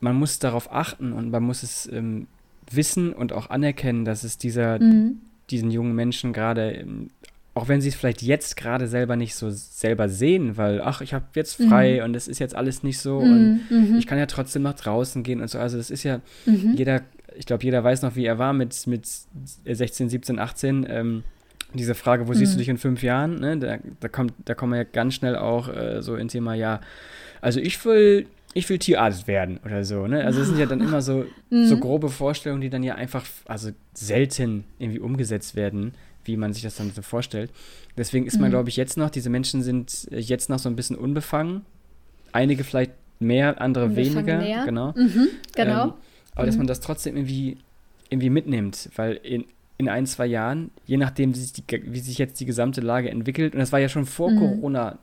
man 0.00 0.14
muss 0.16 0.38
darauf 0.38 0.70
achten 0.72 1.12
und 1.12 1.30
man 1.30 1.42
muss 1.42 1.62
es 1.62 1.88
ähm, 1.90 2.26
wissen 2.70 3.12
und 3.12 3.32
auch 3.32 3.48
anerkennen, 3.50 4.04
dass 4.04 4.22
es 4.22 4.36
dieser, 4.38 4.78
Mhm. 4.78 5.20
diesen 5.50 5.70
jungen 5.70 5.94
Menschen 5.94 6.32
gerade, 6.34 6.72
ähm, 6.72 7.08
auch 7.58 7.68
wenn 7.68 7.80
sie 7.80 7.88
es 7.88 7.94
vielleicht 7.96 8.22
jetzt 8.22 8.56
gerade 8.56 8.86
selber 8.86 9.16
nicht 9.16 9.34
so 9.34 9.50
selber 9.50 10.08
sehen, 10.08 10.56
weil, 10.56 10.80
ach, 10.80 11.00
ich 11.00 11.12
habe 11.12 11.24
jetzt 11.34 11.54
frei 11.62 12.04
und 12.04 12.14
es 12.14 12.28
ist 12.28 12.38
jetzt 12.38 12.54
alles 12.54 12.82
nicht 12.82 12.98
so 13.00 13.18
und 13.18 13.60
Mhm. 13.70 13.90
Mhm. 13.92 13.98
ich 13.98 14.06
kann 14.06 14.16
ja 14.18 14.26
trotzdem 14.26 14.62
nach 14.62 14.74
draußen 14.74 15.22
gehen 15.24 15.40
und 15.40 15.48
so. 15.50 15.58
Also 15.58 15.76
das 15.76 15.90
ist 15.90 16.04
ja, 16.04 16.20
Mhm. 16.46 16.74
jeder, 16.76 17.02
ich 17.36 17.46
glaube, 17.46 17.64
jeder 17.64 17.82
weiß 17.82 18.02
noch, 18.02 18.14
wie 18.16 18.24
er 18.24 18.38
war 18.38 18.52
mit, 18.52 18.86
mit 18.86 19.06
16, 19.64 20.08
17, 20.08 20.38
18. 20.38 20.86
Ähm, 20.88 21.24
diese 21.74 21.94
Frage, 21.94 22.28
wo 22.28 22.32
siehst 22.32 22.54
du 22.54 22.56
Mhm. 22.56 22.60
dich 22.60 22.68
in 22.70 22.78
fünf 22.78 23.02
Jahren? 23.02 23.40
Ne? 23.40 23.58
Da, 23.58 23.78
da, 24.00 24.08
kommt, 24.08 24.32
da 24.44 24.54
kommen 24.54 24.72
wir 24.72 24.78
ja 24.78 24.84
ganz 24.90 25.14
schnell 25.14 25.36
auch 25.36 25.68
äh, 25.68 26.00
so 26.00 26.16
in 26.16 26.28
Thema, 26.28 26.54
ja, 26.54 26.80
also 27.40 27.60
ich 27.60 27.84
will, 27.84 28.26
ich 28.54 28.68
will 28.70 28.78
Tierarzt 28.78 29.26
werden 29.28 29.60
oder 29.64 29.84
so, 29.84 30.06
ne? 30.06 30.24
Also 30.24 30.40
es 30.40 30.48
sind 30.48 30.58
ja 30.58 30.66
dann 30.66 30.80
immer 30.80 31.02
so, 31.02 31.24
so 31.50 31.76
Mhm. 31.76 31.80
grobe 31.80 32.08
Vorstellungen, 32.08 32.62
die 32.62 32.70
dann 32.70 32.82
ja 32.82 32.94
einfach, 32.94 33.24
also 33.44 33.70
selten 33.92 34.64
irgendwie 34.78 35.00
umgesetzt 35.00 35.54
werden, 35.56 35.92
wie 36.28 36.36
man 36.36 36.52
sich 36.52 36.62
das 36.62 36.76
dann 36.76 36.92
so 36.94 37.02
vorstellt. 37.02 37.50
Deswegen 37.96 38.26
ist 38.26 38.38
man, 38.38 38.48
Mhm. 38.50 38.52
glaube 38.52 38.68
ich, 38.68 38.76
jetzt 38.76 38.96
noch, 38.96 39.10
diese 39.10 39.30
Menschen 39.30 39.62
sind 39.62 40.06
äh, 40.12 40.18
jetzt 40.20 40.48
noch 40.48 40.60
so 40.60 40.68
ein 40.68 40.76
bisschen 40.76 40.94
unbefangen. 40.96 41.62
Einige 42.32 42.62
vielleicht 42.62 42.92
mehr, 43.18 43.60
andere 43.60 43.86
Angefangen 43.86 44.14
weniger, 44.16 44.38
näher. 44.38 44.64
genau. 44.64 44.92
Mhm, 44.96 45.28
genau. 45.56 45.84
Ähm, 45.86 45.92
aber 46.36 46.46
dass 46.46 46.54
Mhm. 46.54 46.60
man 46.60 46.66
das 46.68 46.80
trotzdem 46.80 47.16
irgendwie, 47.16 47.56
irgendwie 48.10 48.30
mitnimmt, 48.30 48.90
weil 48.94 49.14
in, 49.24 49.44
in 49.78 49.88
ein, 49.88 50.06
zwei 50.06 50.26
Jahren, 50.26 50.70
je 50.86 50.96
nachdem, 50.98 51.34
wie 51.34 51.38
sich, 51.40 51.52
die, 51.52 51.64
wie 51.92 51.98
sich 52.00 52.18
jetzt 52.18 52.38
die 52.38 52.44
gesamte 52.46 52.80
Lage 52.80 53.10
entwickelt, 53.10 53.54
und 53.54 53.58
das 53.58 53.72
war 53.72 53.80
ja 53.80 53.88
schon 53.88 54.06
vor 54.06 54.30
Mhm. 54.30 54.38
Corona 54.38 54.98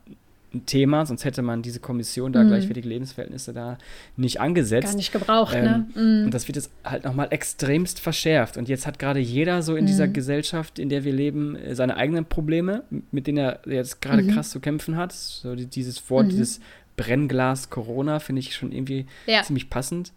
ein 0.56 0.66
Thema, 0.66 1.06
sonst 1.06 1.24
hätte 1.24 1.42
man 1.42 1.62
diese 1.62 1.80
Kommission 1.80 2.32
da 2.32 2.42
Mhm. 2.42 2.48
gleichwertige 2.48 2.88
Lebensverhältnisse 2.88 3.52
da 3.52 3.78
nicht 4.16 4.40
angesetzt. 4.40 4.88
Gar 4.88 4.96
nicht 4.96 5.12
gebraucht, 5.12 5.54
ähm, 5.54 5.64
ne? 5.64 5.86
Mhm. 5.94 6.24
Und 6.26 6.34
das 6.34 6.48
wird 6.48 6.56
jetzt 6.56 6.70
halt 6.84 7.04
nochmal 7.04 7.28
extremst 7.30 8.00
verschärft. 8.00 8.56
Und 8.56 8.68
jetzt 8.68 8.86
hat 8.86 8.98
gerade 8.98 9.20
jeder 9.20 9.62
so 9.62 9.76
in 9.76 9.86
dieser 9.86 10.06
Mhm. 10.08 10.12
Gesellschaft, 10.14 10.78
in 10.78 10.88
der 10.88 11.04
wir 11.04 11.12
leben, 11.12 11.56
äh, 11.56 11.74
seine 11.74 11.96
eigenen 11.96 12.24
Probleme, 12.24 12.82
mit 13.12 13.26
denen 13.26 13.38
er 13.38 13.60
jetzt 13.66 14.00
gerade 14.02 14.22
Mhm. 14.22 14.28
krass 14.30 14.50
zu 14.50 14.60
kämpfen 14.60 14.96
hat. 14.96 15.12
So 15.12 15.54
die, 15.54 15.66
dieses 15.66 16.08
Wort, 16.10 16.26
Mhm. 16.26 16.30
dieses 16.30 16.60
Brennglas 16.96 17.70
Corona, 17.70 18.18
finde 18.20 18.40
ich 18.40 18.54
schon 18.54 18.72
irgendwie 18.72 19.06
Ja. 19.26 19.42
ziemlich 19.42 19.68
passend. 19.70 20.12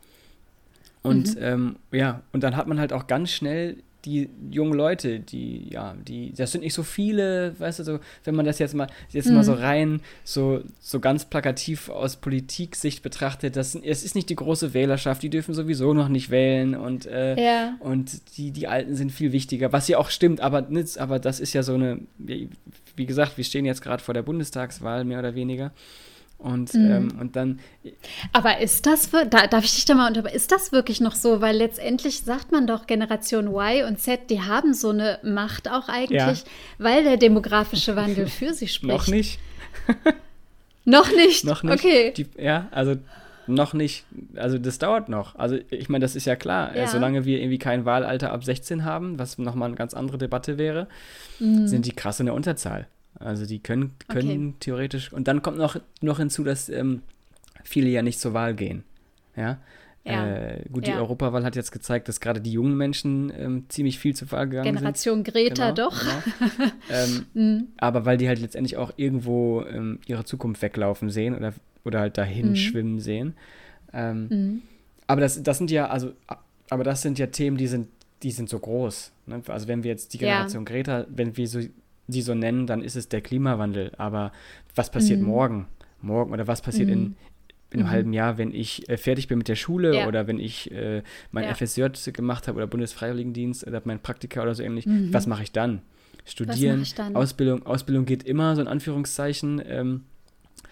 Und 1.02 1.36
Mhm. 1.36 1.42
ähm, 1.44 1.76
ja, 1.92 2.22
und 2.34 2.44
dann 2.44 2.56
hat 2.56 2.68
man 2.68 2.80
halt 2.80 2.92
auch 2.94 3.08
ganz 3.08 3.32
schnell 3.32 3.78
die 4.06 4.30
jungen 4.50 4.74
Leute, 4.74 5.20
die, 5.20 5.70
ja, 5.72 5.94
die, 6.08 6.34
das 6.34 6.52
sind 6.54 6.62
nicht 6.62 6.74
so 6.74 6.84
viele, 6.84 7.54
weißt 7.60 7.80
du, 7.80 7.84
so, 7.84 8.00
wenn 8.24 8.34
man 8.36 8.46
das 8.46 8.58
jetzt 8.60 8.74
mal, 8.74 8.88
jetzt 9.12 9.30
mal 9.30 9.40
Mhm. 9.40 9.44
so 9.44 9.54
rein, 9.54 10.02
so, 10.24 10.62
so 10.80 11.00
ganz 11.02 11.26
plakativ 11.26 11.90
aus 11.90 12.16
Politiksicht 12.16 13.04
betrachtet, 13.04 13.56
das, 13.58 13.76
es 13.76 14.04
ist 14.04 14.16
nicht 14.16 14.30
die 14.30 14.36
große 14.36 14.74
Wählerschaft, 14.74 15.22
die 15.22 15.30
dürfen 15.30 15.54
sowieso 15.54 15.94
noch 15.94 16.08
nicht 16.08 16.30
wählen 16.30 16.76
und, 16.76 17.06
äh, 17.08 17.36
Ja. 17.44 17.76
und 17.82 18.38
die, 18.38 18.52
die 18.52 18.68
Alten 18.68 18.96
sind 18.96 19.12
viel 19.12 19.32
wichtiger, 19.34 19.74
was 19.74 19.88
ja 19.90 19.98
auch 19.98 20.10
stimmt, 20.10 20.40
aber, 20.40 20.68
aber 20.98 21.20
das 21.20 21.40
ist 21.42 21.54
ja 21.54 21.64
so 21.64 21.74
eine, 21.74 22.00
wie 22.18 23.06
gesagt, 23.06 23.38
wir 23.38 23.44
stehen 23.44 23.66
jetzt 23.66 23.82
gerade 23.82 24.02
vor 24.04 24.14
der 24.14 24.24
Bundestagswahl, 24.24 25.04
mehr 25.04 25.20
oder 25.20 25.36
weniger. 25.36 25.72
Und, 26.40 26.74
Mhm. 26.74 26.92
ähm, 26.92 27.12
und 27.20 27.36
dann, 27.36 27.60
Aber 28.34 28.60
ist 28.60 28.86
das, 28.86 29.10
da, 29.12 29.46
darf 29.48 29.66
ich 29.66 29.76
dich 29.76 29.84
da 29.86 29.94
mal 29.94 30.08
unter, 30.08 30.34
ist 30.34 30.52
das 30.54 30.72
wirklich 30.72 31.02
noch 31.02 31.14
so? 31.16 31.42
Weil 31.42 31.58
letztendlich 31.58 32.22
sagt 32.22 32.52
man 32.54 32.66
doch, 32.66 32.88
Generation 32.88 33.48
Y 33.48 33.86
und 33.86 34.00
Z, 34.00 34.30
die 34.30 34.42
haben 34.42 34.74
so 34.74 34.90
eine 34.92 35.20
Macht 35.22 35.70
auch 35.70 35.90
eigentlich, 35.90 36.46
weil 36.78 37.04
der 37.04 37.18
demografische 37.18 37.96
Wandel 37.98 38.28
für 38.40 38.54
sie 38.54 38.70
spricht. 38.70 38.88
noch 38.94 39.08
nicht, 39.08 39.40
Noch 40.86 41.12
nicht? 41.12 41.44
Noch 41.46 41.62
nicht. 41.64 41.74
Okay. 41.74 42.14
Die, 42.16 42.26
ja, 42.38 42.68
also 42.72 42.96
noch 43.48 43.74
nicht. 43.74 44.06
Also 44.36 44.58
das 44.58 44.80
dauert 44.80 45.10
noch. 45.10 45.36
Also 45.36 45.58
ich 45.70 45.90
meine, 45.90 46.04
das 46.04 46.16
ist 46.16 46.26
ja 46.26 46.36
klar. 46.36 46.76
Ja. 46.76 46.84
Äh, 46.84 46.88
solange 46.88 47.26
wir 47.26 47.40
irgendwie 47.40 47.58
kein 47.60 47.86
Wahlalter 47.86 48.32
ab 48.32 48.44
16 48.44 48.86
haben, 48.86 49.20
was 49.20 49.38
nochmal 49.38 49.68
eine 49.68 49.76
ganz 49.76 49.94
andere 49.94 50.18
Debatte 50.18 50.58
wäre, 50.58 50.88
Mhm. 51.40 51.68
sind 51.68 51.86
die 51.86 51.92
krass 51.92 52.20
in 52.20 52.26
der 52.28 52.36
Unterzahl. 52.36 52.88
Also 53.20 53.46
die 53.46 53.60
können, 53.60 53.96
können 54.08 54.56
theoretisch. 54.60 55.12
Und 55.12 55.28
dann 55.28 55.42
kommt 55.42 55.58
noch, 55.58 55.78
noch 56.02 56.18
hinzu, 56.20 56.44
dass 56.44 56.70
ähm, 56.70 57.02
viele 57.64 57.90
ja 57.90 58.02
nicht 58.02 58.20
zur 58.20 58.34
Wahl 58.34 58.54
gehen. 58.56 58.84
Ja. 59.36 59.60
Ja. 60.06 60.26
Äh, 60.28 60.64
gut, 60.72 60.88
die 60.88 60.92
Ja. 60.92 60.98
Europawahl 61.00 61.44
hat 61.44 61.58
jetzt 61.58 61.72
gezeigt, 61.72 62.08
dass 62.08 62.22
gerade 62.22 62.40
die 62.40 62.54
jungen 62.54 62.76
Menschen 62.78 63.32
ähm, 63.38 63.66
ziemlich 63.68 64.00
viel 64.00 64.16
zur 64.16 64.32
Wahl 64.32 64.48
gegangen 64.48 64.68
sind. 64.70 64.78
Generation 64.78 65.24
Greta 65.26 65.72
Genau, 65.72 65.90
doch. 65.90 66.00
Genau. 66.00 66.72
ähm, 66.90 67.26
Mhm. 67.34 67.68
aber 67.78 68.06
weil 68.06 68.18
die 68.18 68.28
halt 68.30 68.40
letztendlich 68.40 68.78
auch 68.78 68.94
irgendwo 68.96 69.64
ähm, 69.64 70.00
ihre 70.08 70.24
Zukunft 70.24 70.62
weglaufen 70.62 71.10
sehen 71.10 71.36
oder, 71.36 71.54
oder 71.84 72.00
halt 72.00 72.18
dahin 72.18 72.52
Mhm. 72.52 72.56
schwimmen 72.56 73.00
sehen. 73.02 73.34
Ähm, 73.92 74.28
Mhm. 74.30 74.62
aber 75.06 75.20
das, 75.22 75.44
das 75.44 75.58
sind 75.58 75.70
ja, 75.70 75.90
also, 75.90 76.14
aber 76.70 76.86
das 76.86 77.02
sind 77.02 77.20
ja 77.20 77.28
Themen, 77.28 77.58
die 77.58 77.68
sind, 77.68 77.90
die 78.24 78.32
sind 78.32 78.48
so 78.50 78.58
groß. 78.60 79.12
Ne? 79.28 79.42
Also 79.48 79.68
wenn 79.68 79.84
wir 79.84 79.92
jetzt 79.92 80.14
die 80.14 80.18
Ja. 80.20 80.30
Generation 80.30 80.64
Greta, 80.66 81.06
wenn 81.10 81.36
wir 81.36 81.48
so, 81.48 81.60
sie 82.12 82.22
so 82.22 82.34
nennen, 82.36 82.68
dann 82.68 82.82
ist 82.82 82.96
es 82.96 83.10
der 83.10 83.22
Klimawandel. 83.22 83.92
Aber 83.98 84.32
was 84.76 84.92
passiert 84.92 85.20
Mhm. 85.22 85.28
morgen? 85.28 85.68
Morgen 86.02 86.32
oder 86.32 86.48
was 86.48 86.62
passiert 86.62 86.90
in, 86.90 87.00
Mhm. 87.02 87.16
in 87.72 87.80
einem 87.80 87.88
Mhm. 87.88 87.92
halben 87.92 88.14
Jahr, 88.14 88.38
wenn 88.38 88.54
ich 88.54 88.88
äh, 88.90 88.98
fertig 88.98 89.28
bin 89.28 89.38
mit 89.38 89.48
der 89.48 89.56
Schule 89.56 89.96
Ja. 89.98 90.08
oder 90.08 90.28
wenn 90.28 90.40
ich 90.40 90.72
äh, 90.72 91.04
mein 91.32 91.44
Ja. 91.46 91.54
FSJ 91.54 92.12
gemacht 92.14 92.48
habe 92.48 92.58
oder 92.58 92.68
Bundesfreiwilligendienst 92.68 93.66
oder 93.68 93.82
mein 93.86 94.00
Praktika 94.00 94.42
oder 94.42 94.56
so 94.56 94.64
ähnlich, 94.64 94.86
Mhm. 94.88 95.14
was 95.14 95.28
mache 95.28 95.44
ich 95.44 95.52
dann? 95.52 95.82
Studieren, 96.26 96.82
ich 96.82 96.96
dann? 96.96 97.16
Ausbildung, 97.16 97.66
Ausbildung 97.66 98.06
geht 98.06 98.24
immer, 98.24 98.56
so 98.56 98.62
in 98.62 98.68
Anführungszeichen. 98.68 99.62
Ähm, 99.66 100.04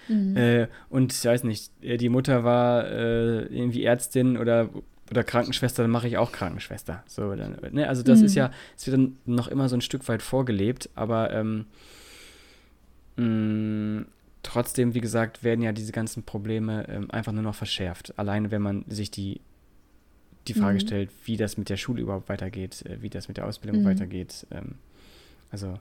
Mhm. 0.08 0.38
äh, 0.38 0.67
und 0.89 1.12
ich 1.13 1.26
weiß 1.26 1.43
nicht, 1.43 1.71
äh, 1.84 1.97
die 1.97 2.10
Mutter 2.10 2.43
war 2.43 2.88
äh, 2.89 3.43
irgendwie 3.45 3.84
Ärztin 3.84 4.38
oder, 4.38 4.69
oder 5.12 5.24
Krankenschwester, 5.24 5.84
dann 5.84 5.91
mache 5.91 6.08
ich 6.08 6.17
auch 6.17 6.32
Krankenschwester. 6.32 7.04
So, 7.08 7.36
dann, 7.36 7.58
ne? 7.72 7.88
Also 7.88 8.04
das 8.04 8.20
Mhm. 8.20 8.26
ist 8.26 8.36
ja, 8.36 8.52
es 8.78 8.86
wird 8.88 8.98
dann 8.98 9.17
noch 9.26 9.48
immer 9.48 9.70
so 9.70 9.76
ein 9.76 9.82
Stück 9.82 10.08
weit 10.08 10.22
vorgelebt, 10.22 10.89
aber 10.96 11.32
ähm, 11.34 11.65
mh, 13.15 14.06
trotzdem, 14.43 14.93
wie 14.93 15.02
gesagt, 15.02 15.43
werden 15.43 15.62
ja 15.62 15.72
diese 15.72 15.91
ganzen 15.91 16.24
Probleme 16.24 16.88
ähm, 16.89 17.12
einfach 17.12 17.32
nur 17.32 17.43
noch 17.43 17.56
verschärft. 17.56 18.17
Alleine 18.17 18.52
wenn 18.52 18.62
man 18.62 18.86
sich 18.88 19.12
die, 19.12 19.41
die 20.48 20.54
Frage 20.54 20.76
Mhm. 20.76 20.80
stellt, 20.80 21.10
wie 21.26 21.38
das 21.38 21.58
mit 21.58 21.70
der 21.70 21.78
Schule 21.78 22.02
überhaupt 22.02 22.30
weitergeht, 22.30 22.86
äh, 22.86 23.02
wie 23.02 23.10
das 23.10 23.28
mit 23.28 23.38
der 23.38 23.46
Ausbildung 23.46 23.82
Mhm. 23.82 23.86
weitergeht. 23.86 24.48
Ähm, 24.52 24.76
also 25.52 25.80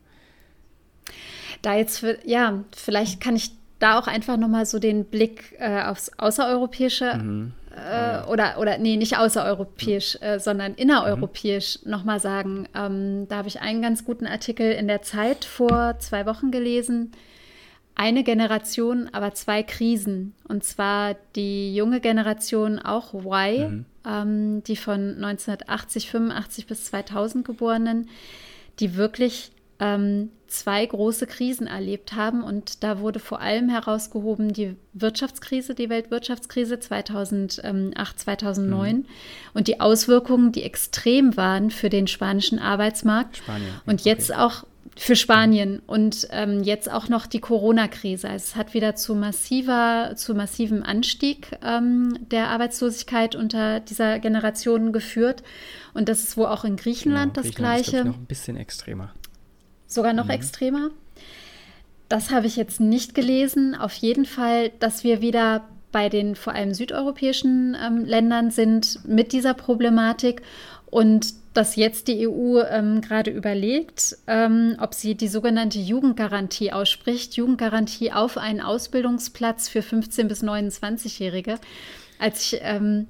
Da 1.62 1.74
jetzt, 1.76 1.98
für, 1.98 2.18
ja, 2.26 2.64
vielleicht 2.74 3.20
kann 3.20 3.36
ich 3.36 3.52
da 3.78 3.98
auch 3.98 4.06
einfach 4.06 4.36
nochmal 4.36 4.66
so 4.66 4.78
den 4.78 5.04
Blick 5.04 5.54
äh, 5.58 5.82
aufs 5.82 6.10
Außereuropäische 6.18 7.14
mhm. 7.16 7.52
Äh, 7.76 8.26
oder, 8.26 8.58
oder 8.58 8.78
nee, 8.78 8.96
nicht 8.96 9.16
außereuropäisch, 9.18 10.18
äh, 10.20 10.38
sondern 10.40 10.74
innereuropäisch 10.74 11.80
nochmal 11.84 12.20
sagen. 12.20 12.68
Ähm, 12.74 13.26
da 13.28 13.36
habe 13.36 13.48
ich 13.48 13.60
einen 13.60 13.82
ganz 13.82 14.04
guten 14.04 14.26
Artikel 14.26 14.72
in 14.72 14.88
der 14.88 15.02
Zeit 15.02 15.44
vor 15.44 15.98
zwei 15.98 16.26
Wochen 16.26 16.50
gelesen. 16.50 17.12
Eine 17.94 18.24
Generation, 18.24 19.08
aber 19.12 19.32
zwei 19.34 19.62
Krisen. 19.62 20.34
Und 20.48 20.64
zwar 20.64 21.16
die 21.34 21.74
junge 21.74 22.00
Generation, 22.00 22.78
auch 22.78 23.14
Y, 23.14 23.68
Mhm. 23.70 23.84
ähm, 24.06 24.62
die 24.64 24.76
von 24.76 25.16
1980, 25.22 26.10
85 26.10 26.66
bis 26.66 26.84
2000 26.84 27.46
Geborenen, 27.46 28.08
die 28.80 28.96
wirklich 28.96 29.50
ähm, 29.78 30.30
zwei 30.48 30.84
große 30.86 31.26
Krisen 31.26 31.66
erlebt 31.66 32.14
haben. 32.14 32.42
Und 32.42 32.82
da 32.82 33.00
wurde 33.00 33.18
vor 33.18 33.40
allem 33.40 33.68
herausgehoben 33.68 34.52
die 34.52 34.76
Wirtschaftskrise, 34.92 35.74
die 35.74 35.88
Weltwirtschaftskrise 35.88 36.78
2008, 36.78 38.20
2009 38.20 39.06
und 39.54 39.68
die 39.68 39.80
Auswirkungen, 39.80 40.52
die 40.52 40.62
extrem 40.62 41.36
waren 41.36 41.70
für 41.70 41.90
den 41.90 42.06
spanischen 42.06 42.58
Arbeitsmarkt. 42.58 43.38
Spanien. 43.38 43.74
Und 43.86 44.00
okay. 44.00 44.08
jetzt 44.10 44.34
auch 44.34 44.64
für 44.98 45.14
Spanien 45.14 45.82
und 45.86 46.26
ähm, 46.30 46.62
jetzt 46.62 46.90
auch 46.90 47.08
noch 47.10 47.26
die 47.26 47.40
Corona-Krise. 47.40 48.30
Also 48.30 48.44
es 48.44 48.56
hat 48.56 48.72
wieder 48.72 48.94
zu 48.94 49.14
massiver, 49.14 50.12
zu 50.16 50.34
massivem 50.34 50.82
Anstieg 50.82 51.50
ähm, 51.62 52.18
der 52.30 52.48
Arbeitslosigkeit 52.48 53.34
unter 53.34 53.80
dieser 53.80 54.18
Generation 54.20 54.92
geführt. 54.92 55.42
Und 55.92 56.08
das 56.08 56.22
ist 56.22 56.38
wohl 56.38 56.46
auch 56.46 56.64
in 56.64 56.76
Griechenland 56.76 57.34
Genau, 57.34 57.46
das 57.46 57.54
Griechenland 57.54 57.80
ist, 57.80 57.86
glaub 57.90 57.94
ich, 57.94 58.02
Gleiche. 58.02 58.08
noch 58.08 58.16
ein 58.16 58.26
bisschen 58.26 58.56
extremer. 58.56 59.12
Sogar 59.86 60.12
noch 60.12 60.24
Mhm. 60.26 60.30
extremer. 60.32 60.90
Das 62.08 62.30
habe 62.30 62.46
ich 62.46 62.56
jetzt 62.56 62.80
nicht 62.80 63.14
gelesen. 63.14 63.74
Auf 63.74 63.94
jeden 63.94 64.26
Fall, 64.26 64.70
dass 64.78 65.02
wir 65.04 65.20
wieder 65.20 65.66
bei 65.92 66.08
den 66.08 66.36
vor 66.36 66.52
allem 66.52 66.74
südeuropäischen 66.74 67.76
ähm, 67.84 68.04
Ländern 68.04 68.50
sind 68.50 69.00
mit 69.06 69.32
dieser 69.32 69.54
Problematik 69.54 70.42
und 70.90 71.34
dass 71.54 71.74
jetzt 71.74 72.06
die 72.08 72.28
EU 72.28 72.60
ähm, 72.60 73.00
gerade 73.00 73.30
überlegt, 73.30 74.18
ähm, 74.26 74.76
ob 74.78 74.92
sie 74.92 75.14
die 75.14 75.28
sogenannte 75.28 75.78
Jugendgarantie 75.78 76.70
ausspricht. 76.70 77.34
Jugendgarantie 77.34 78.12
auf 78.12 78.36
einen 78.36 78.60
Ausbildungsplatz 78.60 79.68
für 79.68 79.80
15- 79.80 80.24
bis 80.24 80.42
29-Jährige. 80.44 81.58
Als 82.18 82.52
ich 82.52 82.60
ähm, 82.62 83.06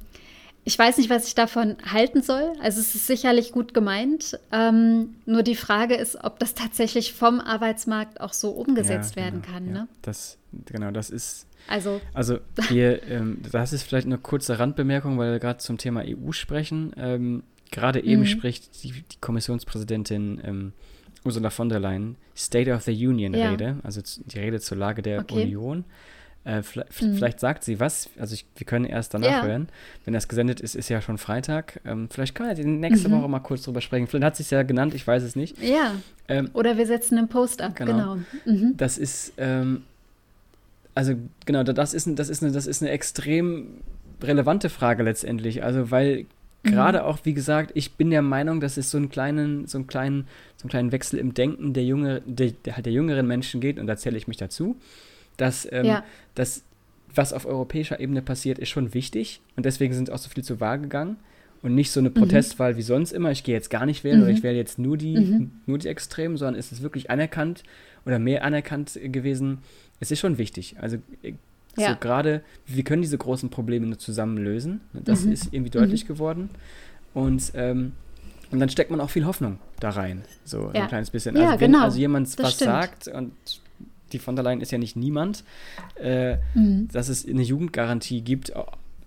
ich 0.68 0.76
weiß 0.76 0.98
nicht, 0.98 1.08
was 1.10 1.28
ich 1.28 1.36
davon 1.36 1.76
halten 1.90 2.22
soll. 2.22 2.52
Also 2.60 2.80
es 2.80 2.94
ist 2.96 3.06
sicherlich 3.06 3.52
gut 3.52 3.72
gemeint. 3.72 4.36
Ähm, 4.50 5.14
nur 5.24 5.44
die 5.44 5.54
Frage 5.54 5.94
ist, 5.94 6.22
ob 6.24 6.40
das 6.40 6.54
tatsächlich 6.54 7.12
vom 7.12 7.40
Arbeitsmarkt 7.40 8.20
auch 8.20 8.32
so 8.32 8.50
umgesetzt 8.50 9.14
Ja, 9.14 9.22
werden 9.22 9.42
genau, 9.42 9.54
kann. 9.54 9.66
ja. 9.68 9.72
Ne? 9.72 9.88
Das, 10.02 10.38
genau, 10.64 10.90
das 10.90 11.10
ist, 11.10 11.46
Also 11.68 12.00
also 12.12 12.38
wir, 12.68 13.02
ähm, 13.08 13.38
das 13.50 13.72
ist 13.72 13.84
vielleicht 13.84 14.06
eine 14.06 14.18
kurze 14.18 14.58
Randbemerkung, 14.58 15.16
weil 15.18 15.30
wir 15.32 15.38
gerade 15.38 15.58
zum 15.60 15.78
Thema 15.78 16.02
EU 16.04 16.32
sprechen. 16.32 16.92
Ähm, 16.96 17.44
gerade 17.70 18.02
eben 18.02 18.22
Mhm. 18.22 18.26
spricht 18.26 18.82
die, 18.82 18.90
die 18.90 19.16
Kommissionspräsidentin 19.20 20.40
ähm, 20.44 20.72
Ursula 21.24 21.50
von 21.50 21.68
der 21.68 21.78
Leyen 21.78 22.16
State 22.36 22.72
of 22.72 22.82
the 22.82 23.06
Union 23.06 23.34
Ja. 23.34 23.50
Rede, 23.50 23.76
also 23.84 24.00
die 24.24 24.38
Rede 24.40 24.58
zur 24.60 24.78
Lage 24.78 25.02
der 25.02 25.20
Okay. 25.20 25.44
Union. 25.44 25.84
Äh, 26.46 26.62
vielleicht, 26.62 27.02
Mhm. 27.02 27.14
vielleicht 27.16 27.40
sagt 27.40 27.64
sie 27.64 27.80
was, 27.80 28.08
also 28.20 28.32
ich, 28.34 28.46
wir 28.56 28.64
können 28.66 28.84
erst 28.84 29.12
danach 29.14 29.28
Ja. 29.28 29.42
hören. 29.44 29.68
Wenn 30.04 30.14
das 30.14 30.28
gesendet 30.28 30.60
ist, 30.60 30.76
ist 30.76 30.88
ja 30.88 31.00
schon 31.02 31.18
Freitag. 31.18 31.80
Ähm, 31.84 32.08
vielleicht 32.08 32.36
können 32.36 32.48
wir 32.50 32.54
die 32.54 32.64
nächste 32.64 33.08
Mhm. 33.08 33.14
Woche 33.20 33.28
mal 33.28 33.40
kurz 33.40 33.62
drüber 33.62 33.80
sprechen. 33.80 34.06
Vielleicht 34.06 34.24
hat 34.24 34.36
sie 34.36 34.44
es 34.44 34.50
ja 34.50 34.62
genannt, 34.62 34.94
ich 34.94 35.04
weiß 35.04 35.24
es 35.24 35.34
nicht. 35.34 35.60
ja, 35.60 35.92
Ähm, 36.28 36.50
oder 36.54 36.78
wir 36.78 36.86
setzen 36.86 37.18
einen 37.18 37.26
Post 37.28 37.60
ab. 37.62 37.74
Genau. 37.76 37.92
Genau. 37.92 38.16
Mhm. 38.44 38.74
Das 38.76 38.96
ist, 38.96 39.32
ähm, 39.38 39.82
also 40.94 41.14
genau, 41.44 41.62
das 41.62 41.92
ist, 41.94 42.08
das, 42.18 42.28
ist 42.28 42.42
eine, 42.42 42.52
das 42.52 42.66
ist 42.66 42.82
eine 42.82 42.90
extrem 42.92 43.66
relevante 44.22 44.68
Frage 44.70 45.02
letztendlich. 45.02 45.62
Also, 45.62 45.90
weil 45.90 46.26
mhm. 46.62 46.70
gerade 46.70 47.04
auch, 47.04 47.18
wie 47.24 47.34
gesagt, 47.34 47.72
ich 47.74 47.92
bin 47.94 48.10
der 48.10 48.22
Meinung, 48.22 48.60
dass 48.60 48.76
es 48.76 48.90
so 48.90 48.98
einen 48.98 49.08
kleinen, 49.10 49.66
so 49.66 49.78
einen 49.78 49.86
kleinen, 49.88 50.26
so 50.56 50.64
einen 50.64 50.70
kleinen 50.70 50.92
Wechsel 50.92 51.18
im 51.18 51.34
Denken 51.34 51.72
der, 51.74 51.84
Junge, 51.84 52.22
der, 52.24 52.52
der, 52.64 52.80
der 52.82 52.92
jüngeren 52.92 53.26
Menschen 53.26 53.60
geht, 53.60 53.78
und 53.78 53.86
da 53.86 53.96
zähle 53.96 54.16
ich 54.16 54.26
mich 54.28 54.36
dazu, 54.36 54.76
dass, 55.36 55.68
ähm, 55.70 55.86
ja. 55.86 56.04
dass 56.34 56.62
was 57.14 57.32
auf 57.32 57.46
europäischer 57.46 58.00
Ebene 58.00 58.22
passiert, 58.22 58.58
ist 58.58 58.68
schon 58.68 58.94
wichtig. 58.94 59.40
Und 59.56 59.66
deswegen 59.66 59.94
sind 59.94 60.10
auch 60.10 60.18
so 60.18 60.28
viele 60.28 60.44
zur 60.44 60.60
Wahl 60.60 60.78
gegangen. 60.78 61.16
Und 61.62 61.74
nicht 61.74 61.90
so 61.90 62.00
eine 62.00 62.10
mhm. 62.10 62.14
Protestwahl 62.14 62.74
mhm. 62.74 62.76
wie 62.76 62.82
sonst 62.82 63.12
immer, 63.12 63.30
ich 63.30 63.42
gehe 63.42 63.54
jetzt 63.54 63.70
gar 63.70 63.86
nicht 63.86 64.04
wählen 64.04 64.18
mhm. 64.18 64.24
oder 64.24 64.32
ich 64.32 64.42
wähle 64.42 64.56
jetzt 64.56 64.78
nur 64.78 64.96
die, 64.96 65.16
mhm. 65.16 65.50
nur 65.66 65.78
die 65.78 65.88
Extremen, 65.88 66.36
sondern 66.36 66.54
ist 66.54 66.70
es 66.70 66.82
wirklich 66.82 67.10
anerkannt 67.10 67.62
oder 68.04 68.18
mehr 68.18 68.44
anerkannt 68.44 68.98
gewesen. 69.02 69.58
Es 69.98 70.10
ist 70.10 70.20
schon 70.20 70.38
wichtig. 70.38 70.76
Also 70.80 70.98
äh, 71.22 71.32
ja. 71.76 71.90
so 71.90 71.96
gerade, 71.98 72.42
wir 72.66 72.84
können 72.84 73.02
diese 73.02 73.18
großen 73.18 73.48
Probleme 73.48 73.86
nur 73.86 73.98
zusammen 73.98 74.36
lösen. 74.36 74.80
Das 74.92 75.24
mhm. 75.24 75.32
ist 75.32 75.52
irgendwie 75.52 75.70
deutlich 75.70 76.04
mhm. 76.04 76.08
geworden. 76.08 76.50
Und, 77.14 77.52
ähm, 77.54 77.92
und 78.50 78.60
dann 78.60 78.68
steckt 78.68 78.90
man 78.90 79.00
auch 79.00 79.10
viel 79.10 79.24
Hoffnung 79.24 79.58
da 79.80 79.90
rein. 79.90 80.22
So 80.44 80.70
ja. 80.72 80.82
ein 80.82 80.88
kleines 80.88 81.10
bisschen. 81.10 81.36
Also 81.36 81.52
ja, 81.52 81.60
wenn 81.60 81.72
genau. 81.72 81.84
also 81.84 81.98
jemand 81.98 82.28
das 82.28 82.38
was 82.38 82.54
stimmt. 82.54 82.70
sagt 82.70 83.08
und 83.08 83.32
die 84.12 84.18
von 84.18 84.36
der 84.36 84.44
Leyen 84.44 84.60
ist 84.60 84.72
ja 84.72 84.78
nicht 84.78 84.96
niemand, 84.96 85.44
äh, 86.00 86.36
mhm. 86.54 86.88
dass 86.92 87.08
es 87.08 87.26
eine 87.26 87.42
Jugendgarantie 87.42 88.20
gibt, 88.20 88.52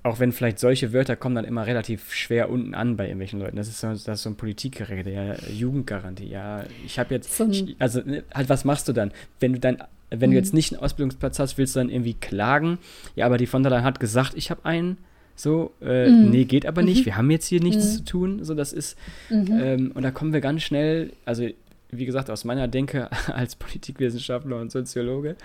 auch 0.03 0.19
wenn 0.19 0.31
vielleicht 0.31 0.59
solche 0.59 0.93
Wörter 0.93 1.15
kommen 1.15 1.35
dann 1.35 1.45
immer 1.45 1.67
relativ 1.67 2.13
schwer 2.13 2.49
unten 2.49 2.73
an 2.73 2.95
bei 2.95 3.05
irgendwelchen 3.05 3.39
Leuten. 3.39 3.57
Das 3.57 3.67
ist 3.67 3.79
so, 3.79 3.87
das 3.87 4.07
ist 4.07 4.23
so 4.23 4.29
ein 4.29 4.35
Politikgerede, 4.35 5.11
ja, 5.11 5.35
Jugendgarantie, 5.49 6.29
ja. 6.29 6.63
Ich 6.85 6.97
habe 6.99 7.13
jetzt, 7.13 7.35
so 7.35 7.47
ich, 7.49 7.75
also 7.79 8.01
ne, 8.01 8.23
halt, 8.33 8.49
was 8.49 8.63
machst 8.63 8.87
du 8.87 8.93
dann? 8.93 9.11
Wenn 9.39 9.53
du 9.53 9.59
dann, 9.59 9.77
wenn 10.09 10.29
mhm. 10.29 10.33
du 10.33 10.37
jetzt 10.37 10.53
nicht 10.53 10.73
einen 10.73 10.81
Ausbildungsplatz 10.81 11.39
hast, 11.39 11.57
willst 11.57 11.75
du 11.75 11.81
dann 11.81 11.89
irgendwie 11.89 12.13
klagen? 12.13 12.77
Ja, 13.15 13.25
aber 13.25 13.37
die 13.37 13.45
von 13.45 13.61
der 13.61 13.71
Leyen 13.71 13.83
hat 13.83 13.99
gesagt, 13.99 14.33
ich 14.35 14.51
habe 14.51 14.63
einen. 14.65 14.97
So, 15.35 15.71
äh, 15.81 16.09
mhm. 16.09 16.31
nee, 16.31 16.43
geht 16.43 16.65
aber 16.65 16.81
nicht. 16.81 17.01
Mhm. 17.01 17.05
Wir 17.05 17.17
haben 17.17 17.31
jetzt 17.31 17.45
hier 17.45 17.61
nichts 17.61 17.85
mhm. 17.85 17.97
zu 17.97 18.03
tun. 18.03 18.43
So, 18.43 18.55
das 18.55 18.73
ist, 18.73 18.97
mhm. 19.29 19.59
ähm, 19.61 19.91
und 19.93 20.03
da 20.03 20.11
kommen 20.11 20.33
wir 20.33 20.41
ganz 20.41 20.63
schnell, 20.63 21.11
also 21.25 21.47
wie 21.91 22.05
gesagt, 22.05 22.29
aus 22.29 22.45
meiner 22.45 22.67
Denke 22.67 23.09
als 23.33 23.55
Politikwissenschaftler 23.55 24.57
und 24.57 24.71
Soziologe, 24.71 25.35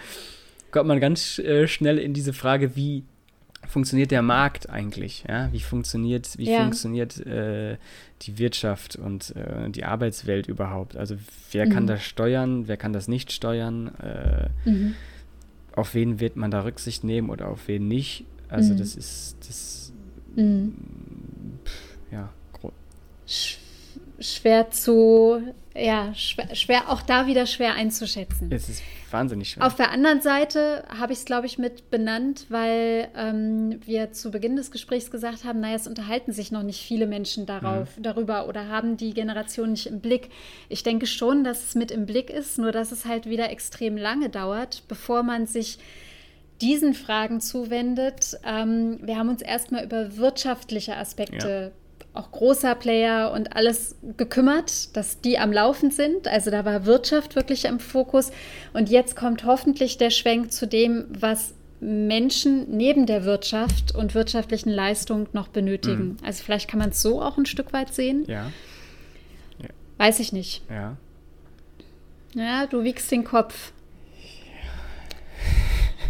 kommt 0.71 0.89
man 0.89 1.01
ganz 1.01 1.39
äh, 1.39 1.67
schnell 1.69 1.99
in 1.99 2.15
diese 2.15 2.33
Frage, 2.33 2.77
wie 2.77 3.05
funktioniert 3.67 4.11
der 4.11 4.23
Markt 4.23 4.69
eigentlich? 4.69 5.25
Ja? 5.29 5.51
Wie 5.53 5.61
funktioniert, 5.61 6.37
wie 6.37 6.51
ja. 6.51 6.61
funktioniert 6.61 7.25
äh, 7.27 7.79
die 8.23 8.39
Wirtschaft 8.39 8.97
und 8.97 9.35
äh, 9.37 9.71
die 9.71 9.85
Arbeitswelt 9.85 10.49
überhaupt? 10.49 10.97
Also 10.97 11.17
wer 11.53 11.67
mhm. 11.67 11.71
kann 11.71 11.87
das 11.87 12.03
steuern, 12.03 12.69
wer 12.69 12.77
kann 12.77 12.93
das 12.93 13.09
nicht 13.09 13.33
steuern? 13.33 13.95
Äh, 13.97 14.69
mhm. 14.69 14.95
Auf 15.75 15.95
wen 15.95 16.21
wird 16.21 16.37
man 16.37 16.51
da 16.51 16.63
Rücksicht 16.63 17.05
nehmen 17.05 17.31
oder 17.31 17.49
auf 17.49 17.69
wen 17.69 17.89
nicht? 17.89 18.27
Also 18.49 18.75
mhm. 18.75 18.79
das 18.79 18.97
ist 18.97 19.37
das 19.47 19.93
mhm. 20.37 20.75
pff, 21.65 21.99
ja 22.13 22.33
schwer 24.25 24.71
zu 24.71 25.43
ja, 25.77 26.15
schwer, 26.15 26.55
schwer, 26.55 26.89
auch 26.89 27.03
da 27.03 27.27
wieder 27.27 27.47
schwer 27.47 27.75
einzuschätzen. 27.75 28.49
Es 28.53 28.69
ist 28.69 28.83
wahnsinnig 29.11 29.51
schwer. 29.51 29.67
Auf 29.67 29.75
der 29.75 29.91
anderen 29.91 30.21
Seite 30.21 30.85
habe 30.89 31.13
ich 31.13 31.19
es, 31.19 31.25
glaube 31.25 31.47
ich, 31.47 31.59
mit 31.59 31.91
benannt, 31.91 32.47
weil 32.49 33.09
ähm, 33.17 33.81
wir 33.85 34.13
zu 34.13 34.31
Beginn 34.31 34.55
des 34.55 34.71
Gesprächs 34.71 35.11
gesagt 35.11 35.43
haben, 35.43 35.59
naja, 35.59 35.75
es 35.75 35.89
unterhalten 35.89 36.33
sich 36.33 36.53
noch 36.53 36.63
nicht 36.63 36.81
viele 36.81 37.09
Menschen 37.09 37.45
darauf, 37.45 37.97
mhm. 37.97 38.05
darüber 38.05 38.47
oder 38.47 38.69
haben 38.69 38.97
die 38.97 39.15
Generation 39.15 39.73
nicht 39.73 39.87
im 39.87 39.99
Blick. 39.99 40.31
Ich 40.69 40.85
denke 40.85 41.07
schon, 41.07 41.43
dass 41.43 41.65
es 41.65 41.75
mit 41.75 41.91
im 41.91 42.07
Blick 42.07 42.31
ist, 42.31 42.57
nur 42.57 42.71
dass 42.71 42.93
es 42.93 43.05
halt 43.05 43.27
wieder 43.29 43.51
extrem 43.51 43.97
lange 43.97 44.29
dauert, 44.29 44.85
bevor 44.87 45.25
man 45.25 45.47
sich 45.49 45.79
diesen 46.61 46.95
Fragen 46.95 47.41
zuwendet. 47.41 48.39
Ähm, 48.45 49.01
wir 49.03 49.19
haben 49.19 49.29
uns 49.29 49.43
erstmal 49.43 49.85
über 49.85 50.17
wirtschaftliche 50.17 50.97
Aspekte 50.97 51.73
ja 51.75 51.84
auch 52.15 52.31
großer 52.31 52.77
Player 52.77 53.33
und 53.33 53.57
alles 53.57 53.97
gekümmert, 54.17 54.97
dass 54.97 55.21
die 55.21 55.39
am 55.39 55.53
Laufen 55.53 55.91
sind. 55.91 56.29
Also 56.29 56.51
da 56.51 56.65
war 56.65 56.87
Wirtschaft 56.87 57.35
wirklich 57.35 57.65
im 57.65 57.81
Fokus. 57.81 58.31
Und 58.73 58.89
jetzt 58.89 59.17
kommt 59.17 59.45
hoffentlich 59.45 59.99
der 59.99 60.11
Schwenk 60.11 60.53
zu 60.53 60.67
dem, 60.67 61.07
was 61.09 61.55
Menschen 61.81 62.71
neben 62.71 63.07
der 63.07 63.25
Wirtschaft 63.25 63.95
und 63.95 64.15
wirtschaftlichen 64.15 64.71
Leistung 64.71 65.29
noch 65.33 65.49
benötigen. 65.49 66.05
Mhm. 66.05 66.17
Also 66.25 66.45
vielleicht 66.45 66.71
kann 66.71 66.79
man 66.79 66.91
es 66.91 67.03
so 67.03 67.21
auch 67.21 67.37
ein 67.37 67.47
Stück 67.47 67.73
weit 67.73 67.93
sehen. 67.93 68.25
Ja. 68.27 68.53
ja. 69.59 69.69
Weiß 69.99 70.21
ich 70.21 70.33
nicht. 70.33 70.63
Ja. 70.71 70.97
Ja, 72.35 72.67
du 72.67 72.85
wiegst 72.85 73.11
den 73.11 73.25
Kopf. 73.25 73.73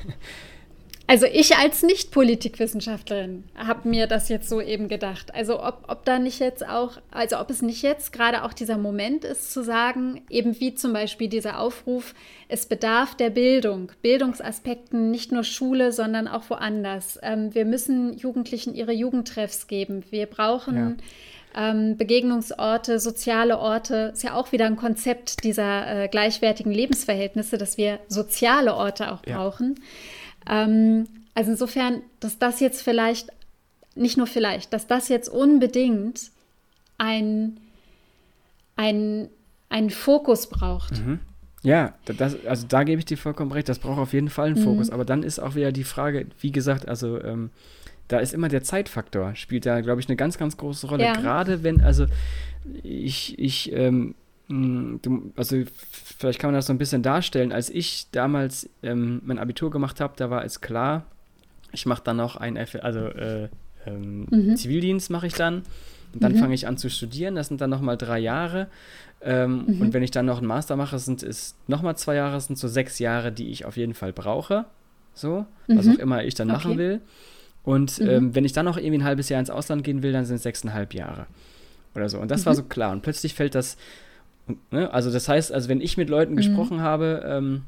Ja. 0.06 0.12
Also 1.06 1.26
ich 1.26 1.54
als 1.56 1.82
Nicht-Politikwissenschaftlerin 1.82 3.44
habe 3.56 3.88
mir 3.88 4.06
das 4.06 4.30
jetzt 4.30 4.48
so 4.48 4.60
eben 4.62 4.88
gedacht. 4.88 5.34
Also 5.34 5.62
ob, 5.62 5.84
ob 5.88 6.04
da 6.06 6.18
nicht 6.18 6.38
jetzt 6.40 6.66
auch, 6.66 6.92
also 7.10 7.38
ob 7.38 7.50
es 7.50 7.60
nicht 7.60 7.82
jetzt 7.82 8.12
gerade 8.12 8.42
auch 8.42 8.54
dieser 8.54 8.78
Moment 8.78 9.22
ist 9.24 9.52
zu 9.52 9.62
sagen, 9.62 10.22
eben 10.30 10.58
wie 10.60 10.74
zum 10.74 10.94
Beispiel 10.94 11.28
dieser 11.28 11.60
Aufruf, 11.60 12.14
es 12.48 12.64
bedarf 12.64 13.14
der 13.16 13.28
Bildung, 13.28 13.92
Bildungsaspekten, 14.00 15.10
nicht 15.10 15.30
nur 15.30 15.44
Schule, 15.44 15.92
sondern 15.92 16.26
auch 16.26 16.48
woanders. 16.48 17.18
Ähm, 17.22 17.54
wir 17.54 17.66
müssen 17.66 18.16
Jugendlichen 18.16 18.74
ihre 18.74 18.92
Jugendtreffs 18.92 19.66
geben. 19.66 20.04
Wir 20.08 20.24
brauchen 20.24 20.98
ja. 21.54 21.70
ähm, 21.70 21.98
Begegnungsorte, 21.98 22.98
soziale 22.98 23.58
Orte. 23.58 24.12
Ist 24.14 24.22
ja 24.22 24.34
auch 24.34 24.52
wieder 24.52 24.64
ein 24.64 24.76
Konzept 24.76 25.44
dieser 25.44 26.04
äh, 26.04 26.08
gleichwertigen 26.08 26.72
Lebensverhältnisse, 26.72 27.58
dass 27.58 27.76
wir 27.76 27.98
soziale 28.08 28.74
Orte 28.74 29.12
auch 29.12 29.20
ja. 29.26 29.36
brauchen. 29.36 29.74
Ähm, 30.48 31.06
also 31.34 31.52
insofern, 31.52 32.02
dass 32.20 32.38
das 32.38 32.60
jetzt 32.60 32.82
vielleicht, 32.82 33.28
nicht 33.94 34.16
nur 34.16 34.26
vielleicht, 34.26 34.72
dass 34.72 34.86
das 34.86 35.08
jetzt 35.08 35.28
unbedingt 35.28 36.30
ein, 36.98 37.58
ein, 38.76 39.28
einen 39.68 39.90
Fokus 39.90 40.48
braucht. 40.48 41.04
Mhm. 41.04 41.20
Ja, 41.62 41.94
das, 42.04 42.36
also 42.44 42.66
da 42.68 42.84
gebe 42.84 42.98
ich 42.98 43.06
dir 43.06 43.16
vollkommen 43.16 43.50
recht, 43.50 43.68
das 43.68 43.78
braucht 43.78 43.98
auf 43.98 44.12
jeden 44.12 44.28
Fall 44.28 44.48
einen 44.48 44.62
Fokus. 44.62 44.88
Mhm. 44.88 44.94
Aber 44.94 45.04
dann 45.04 45.22
ist 45.22 45.38
auch 45.38 45.54
wieder 45.54 45.72
die 45.72 45.84
Frage, 45.84 46.26
wie 46.40 46.52
gesagt, 46.52 46.86
also 46.86 47.22
ähm, 47.22 47.50
da 48.08 48.18
ist 48.18 48.34
immer 48.34 48.48
der 48.48 48.62
Zeitfaktor, 48.62 49.34
spielt 49.34 49.64
da, 49.64 49.80
glaube 49.80 50.00
ich, 50.00 50.08
eine 50.08 50.16
ganz, 50.16 50.36
ganz 50.36 50.58
große 50.58 50.86
Rolle. 50.88 51.04
Ja. 51.04 51.14
Gerade 51.14 51.62
wenn, 51.62 51.80
also 51.80 52.06
ich, 52.82 53.38
ich 53.38 53.72
ähm, 53.72 53.78
hm, 53.78 54.14
also 55.36 55.62
vielleicht 56.18 56.38
kann 56.38 56.48
man 56.48 56.54
das 56.54 56.66
so 56.66 56.72
ein 56.72 56.78
bisschen 56.78 57.02
darstellen. 57.02 57.52
Als 57.52 57.70
ich 57.70 58.08
damals 58.12 58.68
ähm, 58.82 59.22
mein 59.24 59.38
Abitur 59.38 59.70
gemacht 59.70 60.00
habe, 60.00 60.14
da 60.16 60.30
war 60.30 60.44
es 60.44 60.60
klar, 60.60 61.06
ich 61.72 61.86
mache 61.86 62.02
dann 62.04 62.18
noch 62.18 62.36
ein, 62.36 62.56
F 62.56 62.76
also 62.82 63.00
äh, 63.00 63.48
ähm, 63.86 64.26
mhm. 64.30 64.56
Zivildienst 64.56 65.10
mache 65.10 65.26
ich 65.26 65.34
dann. 65.34 65.62
Und 66.12 66.22
dann 66.22 66.32
mhm. 66.32 66.38
fange 66.38 66.54
ich 66.54 66.68
an 66.68 66.76
zu 66.76 66.88
studieren. 66.90 67.34
Das 67.34 67.48
sind 67.48 67.60
dann 67.60 67.70
nochmal 67.70 67.96
drei 67.96 68.18
Jahre. 68.18 68.68
Ähm, 69.20 69.64
mhm. 69.66 69.80
Und 69.80 69.92
wenn 69.94 70.02
ich 70.02 70.10
dann 70.10 70.26
noch 70.26 70.38
einen 70.38 70.46
Master 70.46 70.76
mache, 70.76 70.98
sind 70.98 71.22
es 71.22 71.56
nochmal 71.66 71.96
zwei 71.96 72.14
Jahre, 72.14 72.40
sind 72.40 72.58
so 72.58 72.68
sechs 72.68 72.98
Jahre, 72.98 73.32
die 73.32 73.50
ich 73.50 73.64
auf 73.64 73.76
jeden 73.76 73.94
Fall 73.94 74.12
brauche. 74.12 74.66
So, 75.14 75.46
was 75.68 75.86
mhm. 75.86 75.92
auch 75.92 75.98
immer 75.98 76.24
ich 76.24 76.34
dann 76.34 76.50
okay. 76.50 76.56
machen 76.56 76.78
will. 76.78 77.00
Und 77.62 77.98
mhm. 77.98 78.08
ähm, 78.08 78.34
wenn 78.34 78.44
ich 78.44 78.52
dann 78.52 78.66
noch 78.66 78.76
irgendwie 78.76 78.98
ein 78.98 79.04
halbes 79.04 79.28
Jahr 79.28 79.40
ins 79.40 79.50
Ausland 79.50 79.82
gehen 79.82 80.02
will, 80.02 80.12
dann 80.12 80.24
sind 80.24 80.36
es 80.36 80.42
sechseinhalb 80.42 80.92
Jahre. 80.92 81.26
Oder 81.94 82.08
so. 82.08 82.18
Und 82.18 82.30
das 82.30 82.44
war 82.46 82.52
mhm. 82.52 82.58
so 82.58 82.62
klar. 82.64 82.92
Und 82.92 83.02
plötzlich 83.02 83.34
fällt 83.34 83.54
das 83.54 83.76
Ne? 84.70 84.92
Also 84.92 85.10
das 85.10 85.28
heißt, 85.28 85.52
also 85.52 85.68
wenn 85.68 85.80
ich 85.80 85.96
mit 85.96 86.10
Leuten 86.10 86.32
mhm. 86.32 86.36
gesprochen 86.36 86.80
habe, 86.80 87.22
ähm, 87.26 87.62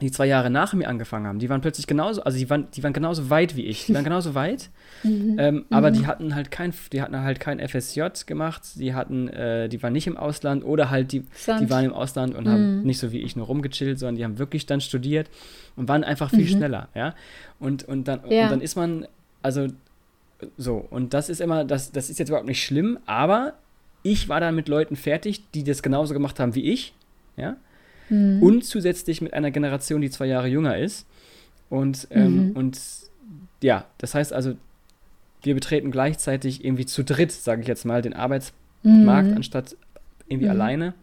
die 0.00 0.12
zwei 0.12 0.26
Jahre 0.26 0.48
nach 0.48 0.74
mir 0.74 0.88
angefangen 0.88 1.26
haben, 1.26 1.40
die 1.40 1.48
waren 1.48 1.60
plötzlich 1.60 1.88
genauso, 1.88 2.22
also 2.22 2.38
die 2.38 2.48
waren, 2.48 2.68
die 2.72 2.84
waren 2.84 2.92
genauso 2.92 3.30
weit 3.30 3.56
wie 3.56 3.64
ich. 3.64 3.86
Die 3.86 3.94
waren 3.94 4.04
genauso 4.04 4.34
weit, 4.36 4.70
mhm. 5.02 5.36
ähm, 5.38 5.64
aber 5.70 5.90
mhm. 5.90 5.94
die 5.94 6.06
hatten 6.06 6.34
halt 6.36 6.52
kein, 6.52 6.72
die 6.92 7.02
hatten 7.02 7.18
halt 7.18 7.40
kein 7.40 7.58
FSJ 7.58 8.02
gemacht, 8.26 8.62
die 8.76 8.94
hatten, 8.94 9.28
äh, 9.28 9.68
die 9.68 9.82
waren 9.82 9.92
nicht 9.92 10.06
im 10.06 10.16
Ausland 10.16 10.64
oder 10.64 10.90
halt 10.90 11.10
die, 11.10 11.24
die 11.60 11.70
waren 11.70 11.84
im 11.84 11.92
Ausland 11.92 12.36
und 12.36 12.46
mhm. 12.46 12.50
haben 12.50 12.82
nicht 12.82 12.98
so 12.98 13.10
wie 13.10 13.18
ich 13.18 13.34
nur 13.34 13.46
rumgechillt, 13.46 13.98
sondern 13.98 14.16
die 14.16 14.24
haben 14.24 14.38
wirklich 14.38 14.66
dann 14.66 14.80
studiert 14.80 15.28
und 15.74 15.88
waren 15.88 16.04
einfach 16.04 16.30
viel 16.30 16.40
mhm. 16.40 16.48
schneller, 16.48 16.88
ja. 16.94 17.14
Und, 17.58 17.82
und 17.82 18.06
dann, 18.06 18.20
ja. 18.30 18.44
und 18.44 18.50
dann 18.52 18.60
ist 18.60 18.76
man, 18.76 19.08
also 19.42 19.66
so, 20.56 20.86
und 20.90 21.14
das 21.14 21.28
ist 21.28 21.40
immer, 21.40 21.64
das, 21.64 21.90
das 21.90 22.08
ist 22.08 22.20
jetzt 22.20 22.28
überhaupt 22.28 22.46
nicht 22.46 22.62
schlimm, 22.62 22.98
aber 23.06 23.54
ich 24.02 24.28
war 24.28 24.40
dann 24.40 24.54
mit 24.54 24.68
Leuten 24.68 24.96
fertig, 24.96 25.42
die 25.52 25.64
das 25.64 25.82
genauso 25.82 26.14
gemacht 26.14 26.40
haben 26.40 26.54
wie 26.54 26.70
ich, 26.70 26.94
ja. 27.36 27.56
Mhm. 28.08 28.42
Und 28.42 28.64
zusätzlich 28.64 29.20
mit 29.20 29.34
einer 29.34 29.50
Generation, 29.50 30.00
die 30.00 30.10
zwei 30.10 30.26
Jahre 30.26 30.48
jünger 30.48 30.78
ist. 30.78 31.06
Und, 31.68 32.08
ähm, 32.10 32.48
mhm. 32.48 32.52
und 32.52 32.80
ja, 33.62 33.84
das 33.98 34.14
heißt 34.14 34.32
also, 34.32 34.54
wir 35.42 35.54
betreten 35.54 35.90
gleichzeitig 35.90 36.64
irgendwie 36.64 36.86
zu 36.86 37.04
dritt, 37.04 37.32
sage 37.32 37.62
ich 37.62 37.68
jetzt 37.68 37.84
mal, 37.84 38.02
den 38.02 38.14
Arbeitsmarkt, 38.14 39.30
mhm. 39.30 39.36
anstatt 39.36 39.76
irgendwie 40.26 40.46
mhm. 40.46 40.52
alleine. 40.52 40.94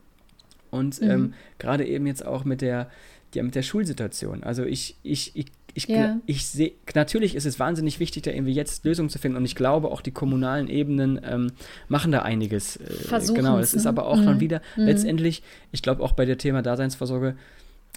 Und 0.71 1.01
mhm. 1.01 1.09
ähm, 1.09 1.33
gerade 1.59 1.85
eben 1.85 2.07
jetzt 2.07 2.25
auch 2.25 2.43
mit 2.43 2.61
der, 2.61 2.89
ja, 3.33 3.43
mit 3.43 3.55
der 3.55 3.63
Schulsituation. 3.63 4.43
Also 4.43 4.63
ich, 4.63 4.95
ich, 5.03 5.35
ich 5.35 5.45
ich, 5.75 5.87
ja. 5.87 6.21
ich 6.25 6.47
sehe, 6.47 6.71
natürlich 6.95 7.35
ist 7.35 7.45
es 7.45 7.59
wahnsinnig 7.59 7.99
wichtig, 7.99 8.23
da 8.23 8.31
irgendwie 8.31 8.53
jetzt 8.53 8.85
Lösungen 8.85 9.09
zu 9.09 9.19
finden. 9.19 9.37
Und 9.37 9.43
ich 9.43 9.55
glaube, 9.55 9.91
auch 9.91 9.99
die 9.99 10.11
kommunalen 10.11 10.69
Ebenen 10.69 11.19
ähm, 11.23 11.51
machen 11.89 12.13
da 12.13 12.21
einiges. 12.21 12.77
Äh, 12.77 13.33
genau, 13.33 13.59
es 13.59 13.73
ist 13.73 13.85
aber 13.85 14.07
auch 14.07 14.15
mhm. 14.15 14.25
dann 14.25 14.39
wieder 14.39 14.61
mhm. 14.77 14.85
letztendlich, 14.85 15.43
ich 15.73 15.81
glaube 15.81 16.01
auch 16.01 16.13
bei 16.13 16.23
der 16.23 16.37
Thema 16.37 16.61
Daseinsvorsorge, 16.61 17.35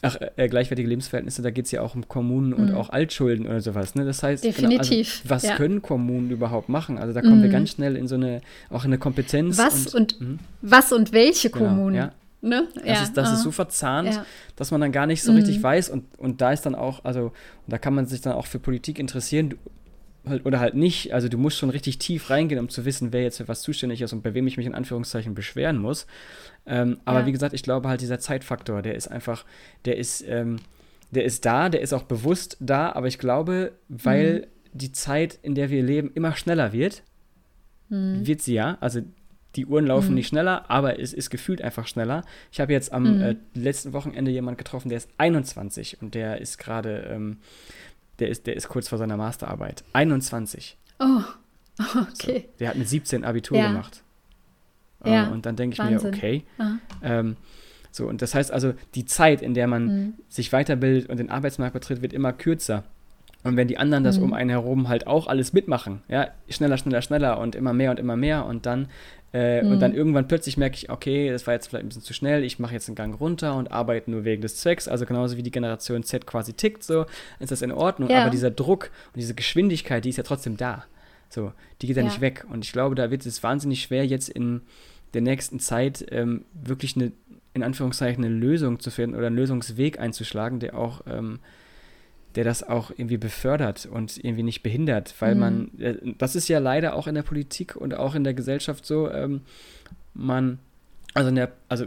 Ach, 0.00 0.16
äh, 0.36 0.48
gleichwertige 0.48 0.88
Lebensverhältnisse, 0.88 1.42
da 1.42 1.50
geht 1.50 1.64
es 1.64 1.72
ja 1.72 1.82
auch 1.82 1.96
um 1.96 2.06
Kommunen 2.06 2.52
und 2.52 2.70
mhm. 2.70 2.76
auch 2.76 2.90
Altschulden 2.90 3.46
oder 3.46 3.60
sowas. 3.60 3.96
Ne? 3.96 4.04
Das 4.04 4.22
heißt, 4.22 4.44
Definitiv. 4.44 4.88
Genau, 4.88 4.98
also, 4.98 5.30
was 5.30 5.42
ja. 5.42 5.56
können 5.56 5.82
Kommunen 5.82 6.30
überhaupt 6.30 6.68
machen? 6.68 6.98
Also 6.98 7.12
da 7.12 7.20
kommen 7.20 7.38
mhm. 7.38 7.44
wir 7.44 7.50
ganz 7.50 7.70
schnell 7.70 7.96
in 7.96 8.06
so 8.06 8.14
eine, 8.14 8.40
auch 8.70 8.84
in 8.84 8.90
eine 8.90 8.98
Kompetenz. 8.98 9.58
Was 9.58 9.94
und, 9.94 10.14
und 10.14 10.20
mhm. 10.20 10.38
was 10.62 10.92
und 10.92 11.12
welche 11.12 11.50
genau, 11.50 11.66
Kommunen? 11.66 11.96
Ja. 11.96 12.12
Ne? 12.40 12.68
Das, 12.74 12.84
ja. 12.84 13.02
ist, 13.02 13.16
das 13.16 13.32
ist 13.32 13.42
so 13.42 13.50
verzahnt, 13.50 14.14
ja. 14.14 14.26
dass 14.54 14.70
man 14.70 14.80
dann 14.80 14.92
gar 14.92 15.06
nicht 15.06 15.22
so 15.22 15.32
richtig 15.32 15.58
mhm. 15.58 15.62
weiß. 15.62 15.90
Und, 15.90 16.04
und 16.18 16.40
da 16.40 16.52
ist 16.52 16.62
dann 16.62 16.74
auch, 16.74 17.04
also, 17.04 17.32
da 17.66 17.78
kann 17.78 17.94
man 17.94 18.06
sich 18.06 18.20
dann 18.20 18.34
auch 18.34 18.46
für 18.46 18.60
Politik 18.60 18.98
interessieren 18.98 19.54
halt, 20.28 20.46
oder 20.46 20.60
halt 20.60 20.74
nicht. 20.74 21.12
Also 21.12 21.28
du 21.28 21.38
musst 21.38 21.58
schon 21.58 21.70
richtig 21.70 21.98
tief 21.98 22.30
reingehen, 22.30 22.60
um 22.60 22.68
zu 22.68 22.84
wissen, 22.84 23.12
wer 23.12 23.22
jetzt 23.22 23.38
für 23.38 23.48
was 23.48 23.62
zuständig 23.62 24.02
ist 24.02 24.12
und 24.12 24.22
bei 24.22 24.34
wem 24.34 24.46
ich 24.46 24.56
mich 24.56 24.66
in 24.66 24.74
Anführungszeichen 24.74 25.34
beschweren 25.34 25.78
muss. 25.78 26.06
Ähm, 26.66 26.98
aber 27.04 27.20
ja. 27.20 27.26
wie 27.26 27.32
gesagt, 27.32 27.54
ich 27.54 27.62
glaube 27.62 27.88
halt, 27.88 28.00
dieser 28.00 28.18
Zeitfaktor, 28.18 28.82
der 28.82 28.94
ist 28.94 29.08
einfach, 29.08 29.44
der 29.84 29.96
ist, 29.96 30.24
ähm, 30.26 30.56
der 31.10 31.24
ist 31.24 31.44
da, 31.44 31.68
der 31.68 31.80
ist 31.80 31.92
auch 31.92 32.02
bewusst 32.02 32.56
da, 32.60 32.92
aber 32.92 33.06
ich 33.06 33.18
glaube, 33.18 33.72
weil 33.88 34.40
mhm. 34.40 34.78
die 34.78 34.92
Zeit, 34.92 35.38
in 35.42 35.54
der 35.54 35.70
wir 35.70 35.82
leben, 35.82 36.10
immer 36.14 36.36
schneller 36.36 36.72
wird, 36.72 37.02
mhm. 37.88 38.26
wird 38.26 38.42
sie 38.42 38.54
ja. 38.54 38.76
Also 38.80 39.00
die 39.56 39.66
Uhren 39.66 39.86
laufen 39.86 40.10
mhm. 40.10 40.14
nicht 40.16 40.28
schneller, 40.28 40.70
aber 40.70 41.00
es 41.00 41.12
ist 41.12 41.30
gefühlt 41.30 41.62
einfach 41.62 41.86
schneller. 41.86 42.24
Ich 42.52 42.60
habe 42.60 42.72
jetzt 42.72 42.92
am 42.92 43.16
mhm. 43.16 43.22
äh, 43.22 43.36
letzten 43.54 43.92
Wochenende 43.92 44.30
jemanden 44.30 44.58
getroffen, 44.58 44.88
der 44.88 44.98
ist 44.98 45.10
21 45.18 46.02
und 46.02 46.14
der 46.14 46.40
ist 46.40 46.58
gerade, 46.58 47.08
ähm, 47.10 47.38
der, 48.18 48.28
ist, 48.28 48.46
der 48.46 48.56
ist 48.56 48.68
kurz 48.68 48.88
vor 48.88 48.98
seiner 48.98 49.16
Masterarbeit. 49.16 49.84
21. 49.94 50.76
Oh, 51.00 51.22
okay. 52.12 52.48
So, 52.52 52.58
der 52.60 52.68
hat 52.68 52.76
mit 52.76 52.88
17 52.88 53.24
Abitur 53.24 53.56
ja. 53.58 53.68
gemacht. 53.68 54.02
Ja, 55.04 55.28
äh, 55.28 55.30
und 55.30 55.46
dann 55.46 55.56
denke 55.56 55.74
ich 55.74 55.78
Wahnsinn. 55.78 56.10
mir, 56.10 56.16
okay. 56.16 56.44
Ähm, 57.02 57.36
so, 57.90 58.06
und 58.06 58.20
das 58.20 58.34
heißt 58.34 58.52
also, 58.52 58.74
die 58.94 59.06
Zeit, 59.06 59.42
in 59.42 59.54
der 59.54 59.66
man 59.66 59.86
mhm. 59.86 60.14
sich 60.28 60.52
weiterbildet 60.52 61.08
und 61.08 61.18
den 61.18 61.30
Arbeitsmarkt 61.30 61.72
betritt, 61.72 62.02
wird 62.02 62.12
immer 62.12 62.32
kürzer. 62.32 62.84
Und 63.44 63.56
wenn 63.56 63.68
die 63.68 63.78
anderen 63.78 64.04
das 64.04 64.18
mhm. 64.18 64.24
um 64.24 64.32
einen 64.32 64.50
herum 64.50 64.88
halt 64.88 65.06
auch 65.06 65.26
alles 65.26 65.52
mitmachen, 65.52 66.02
ja, 66.08 66.28
schneller, 66.48 66.76
schneller, 66.76 67.02
schneller 67.02 67.38
und 67.38 67.54
immer 67.54 67.72
mehr 67.72 67.90
und 67.92 68.00
immer 68.00 68.16
mehr 68.16 68.44
und 68.46 68.66
dann 68.66 68.88
äh, 69.32 69.62
mhm. 69.62 69.72
und 69.72 69.80
dann 69.80 69.94
irgendwann 69.94 70.26
plötzlich 70.26 70.56
merke 70.56 70.76
ich, 70.76 70.90
okay, 70.90 71.30
das 71.30 71.46
war 71.46 71.54
jetzt 71.54 71.68
vielleicht 71.68 71.84
ein 71.84 71.88
bisschen 71.88 72.02
zu 72.02 72.14
schnell, 72.14 72.42
ich 72.44 72.58
mache 72.58 72.72
jetzt 72.72 72.88
einen 72.88 72.96
Gang 72.96 73.18
runter 73.20 73.56
und 73.56 73.70
arbeite 73.70 74.10
nur 74.10 74.24
wegen 74.24 74.40
des 74.42 74.56
Zwecks, 74.56 74.88
also 74.88 75.04
genauso 75.04 75.36
wie 75.36 75.42
die 75.42 75.50
Generation 75.50 76.02
Z 76.02 76.26
quasi 76.26 76.54
tickt, 76.54 76.82
so 76.82 77.04
ist 77.38 77.52
das 77.52 77.62
in 77.62 77.70
Ordnung, 77.70 78.10
ja. 78.10 78.22
aber 78.22 78.30
dieser 78.30 78.50
Druck 78.50 78.90
und 79.08 79.18
diese 79.18 79.34
Geschwindigkeit, 79.34 80.04
die 80.04 80.08
ist 80.08 80.16
ja 80.16 80.24
trotzdem 80.24 80.56
da. 80.56 80.84
So, 81.28 81.52
die 81.82 81.86
geht 81.86 81.96
ja, 81.96 82.02
ja, 82.02 82.08
nicht 82.08 82.20
weg. 82.20 82.46
Und 82.50 82.64
ich 82.64 82.72
glaube, 82.72 82.94
da 82.94 83.10
wird 83.10 83.26
es 83.26 83.42
wahnsinnig 83.42 83.82
schwer, 83.82 84.06
jetzt 84.06 84.30
in 84.30 84.62
der 85.14 85.20
nächsten 85.20 85.60
Zeit 85.60 86.06
ähm, 86.10 86.44
wirklich 86.52 86.96
eine, 86.96 87.12
in 87.54 87.62
Anführungszeichen, 87.62 88.24
eine 88.24 88.34
Lösung 88.34 88.80
zu 88.80 88.90
finden 88.90 89.16
oder 89.16 89.26
einen 89.26 89.36
Lösungsweg 89.36 89.98
einzuschlagen, 89.98 90.58
der 90.58 90.76
auch, 90.76 91.02
ähm, 91.06 91.40
der 92.34 92.44
das 92.44 92.62
auch 92.62 92.90
irgendwie 92.90 93.16
befördert 93.16 93.86
und 93.86 94.22
irgendwie 94.22 94.42
nicht 94.42 94.62
behindert. 94.62 95.14
Weil 95.18 95.34
mhm. 95.34 95.40
man, 95.40 95.70
äh, 95.78 95.94
das 96.18 96.36
ist 96.36 96.48
ja 96.48 96.58
leider 96.58 96.94
auch 96.94 97.06
in 97.06 97.14
der 97.14 97.22
Politik 97.22 97.76
und 97.76 97.94
auch 97.94 98.14
in 98.14 98.24
der 98.24 98.34
Gesellschaft 98.34 98.86
so, 98.86 99.10
ähm, 99.10 99.42
man, 100.14 100.58
also 101.14 101.30
in 101.30 101.36
der, 101.36 101.52
also 101.68 101.86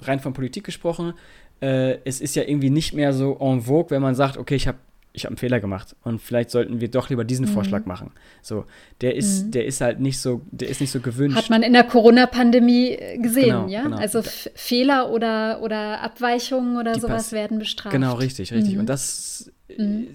rein 0.00 0.20
von 0.20 0.32
Politik 0.32 0.64
gesprochen, 0.64 1.14
äh, 1.60 1.98
es 2.04 2.20
ist 2.20 2.36
ja 2.36 2.44
irgendwie 2.44 2.70
nicht 2.70 2.92
mehr 2.92 3.12
so 3.12 3.36
en 3.40 3.62
vogue, 3.62 3.90
wenn 3.90 4.02
man 4.02 4.14
sagt, 4.14 4.36
okay, 4.36 4.54
ich 4.54 4.68
habe 4.68 4.78
ich 5.18 5.24
habe 5.24 5.32
einen 5.32 5.38
Fehler 5.38 5.60
gemacht 5.60 5.96
und 6.04 6.20
vielleicht 6.22 6.50
sollten 6.50 6.80
wir 6.80 6.88
doch 6.88 7.10
lieber 7.10 7.24
diesen 7.24 7.46
mhm. 7.46 7.50
Vorschlag 7.50 7.84
machen. 7.86 8.12
So, 8.40 8.64
der 9.00 9.16
ist, 9.16 9.46
mhm. 9.46 9.50
der 9.50 9.66
ist 9.66 9.80
halt 9.80 10.00
nicht 10.00 10.18
so, 10.18 10.42
der 10.50 10.68
ist 10.68 10.80
nicht 10.80 10.92
so 10.92 11.00
gewünscht. 11.00 11.36
Hat 11.36 11.50
man 11.50 11.62
in 11.62 11.72
der 11.72 11.84
Corona-Pandemie 11.84 12.90
äh, 12.90 13.18
gesehen, 13.18 13.46
genau, 13.46 13.68
ja? 13.68 13.82
Genau. 13.82 13.96
Also 13.96 14.22
Fehler 14.22 15.10
oder, 15.10 15.60
oder 15.62 16.00
Abweichungen 16.00 16.78
oder 16.78 16.98
sowas 16.98 17.32
werden 17.32 17.58
bestraft. 17.58 17.92
Genau, 17.92 18.14
richtig, 18.14 18.52
richtig. 18.52 18.74
Mhm. 18.74 18.80
Und 18.80 18.86
das, 18.88 19.50
mhm. 19.76 20.08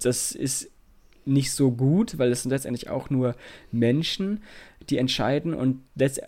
das 0.00 0.32
ist 0.32 0.70
nicht 1.24 1.52
so 1.52 1.70
gut, 1.70 2.18
weil 2.18 2.30
es 2.30 2.42
sind 2.42 2.50
letztendlich 2.50 2.90
auch 2.90 3.10
nur 3.10 3.34
Menschen, 3.72 4.42
die 4.88 4.98
entscheiden 4.98 5.54
und 5.54 5.80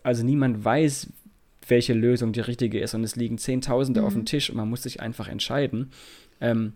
also 0.02 0.24
niemand 0.24 0.64
weiß, 0.64 1.08
welche 1.68 1.92
Lösung 1.92 2.32
die 2.32 2.40
richtige 2.40 2.80
ist 2.80 2.94
und 2.94 3.04
es 3.04 3.16
liegen 3.16 3.38
Zehntausende 3.38 4.02
auf 4.02 4.12
dem 4.12 4.22
mhm. 4.22 4.26
Tisch 4.26 4.50
und 4.50 4.56
man 4.56 4.68
muss 4.68 4.82
sich 4.82 5.00
einfach 5.00 5.28
entscheiden. 5.28 5.90
Ähm, 6.40 6.74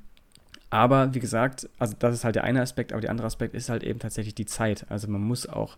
aber 0.71 1.15
wie 1.15 1.21
gesagt, 1.21 1.69
also 1.79 1.95
das 1.99 2.15
ist 2.15 2.25
halt 2.25 2.35
der 2.35 2.45
eine 2.45 2.61
Aspekt, 2.61 2.93
aber 2.93 3.01
der 3.01 3.11
andere 3.11 3.27
Aspekt 3.27 3.55
ist 3.55 3.69
halt 3.69 3.85
eben 3.85 4.01
tatsächlich 4.01 4.35
die 4.35 4.47
Zeit. 4.47 4.87
Also 4.89 5.09
man 5.09 5.21
muss 5.21 5.49
auch 5.49 5.77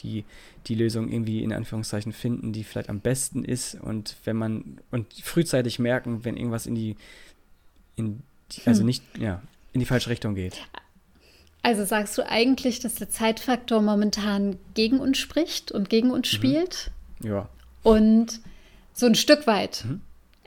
die, 0.00 0.24
die 0.66 0.74
Lösung 0.74 1.10
irgendwie 1.10 1.42
in 1.42 1.52
Anführungszeichen 1.52 2.12
finden, 2.12 2.52
die 2.52 2.64
vielleicht 2.64 2.88
am 2.88 3.00
besten 3.00 3.44
ist. 3.44 3.74
Und 3.74 4.16
wenn 4.24 4.36
man 4.36 4.78
und 4.90 5.12
frühzeitig 5.12 5.78
merken, 5.78 6.24
wenn 6.24 6.36
irgendwas 6.36 6.66
in 6.66 6.74
die, 6.74 6.96
in 7.96 8.22
die, 8.52 8.62
also 8.64 8.80
hm. 8.80 8.86
nicht, 8.86 9.04
ja, 9.18 9.42
in 9.72 9.80
die 9.80 9.86
falsche 9.86 10.08
Richtung 10.08 10.34
geht. 10.34 10.56
Also 11.62 11.84
sagst 11.84 12.16
du 12.16 12.26
eigentlich, 12.26 12.80
dass 12.80 12.94
der 12.94 13.10
Zeitfaktor 13.10 13.82
momentan 13.82 14.56
gegen 14.72 15.00
uns 15.00 15.18
spricht 15.18 15.70
und 15.70 15.90
gegen 15.90 16.10
uns 16.10 16.32
mhm. 16.32 16.36
spielt? 16.36 16.90
Ja. 17.22 17.50
Und 17.82 18.40
so 18.94 19.04
ein 19.04 19.14
Stück 19.14 19.46
weit. 19.46 19.84
Mhm 19.86 20.00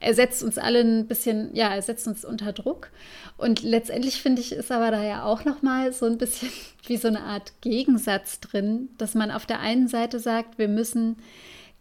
er 0.04 0.14
setzt 0.14 0.44
uns 0.44 0.58
alle 0.58 0.82
ein 0.82 1.08
bisschen, 1.08 1.56
ja, 1.56 1.74
er 1.74 1.82
setzt 1.82 2.08
uns 2.08 2.26
unter 2.26 2.54
Druck. 2.54 2.90
Und 3.38 3.64
letztendlich 3.64 4.22
finde 4.22 4.42
ich, 4.42 4.52
ist 4.52 4.72
aber 4.72 4.92
da 4.92 5.04
ja 5.04 5.24
auch 5.24 5.46
nochmal 5.46 5.94
so 5.94 6.06
ein 6.06 6.18
bisschen 6.18 6.50
wie 6.88 6.98
so 6.98 7.08
eine 7.08 7.22
Art 7.22 7.54
Gegensatz 7.62 8.40
drin, 8.40 8.90
dass 8.98 9.16
man 9.16 9.32
auf 9.32 9.46
der 9.46 9.60
einen 9.60 9.88
Seite 9.88 10.20
sagt, 10.20 10.58
wir 10.58 10.68
müssen 10.68 11.18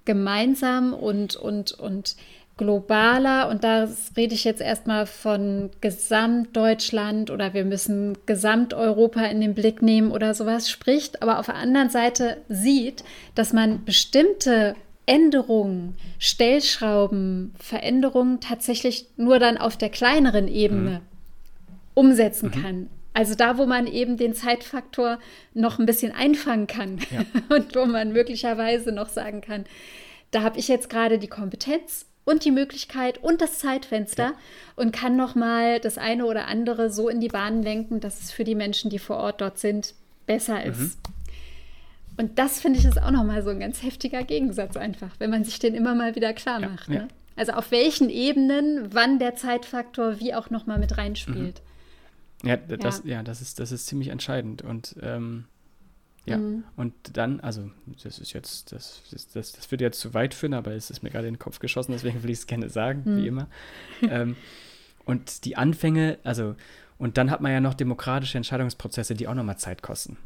gemeinsam 0.05 0.95
und, 0.95 1.37
und, 1.37 1.73
und 1.73 2.17
globaler, 2.57 3.49
und 3.49 3.65
da 3.65 3.89
rede 4.17 4.35
ich 4.35 4.45
jetzt 4.45 4.61
erstmal 4.61 5.07
von 5.07 5.71
Gesamtdeutschland 5.81 7.31
oder 7.31 7.55
wir 7.55 7.65
müssen 7.65 8.19
Gesamteuropa 8.27 9.25
in 9.25 9.41
den 9.41 9.55
Blick 9.55 9.81
nehmen 9.81 10.13
oder 10.13 10.35
sowas 10.35 10.71
spricht, 10.71 11.23
aber 11.23 11.39
auf 11.39 11.47
der 11.47 11.57
anderen 11.57 11.91
Seite 11.91 12.39
sieht, 12.49 13.05
dass 13.35 13.53
man 13.53 13.85
bestimmte 13.85 14.77
Änderungen, 15.07 15.97
Stellschrauben, 16.19 17.55
Veränderungen 17.59 18.41
tatsächlich 18.41 19.07
nur 19.17 19.39
dann 19.39 19.59
auf 19.59 19.77
der 19.77 19.91
kleineren 19.91 20.49
Ebene 20.49 21.01
mhm. 21.01 21.77
umsetzen 21.95 22.53
mhm. 22.55 22.63
kann. 22.63 22.91
Also 23.15 23.35
da, 23.35 23.59
wo 23.59 23.67
man 23.67 23.87
eben 23.87 24.17
den 24.17 24.35
Zeitfaktor 24.35 25.19
noch 25.55 25.79
ein 25.79 25.87
bisschen 25.87 26.13
einfangen 26.13 26.67
kann 26.67 26.99
ja. 27.11 27.25
und 27.57 27.75
wo 27.75 27.85
man 27.85 28.13
möglicherweise 28.13 28.93
noch 28.93 29.09
sagen 29.09 29.41
kann, 29.41 29.65
da 30.31 30.43
habe 30.43 30.59
ich 30.59 30.69
jetzt 30.69 30.89
gerade 30.89 31.19
die 31.19 31.29
Kompetenz 31.29 32.07
und 32.25 32.45
die 32.45 32.51
Möglichkeit 32.51 33.19
und 33.19 33.41
das 33.41 33.59
Zeitfenster 33.59 34.23
ja. 34.23 34.35
und 34.77 34.93
kann 34.93 35.17
noch 35.17 35.35
mal 35.35 35.81
das 35.81 35.99
eine 35.99 36.25
oder 36.25 36.47
andere 36.47 36.91
so 36.91 37.09
in 37.09 37.21
die 37.21 37.29
Bahn 37.29 37.63
lenken, 37.63 38.01
dass 38.01 38.21
es 38.21 38.31
für 38.31 38.45
die 38.45 38.55
Menschen, 38.55 38.91
die 38.91 38.99
vor 38.99 39.17
Ort 39.17 39.41
dort 39.41 39.59
sind, 39.59 39.95
besser 40.27 40.65
ist. 40.65 40.79
Mhm. 40.79 40.93
Und 42.17 42.39
das 42.39 42.61
finde 42.61 42.79
ich 42.79 42.85
ist 42.85 43.01
auch 43.01 43.11
nochmal 43.11 43.43
so 43.43 43.51
ein 43.51 43.61
ganz 43.61 43.83
heftiger 43.83 44.23
Gegensatz 44.23 44.77
einfach, 44.77 45.11
wenn 45.19 45.31
man 45.31 45.45
sich 45.45 45.59
den 45.59 45.75
immer 45.75 45.95
mal 45.95 46.15
wieder 46.15 46.33
klar 46.33 46.61
macht. 46.61 46.89
Ja, 46.89 47.03
ne? 47.03 47.09
Also 47.37 47.53
auf 47.53 47.71
welchen 47.71 48.11
Ebenen, 48.11 48.93
wann 48.93 49.19
der 49.19 49.35
Zeitfaktor 49.35 50.21
wie 50.21 50.35
auch 50.35 50.51
nochmal 50.51 50.79
mit 50.79 50.99
reinspielt. 50.99 51.63
Mhm. 52.43 52.49
Ja, 52.49 52.57
das, 52.57 53.03
ja. 53.05 53.17
ja. 53.17 53.23
das, 53.23 53.41
ist, 53.41 53.59
das 53.59 53.73
ist 53.73 53.87
ziemlich 53.87 54.09
entscheidend. 54.09 54.63
Und 54.63 54.97
ähm, 55.01 55.47
ja, 56.25 56.39
mhm. 56.39 56.65
und 56.77 56.95
dann, 57.15 57.41
also 57.41 57.71
das 58.03 58.19
ist 58.19 58.33
jetzt, 58.33 58.73
das, 58.73 59.03
das, 59.11 59.53
das, 59.53 59.71
wird 59.71 59.81
jetzt 59.81 59.99
zu 59.99 60.15
weit 60.15 60.35
führen, 60.35 60.55
aber 60.55 60.73
es 60.73 60.91
ist 60.91 61.03
mir 61.03 61.11
gerade 61.11 61.27
in 61.27 61.35
den 61.35 61.41
Kopf 61.41 61.59
geschossen, 61.59 61.93
deswegen 61.93 62.23
will 62.23 62.31
ich 62.31 62.39
es 62.39 62.47
gerne 62.47 62.69
sagen, 62.69 63.03
mhm. 63.05 63.17
wie 63.17 63.27
immer. 63.27 63.49
ähm, 64.03 64.37
und 65.05 65.45
die 65.45 65.57
Anfänge, 65.57 66.19
also, 66.23 66.55
und 66.99 67.19
dann 67.19 67.31
hat 67.31 67.41
man 67.41 67.51
ja 67.51 67.61
noch 67.61 67.75
demokratische 67.75 68.37
Entscheidungsprozesse, 68.37 69.15
die 69.15 69.27
auch 69.27 69.35
nochmal 69.35 69.59
Zeit 69.59 69.83
kosten. 69.83 70.17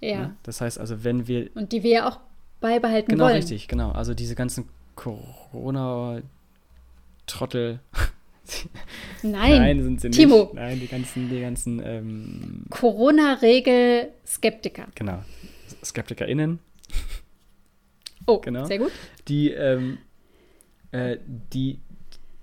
Ja. 0.00 0.20
Ne? 0.20 0.36
Das 0.42 0.60
heißt 0.60 0.78
also, 0.78 1.02
wenn 1.04 1.26
wir. 1.26 1.50
Und 1.54 1.72
die 1.72 1.82
wir 1.82 1.90
ja 1.90 2.06
auch 2.08 2.20
beibehalten 2.60 3.10
genau, 3.10 3.24
wollen. 3.24 3.34
Genau, 3.34 3.42
richtig, 3.42 3.68
genau. 3.68 3.92
Also 3.92 4.14
diese 4.14 4.34
ganzen 4.34 4.68
Corona-Trottel. 4.96 7.80
Nein, 9.22 9.62
Nein, 9.62 9.80
sind 9.82 10.00
sie 10.00 10.10
Timo. 10.10 10.40
nicht. 10.40 10.54
Nein, 10.54 10.80
die 10.80 10.88
ganzen, 10.88 11.30
die 11.30 11.40
ganzen 11.40 11.80
ähm, 11.84 12.64
Corona-Regel-Skeptiker. 12.70 14.88
Genau. 14.94 15.22
SkeptikerInnen. 15.84 16.58
Oh, 18.26 18.38
genau. 18.38 18.64
sehr 18.64 18.78
gut. 18.78 18.90
Die, 19.28 19.50
ähm, 19.50 19.98
äh, 20.92 21.18
die 21.26 21.80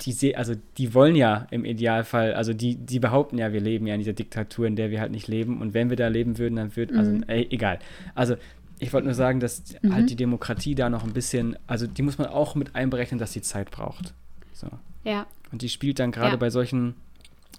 die 0.01 0.35
also 0.35 0.53
die 0.77 0.93
wollen 0.93 1.15
ja 1.15 1.47
im 1.49 1.65
Idealfall, 1.65 2.33
also 2.33 2.53
die, 2.53 2.75
die 2.75 2.99
behaupten 2.99 3.37
ja, 3.37 3.51
wir 3.51 3.61
leben 3.61 3.87
ja 3.87 3.95
in 3.95 3.99
dieser 3.99 4.13
Diktatur, 4.13 4.67
in 4.67 4.75
der 4.75 4.91
wir 4.91 5.01
halt 5.01 5.11
nicht 5.11 5.27
leben. 5.27 5.61
Und 5.61 5.73
wenn 5.73 5.89
wir 5.89 5.97
da 5.97 6.07
leben 6.07 6.37
würden, 6.37 6.55
dann 6.55 6.75
würde, 6.75 6.97
also, 6.97 7.11
mhm. 7.11 7.23
also 7.27 7.33
ey, 7.33 7.47
egal. 7.49 7.79
Also 8.13 8.35
ich 8.79 8.93
wollte 8.93 9.05
nur 9.05 9.15
sagen, 9.15 9.39
dass 9.39 9.63
mhm. 9.81 9.93
halt 9.93 10.09
die 10.09 10.15
Demokratie 10.15 10.75
da 10.75 10.89
noch 10.89 11.03
ein 11.03 11.13
bisschen, 11.13 11.57
also 11.65 11.87
die 11.87 12.03
muss 12.03 12.17
man 12.17 12.27
auch 12.27 12.55
mit 12.55 12.75
einberechnen, 12.75 13.19
dass 13.19 13.33
sie 13.33 13.41
Zeit 13.41 13.71
braucht. 13.71 14.13
So. 14.53 14.67
Ja. 15.03 15.25
Und 15.51 15.61
die 15.61 15.69
spielt 15.69 15.99
dann 15.99 16.11
gerade 16.11 16.31
ja. 16.31 16.37
bei 16.37 16.49
solchen, 16.49 16.95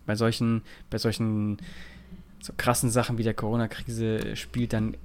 bei 0.06 0.14
solchen, 0.14 0.62
bei 0.90 0.98
solchen 0.98 1.58
so 2.40 2.52
krassen 2.56 2.90
Sachen 2.90 3.18
wie 3.18 3.24
der 3.24 3.34
Corona-Krise 3.34 4.36
spielt 4.36 4.72
dann 4.72 4.96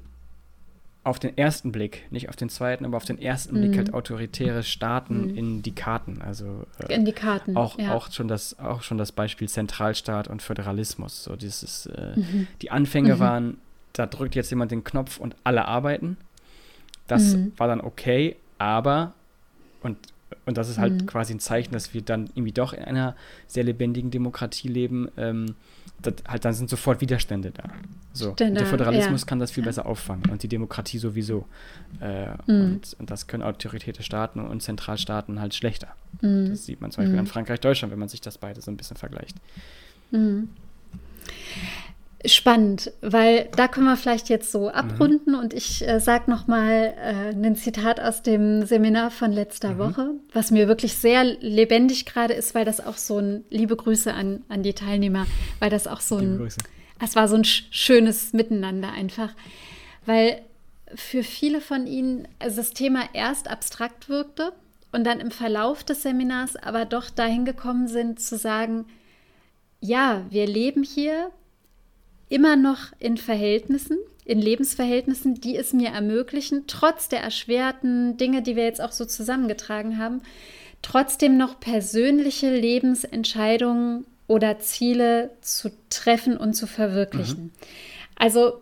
auf 1.04 1.20
den 1.20 1.38
ersten 1.38 1.72
Blick, 1.74 2.10
nicht 2.12 2.30
auf 2.30 2.36
den 2.38 2.50
zweiten, 2.50 2.86
aber 2.86 2.96
auf 2.96 3.04
den 3.04 3.22
ersten 3.22 3.58
mhm. 3.58 3.62
Blick 3.62 3.78
halt 3.78 3.94
autoritäre 3.94 4.64
Staaten 4.64 5.32
mhm. 5.32 5.38
in 5.38 5.62
die 5.62 5.76
Karten. 5.76 6.22
Also 6.22 6.66
äh, 6.80 6.94
in 6.94 7.04
die 7.04 7.12
Karten. 7.12 7.58
Auch, 7.58 7.78
ja. 7.78 7.94
auch, 7.94 8.10
schon 8.12 8.30
das, 8.30 8.58
auch 8.58 8.84
schon 8.84 8.98
das 8.98 9.12
Beispiel 9.12 9.50
Zentralstaat 9.50 10.30
und 10.30 10.42
Föderalismus. 10.42 11.24
So 11.24 11.36
dieses, 11.36 11.88
äh, 11.88 12.14
mhm. 12.16 12.48
die 12.62 12.72
Anfänge 12.72 13.16
mhm. 13.16 13.20
waren, 13.20 13.58
da 13.92 14.06
drückt 14.06 14.36
jetzt 14.36 14.50
jemand 14.50 14.72
den 14.72 14.84
Knopf 14.84 15.20
und 15.20 15.36
alle 15.44 15.66
arbeiten. 15.66 16.18
Das 17.08 17.36
mhm. 17.36 17.52
war 17.58 17.68
dann 17.68 17.82
okay, 17.82 18.38
aber 18.58 19.14
und 19.82 19.98
und 20.46 20.58
das 20.58 20.70
ist 20.70 20.78
halt 20.78 20.94
mhm. 20.94 21.06
quasi 21.06 21.34
ein 21.34 21.40
Zeichen, 21.40 21.74
dass 21.74 21.94
wir 21.94 22.02
dann 22.02 22.28
irgendwie 22.36 22.52
doch 22.52 22.74
in 22.74 22.84
einer 22.84 23.16
sehr 23.48 23.64
lebendigen 23.64 24.12
Demokratie 24.12 24.68
leben. 24.68 25.10
Ähm, 25.18 25.56
das, 26.02 26.16
halt, 26.28 26.46
dann 26.46 26.54
sind 26.54 26.70
sofort 26.70 27.02
Widerstände 27.02 27.52
da. 27.52 27.64
So. 28.14 28.34
Stände, 28.34 28.60
der 28.60 28.68
Föderalismus 28.68 29.22
ja. 29.22 29.28
kann 29.28 29.40
das 29.40 29.52
viel 29.52 29.64
ja. 29.64 29.70
besser 29.70 29.86
auffangen 29.86 30.30
und 30.30 30.44
die 30.44 30.48
Demokratie 30.48 30.98
sowieso. 30.98 31.46
Äh, 32.02 32.32
mhm. 32.32 32.36
und, 32.48 32.96
und, 33.00 33.10
das 33.10 33.28
können 33.28 33.44
autoritäre 33.44 34.04
Staaten 34.04 34.40
und 34.40 34.62
Zentralstaaten 34.62 35.40
halt 35.40 35.56
schlechter. 35.56 35.96
Mhm. 36.22 36.50
Das 36.50 36.66
sieht 36.66 36.82
man 36.82 36.92
zum 36.92 37.04
Beispiel 37.04 37.14
mhm. 37.14 37.22
an 37.22 37.28
Frankreich, 37.28 37.60
Deutschland, 37.60 37.92
wenn 37.92 38.00
man 38.00 38.10
sich 38.10 38.22
das 38.22 38.38
beide 38.38 38.62
so 38.62 38.72
ein 38.72 38.78
bisschen 38.78 38.98
vergleicht. 38.98 39.38
Spannend, 42.26 42.94
weil 43.02 43.50
da 43.58 43.68
können 43.68 43.86
wir 43.86 43.98
vielleicht 43.98 44.30
jetzt 44.30 44.50
so 44.52 44.62
mhm. 44.62 44.70
abrunden 44.70 45.34
mhm. 45.34 45.40
und 45.40 45.54
ich 45.54 45.86
äh, 45.86 46.00
sage 46.00 46.32
nochmal 46.32 46.94
äh, 46.98 47.36
ein 47.36 47.56
Zitat 47.58 48.00
aus 48.00 48.22
dem 48.22 48.66
Seminar 48.66 49.12
von 49.12 49.34
letzter 49.34 49.74
mhm. 49.74 49.78
Woche, 49.80 50.10
was 50.32 50.50
mir 50.50 50.70
wirklich 50.70 50.96
sehr 50.96 51.26
lebendig 51.26 52.06
gerade 52.06 52.34
ist, 52.34 52.56
weil 52.56 52.64
das 52.64 52.86
auch 52.86 52.96
so 52.96 53.20
ein, 53.20 53.44
liebe 53.50 53.76
Grüße 53.76 54.14
an, 54.14 54.44
an 54.48 54.64
die 54.64 54.74
Teilnehmer, 54.74 55.28
weil 55.60 55.70
das 55.70 55.86
auch 55.86 56.00
so 56.00 56.16
ein, 56.16 56.48
es 57.04 57.16
war 57.18 57.28
so 57.28 57.36
ein 57.36 57.44
schönes 57.44 58.32
Miteinander 58.32 58.94
einfach, 58.94 59.34
weil 60.06 60.42
für 60.96 61.24
viele 61.24 61.60
von 61.60 61.88
ihnen 61.88 62.28
also 62.40 62.58
das 62.58 62.72
Thema 62.72 63.02
erst 63.12 63.50
abstrakt 63.50 64.08
wirkte 64.08 64.54
und 64.94 65.04
dann 65.04 65.20
im 65.20 65.32
Verlauf 65.32 65.84
des 65.84 66.04
Seminars 66.04 66.56
aber 66.56 66.86
doch 66.86 67.10
dahin 67.10 67.44
gekommen 67.44 67.90
sind 67.90 68.22
zu 68.22 68.38
sagen, 68.38 68.86
ja, 69.82 70.26
wir 70.30 70.48
leben 70.48 70.84
hier, 70.84 71.32
immer 72.34 72.56
noch 72.56 72.80
in 72.98 73.18
Verhältnissen, 73.18 73.96
in 74.26 74.40
Lebensverhältnissen, 74.40 75.36
die 75.36 75.56
es 75.56 75.72
mir 75.72 75.90
ermöglichen, 75.90 76.64
trotz 76.66 77.08
der 77.08 77.20
erschwerten 77.20 78.18
Dinge, 78.18 78.42
die 78.42 78.56
wir 78.56 78.64
jetzt 78.64 78.82
auch 78.82 78.92
so 78.92 79.06
zusammengetragen 79.06 80.00
haben, 80.00 80.22
trotzdem 80.82 81.38
noch 81.38 81.60
persönliche 81.60 82.50
Lebensentscheidungen 82.50 84.06
oder 84.26 84.58
Ziele 84.58 85.30
zu 85.42 85.70
treffen 85.92 86.36
und 86.36 86.56
zu 86.56 86.66
verwirklichen. 86.66 87.44
Mhm. 87.44 87.52
Also 88.16 88.62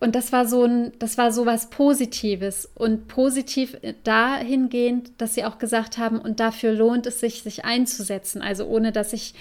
und 0.00 0.16
das 0.16 0.32
war 0.32 0.48
so 0.48 0.64
ein, 0.64 0.90
das 0.98 1.16
war 1.16 1.30
so 1.30 1.46
was 1.46 1.70
Positives 1.70 2.68
und 2.74 3.06
positiv 3.06 3.76
dahingehend, 4.02 5.12
dass 5.18 5.34
sie 5.34 5.44
auch 5.44 5.58
gesagt 5.58 5.96
haben, 5.96 6.18
und 6.18 6.40
dafür 6.40 6.72
lohnt 6.72 7.06
es 7.06 7.20
sich, 7.20 7.44
sich 7.44 7.64
einzusetzen. 7.64 8.42
Also 8.42 8.66
ohne, 8.66 8.90
dass 8.90 9.12
ich 9.12 9.34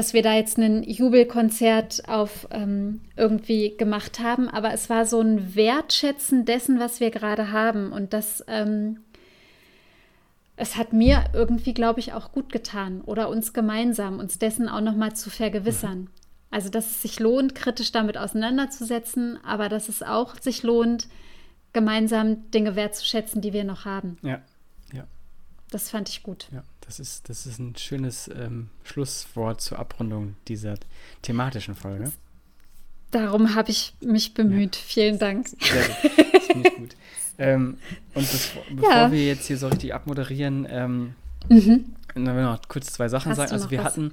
dass 0.00 0.14
wir 0.14 0.22
da 0.22 0.32
jetzt 0.32 0.56
ein 0.56 0.82
Jubelkonzert 0.82 2.08
auf 2.08 2.48
ähm, 2.52 3.02
irgendwie 3.16 3.76
gemacht 3.76 4.18
haben, 4.18 4.48
aber 4.48 4.72
es 4.72 4.88
war 4.88 5.04
so 5.04 5.20
ein 5.20 5.54
Wertschätzen 5.54 6.46
dessen, 6.46 6.80
was 6.80 7.00
wir 7.00 7.10
gerade 7.10 7.52
haben. 7.52 7.92
Und 7.92 8.14
das, 8.14 8.42
ähm, 8.48 9.00
es 10.56 10.78
hat 10.78 10.94
mir 10.94 11.24
irgendwie, 11.34 11.74
glaube 11.74 12.00
ich, 12.00 12.14
auch 12.14 12.32
gut 12.32 12.50
getan 12.50 13.02
oder 13.02 13.28
uns 13.28 13.52
gemeinsam, 13.52 14.20
uns 14.20 14.38
dessen 14.38 14.70
auch 14.70 14.80
nochmal 14.80 15.14
zu 15.14 15.28
vergewissern. 15.28 16.08
Also, 16.50 16.70
dass 16.70 16.86
es 16.86 17.02
sich 17.02 17.20
lohnt, 17.20 17.54
kritisch 17.54 17.92
damit 17.92 18.16
auseinanderzusetzen, 18.16 19.38
aber 19.44 19.68
dass 19.68 19.90
es 19.90 20.02
auch 20.02 20.34
sich 20.40 20.62
lohnt, 20.62 21.08
gemeinsam 21.74 22.50
Dinge 22.52 22.74
wertzuschätzen, 22.74 23.42
die 23.42 23.52
wir 23.52 23.64
noch 23.64 23.84
haben. 23.84 24.16
Ja, 24.22 24.40
ja. 24.94 25.04
Das 25.70 25.90
fand 25.90 26.08
ich 26.08 26.22
gut. 26.22 26.48
Ja. 26.50 26.62
Das 26.90 26.98
ist, 26.98 27.28
das 27.28 27.46
ist 27.46 27.60
ein 27.60 27.76
schönes 27.76 28.28
ähm, 28.36 28.68
Schlusswort 28.82 29.60
zur 29.60 29.78
Abrundung 29.78 30.34
dieser 30.48 30.74
thematischen 31.22 31.76
Folge. 31.76 32.10
Darum 33.12 33.54
habe 33.54 33.70
ich 33.70 33.94
mich 34.00 34.34
bemüht. 34.34 34.74
Ja. 34.74 34.82
Vielen 34.86 35.18
Dank. 35.20 35.50
Sehr 35.50 35.84
gut. 35.84 36.32
Das 36.34 36.46
finde 36.46 36.68
ich 36.68 36.74
gut. 36.74 36.96
ähm, 37.38 37.78
und 38.14 38.32
das, 38.32 38.50
bevor 38.74 38.90
ja. 38.90 39.12
wir 39.12 39.24
jetzt 39.24 39.46
hier 39.46 39.56
so 39.56 39.68
richtig 39.68 39.94
abmoderieren, 39.94 40.66
ähm, 40.68 41.14
mhm. 41.48 41.94
dann 42.16 42.26
will 42.26 42.38
ich 42.38 42.50
noch 42.50 42.58
kurz 42.66 42.86
zwei 42.86 43.06
Sachen 43.06 43.30
Hast 43.30 43.36
sagen. 43.36 43.52
Also 43.52 43.70
wir 43.70 43.78
was? 43.78 43.84
hatten, 43.84 44.12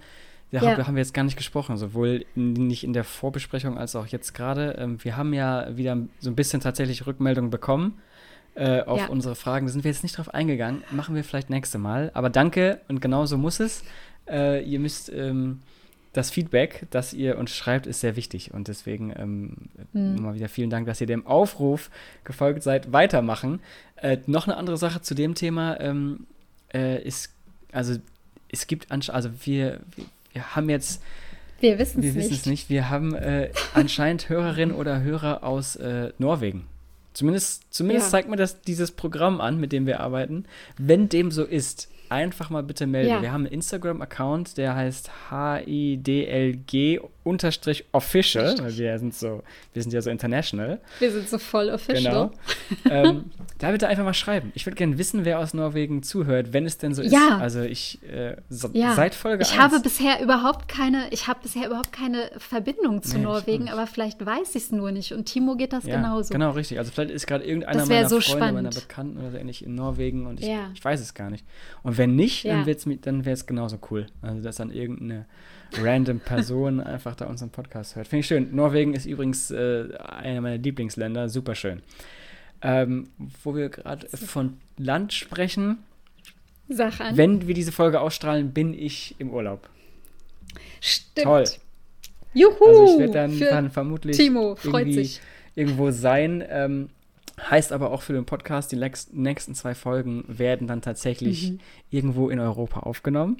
ja, 0.51 0.61
ja. 0.61 0.86
haben 0.86 0.93
wir 0.93 1.01
jetzt 1.01 1.15
gar 1.15 1.23
nicht 1.23 1.38
gesprochen, 1.38 1.78
sowohl 1.78 2.28
nicht 2.36 2.84
in 2.84 2.93
der 2.93 3.05
Vorbesprechung 3.05 3.80
als 3.80 3.95
auch 3.95 4.05
jetzt 4.05 4.36
gerade. 4.36 4.73
Ähm, 4.78 5.03
wir 5.03 5.17
haben 5.17 5.34
ja 5.34 5.75
wieder 5.75 5.97
so 6.19 6.30
ein 6.30 6.36
bisschen 6.36 6.61
tatsächlich 6.61 7.07
Rückmeldungen 7.07 7.49
bekommen 7.49 7.99
äh, 8.58 8.82
auf 8.82 8.99
ja. 8.99 9.08
unsere 9.08 9.36
Fragen. 9.36 9.68
Da 9.68 9.72
sind 9.72 9.84
wir 9.84 9.91
jetzt 9.91 10.03
nicht 10.03 10.18
drauf 10.18 10.34
eingegangen. 10.34 10.84
Machen 10.91 11.16
wir 11.16 11.24
vielleicht 11.24 11.49
nächste 11.49 11.78
Mal. 11.78 12.12
Aber 12.14 12.30
danke 12.30 12.82
und 12.88 13.01
genau 13.01 13.26
so 13.26 13.38
muss 13.38 13.60
es. 13.60 13.84
Äh, 14.28 14.64
ihr 14.64 14.80
müsst 14.80 15.12
ähm, 15.14 15.62
das 16.14 16.32
Feedback, 16.32 16.88
das 16.89 17.14
ihr 17.14 17.38
uns 17.38 17.51
schreibt, 17.51 17.86
ist 17.86 18.01
sehr 18.01 18.16
wichtig. 18.16 18.53
Und 18.53 18.68
deswegen 18.68 19.14
ähm, 19.16 19.53
mhm. 19.93 20.16
nochmal 20.16 20.36
wieder 20.36 20.49
vielen 20.49 20.70
Dank, 20.72 20.88
dass 20.88 20.99
ihr 20.99 21.08
dem 21.08 21.28
Aufruf 21.28 21.91
gefolgt 22.24 22.64
seid. 22.64 22.91
Weitermachen. 22.91 23.60
Äh, 23.97 24.18
noch 24.26 24.47
eine 24.47 24.58
andere 24.58 24.78
Sache 24.78 25.01
zu 25.01 25.14
dem 25.14 25.36
Thema 25.36 25.80
ähm, 25.80 26.26
äh, 26.74 27.01
ist, 27.03 27.34
also 27.72 27.95
es 28.49 28.66
gibt, 28.66 28.91
also 28.91 29.30
wir, 29.45 29.82
wir, 29.95 30.05
wir 30.34 30.55
haben 30.55 30.70
jetzt 30.70 31.01
wir 31.60 31.80
wissen 31.80 32.03
es 32.03 32.16
nicht. 32.16 32.45
nicht. 32.45 32.70
Wir 32.70 32.89
haben 32.89 33.16
äh, 33.16 33.49
anscheinend 33.74 34.30
Hörerinnen 34.30 34.76
oder 34.76 35.01
Hörer 35.01 35.43
aus 35.43 35.76
äh, 35.76 36.12
Norwegen. 36.18 36.66
Zumindest, 37.18 37.74
zumindest 37.74 38.09
ja. 38.09 38.11
zeigt 38.11 38.30
mir 38.30 38.36
das 38.36 38.61
dieses 38.61 38.91
Programm 38.91 39.41
an, 39.41 39.59
mit 39.59 39.72
dem 39.72 39.88
wir 39.88 40.01
arbeiten. 40.01 40.45
Wenn 40.78 41.09
dem 41.09 41.32
so 41.32 41.43
ist, 41.43 41.89
einfach 42.09 42.51
mal 42.51 42.61
bitte 42.61 42.86
melden. 42.86 43.09
Ja. 43.09 43.22
Wir 43.24 43.32
haben 43.32 43.47
einen 43.47 43.53
Instagram-Account, 43.53 44.55
der 44.59 44.76
heißt 44.76 45.09
HIDLG-official, 47.30 48.57
weil 48.59 48.78
wir 48.78 48.99
sind 48.99 49.13
so, 49.13 49.43
wir 49.73 49.82
sind 49.82 49.91
ja 49.91 50.01
so 50.01 50.09
international. 50.09 50.80
Wir 50.99 51.11
sind 51.11 51.30
so 51.30 51.38
voll 51.38 51.69
official. 51.69 52.32
Genau. 52.84 53.09
ähm, 53.09 53.32
da 53.59 53.71
bitte 53.71 53.88
einfach 53.88 54.03
mal 54.03 54.13
schreiben. 54.13 54.51
Ich 54.55 54.65
würde 54.65 54.75
gerne 54.75 54.97
wissen, 54.97 55.25
wer 55.25 55.39
aus 55.39 55.53
Norwegen 55.53 56.03
zuhört, 56.03 56.53
wenn 56.53 56.65
es 56.65 56.78
denn 56.78 56.93
so 56.93 57.01
ja. 57.01 57.09
ist. 57.09 57.41
Also 57.41 57.61
ich 57.61 58.01
äh, 58.03 58.38
so, 58.49 58.69
ja. 58.73 58.93
seit 58.95 59.15
Folge 59.15 59.43
Ich 59.43 59.51
1. 59.51 59.59
habe 59.59 59.80
bisher 59.80 60.21
überhaupt 60.21 60.67
keine, 60.67 61.07
ich 61.11 61.28
habe 61.28 61.39
bisher 61.41 61.67
überhaupt 61.67 61.91
keine 61.91 62.30
Verbindung 62.38 63.03
zu 63.03 63.17
nee, 63.17 63.23
Norwegen, 63.23 63.69
aber 63.69 63.88
vielleicht 63.88 64.25
weiß 64.25 64.55
ich 64.55 64.63
es 64.63 64.71
nur 64.71 64.91
nicht. 64.91 65.11
Und 65.11 65.25
Timo 65.25 65.55
geht 65.55 65.73
das 65.73 65.86
ja, 65.86 65.97
genauso. 65.97 66.34
Genau, 66.34 66.51
richtig. 66.51 66.80
Also 66.80 66.91
vielleicht 66.91 67.11
ist 67.11 67.28
gerade 67.28 67.45
irgendeiner 67.45 67.86
meiner 67.86 68.09
so 68.09 68.21
Freunde, 68.21 68.38
spannend. 68.38 68.53
meiner 68.55 68.69
Bekannten 68.69 69.17
oder 69.17 69.32
so 69.32 69.38
ähnlich 69.38 69.65
in 69.65 69.75
Norwegen 69.75 70.28
und 70.28 70.39
ich, 70.39 70.49
ich 70.73 70.86
weiß 70.86 71.01
es 71.01 71.13
gar 71.13 71.30
nicht. 71.30 71.45
Und 71.84 71.97
wenn 71.97 72.15
nicht, 72.15 72.43
ja. 72.43 72.63
dann, 72.63 73.01
dann 73.01 73.25
wäre 73.25 73.34
es 73.34 73.45
genauso 73.45 73.80
cool. 73.89 74.07
Also, 74.21 74.41
dass 74.41 74.57
dann 74.57 74.71
irgendeine 74.71 75.25
random 75.82 76.20
Person 76.20 76.80
einfach 76.80 77.15
da 77.15 77.26
unseren 77.26 77.49
Podcast 77.49 77.95
hört. 77.95 78.07
Finde 78.07 78.22
ich 78.22 78.28
schön. 78.28 78.55
Norwegen 78.55 78.93
ist 78.93 79.05
übrigens 79.05 79.51
äh, 79.51 79.88
einer 79.97 80.41
meiner 80.41 80.57
Lieblingsländer. 80.57 81.30
Super 81.30 81.55
schön. 81.55 81.82
Ähm, 82.61 83.09
wo 83.43 83.55
wir 83.55 83.70
gerade 83.70 84.07
von 84.07 84.57
Land 84.78 85.13
sprechen. 85.13 85.80
Sag 86.70 86.99
an. 86.99 87.15
Wenn 87.15 87.47
wir 87.47 87.53
diese 87.53 87.72
Folge 87.72 87.99
ausstrahlen, 87.99 88.51
bin 88.51 88.74
ich 88.74 89.15
im 89.20 89.30
Urlaub. 89.30 89.70
Stimmt. 90.82 91.26
Toll. 91.26 91.43
Juhu! 92.34 92.65
Also 92.65 92.93
ich 92.93 92.99
werde 92.99 93.13
dann, 93.13 93.39
dann, 93.39 93.72
vermutlich 93.72 94.18
Timo, 94.18 94.55
freut 94.55 94.91
sich. 94.91 95.22
irgendwo 95.55 95.91
sein. 95.91 96.43
Ähm, 96.49 96.89
Heißt 97.39 97.72
aber 97.72 97.91
auch 97.91 98.01
für 98.01 98.13
den 98.13 98.26
Podcast, 98.26 98.72
die 98.72 98.76
nächsten 98.78 99.53
zwei 99.53 99.76
Folgen 99.76 100.24
werden 100.28 100.68
dann 100.68 100.82
tatsächlich 100.82 101.51
mhm. 101.51 101.59
irgendwo 101.91 102.30
in 102.30 102.39
Europa 102.39 102.80
aufgenommen. 102.80 103.38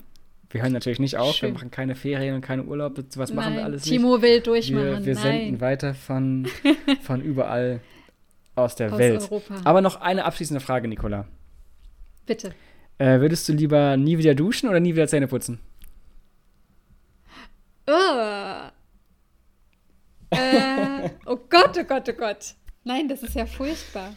Wir 0.50 0.62
hören 0.62 0.72
natürlich 0.72 1.00
nicht 1.00 1.18
auf, 1.18 1.36
Schön. 1.36 1.50
wir 1.50 1.54
machen 1.56 1.72
keine 1.72 1.96
Ferien 1.96 2.36
und 2.36 2.42
keine 2.42 2.64
Urlaub, 2.64 2.98
was 3.16 3.34
machen 3.34 3.56
wir 3.56 3.66
alles 3.66 3.84
Timo 3.84 4.16
nicht. 4.16 4.22
Timo 4.22 4.22
will 4.22 4.42
durchmachen. 4.42 5.00
Wir, 5.00 5.06
wir 5.06 5.16
senden 5.16 5.60
weiter 5.60 5.94
von, 5.94 6.48
von 7.02 7.22
überall 7.22 7.82
aus 8.56 8.76
der 8.76 8.94
aus 8.94 8.98
Welt. 8.98 9.22
Europa. 9.22 9.56
Aber 9.66 9.82
noch 9.82 10.00
eine 10.02 10.24
abschließende 10.26 10.62
Frage, 10.62 10.88
Nicola. 10.88 11.28
Bitte. 12.26 12.54
Äh, 12.98 13.20
würdest 13.20 13.48
du 13.48 13.54
lieber 13.54 13.98
nie 13.98 14.18
wieder 14.18 14.36
duschen 14.36 14.70
oder 14.70 14.80
nie 14.80 14.96
wieder 14.96 15.08
Zähne 15.08 15.28
putzen? 15.28 15.60
Oh. 17.88 18.70
äh, 20.32 21.10
oh 21.26 21.38
Gott, 21.50 21.78
oh 21.78 21.84
Gott, 21.84 22.10
oh 22.10 22.14
Gott. 22.14 22.56
Nein, 22.84 23.08
das 23.08 23.22
ist 23.22 23.36
ja 23.36 23.46
furchtbar. 23.46 24.14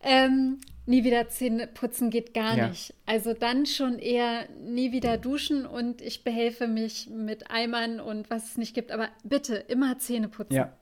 Ähm, 0.00 0.58
nie 0.86 1.04
wieder 1.04 1.28
Zähne 1.28 1.66
putzen 1.66 2.10
geht 2.10 2.34
gar 2.34 2.56
ja. 2.56 2.68
nicht. 2.68 2.94
Also 3.06 3.34
dann 3.34 3.66
schon 3.66 3.98
eher 3.98 4.48
nie 4.60 4.92
wieder 4.92 5.16
duschen 5.16 5.66
und 5.66 6.00
ich 6.00 6.24
behelfe 6.24 6.66
mich 6.66 7.08
mit 7.08 7.50
Eimern 7.50 8.00
und 8.00 8.30
was 8.30 8.46
es 8.46 8.58
nicht 8.58 8.74
gibt. 8.74 8.90
Aber 8.90 9.08
bitte 9.22 9.54
immer 9.54 9.98
Zähne 9.98 10.28
putzen. 10.28 10.54
Ja. 10.54 10.72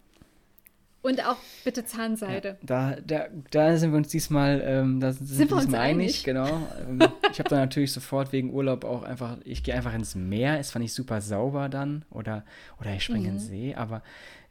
Und 1.03 1.27
auch 1.27 1.39
bitte 1.65 1.85
Zahnseide. 1.87 2.59
Ja, 2.69 2.97
da, 2.97 2.97
da, 3.07 3.27
da 3.51 3.77
sind 3.79 3.93
wir 3.93 3.97
uns 3.97 4.09
diesmal, 4.09 4.63
ähm, 4.63 5.01
da 5.01 5.13
sind, 5.13 5.27
sind 5.27 5.51
wir 5.51 5.57
uns 5.57 5.73
einig, 5.73 5.79
einig? 5.79 6.25
genau. 6.25 6.69
Ähm, 6.87 6.99
ich 7.33 7.39
habe 7.39 7.49
dann 7.49 7.61
natürlich 7.61 7.93
sofort 7.93 8.33
wegen 8.33 8.53
Urlaub 8.53 8.85
auch 8.85 9.03
einfach, 9.03 9.39
ich 9.45 9.63
gehe 9.63 9.75
einfach 9.75 9.95
ins 9.95 10.15
Meer, 10.15 10.61
ist 10.61 10.71
zwar 10.71 10.81
nicht 10.81 10.93
super 10.93 11.23
sauber 11.23 11.71
dann 11.71 12.05
oder, 12.11 12.45
oder 12.79 12.95
ich 12.95 13.03
springe 13.03 13.21
mhm. 13.21 13.27
in 13.27 13.35
den 13.37 13.41
See, 13.41 13.75
aber 13.75 14.03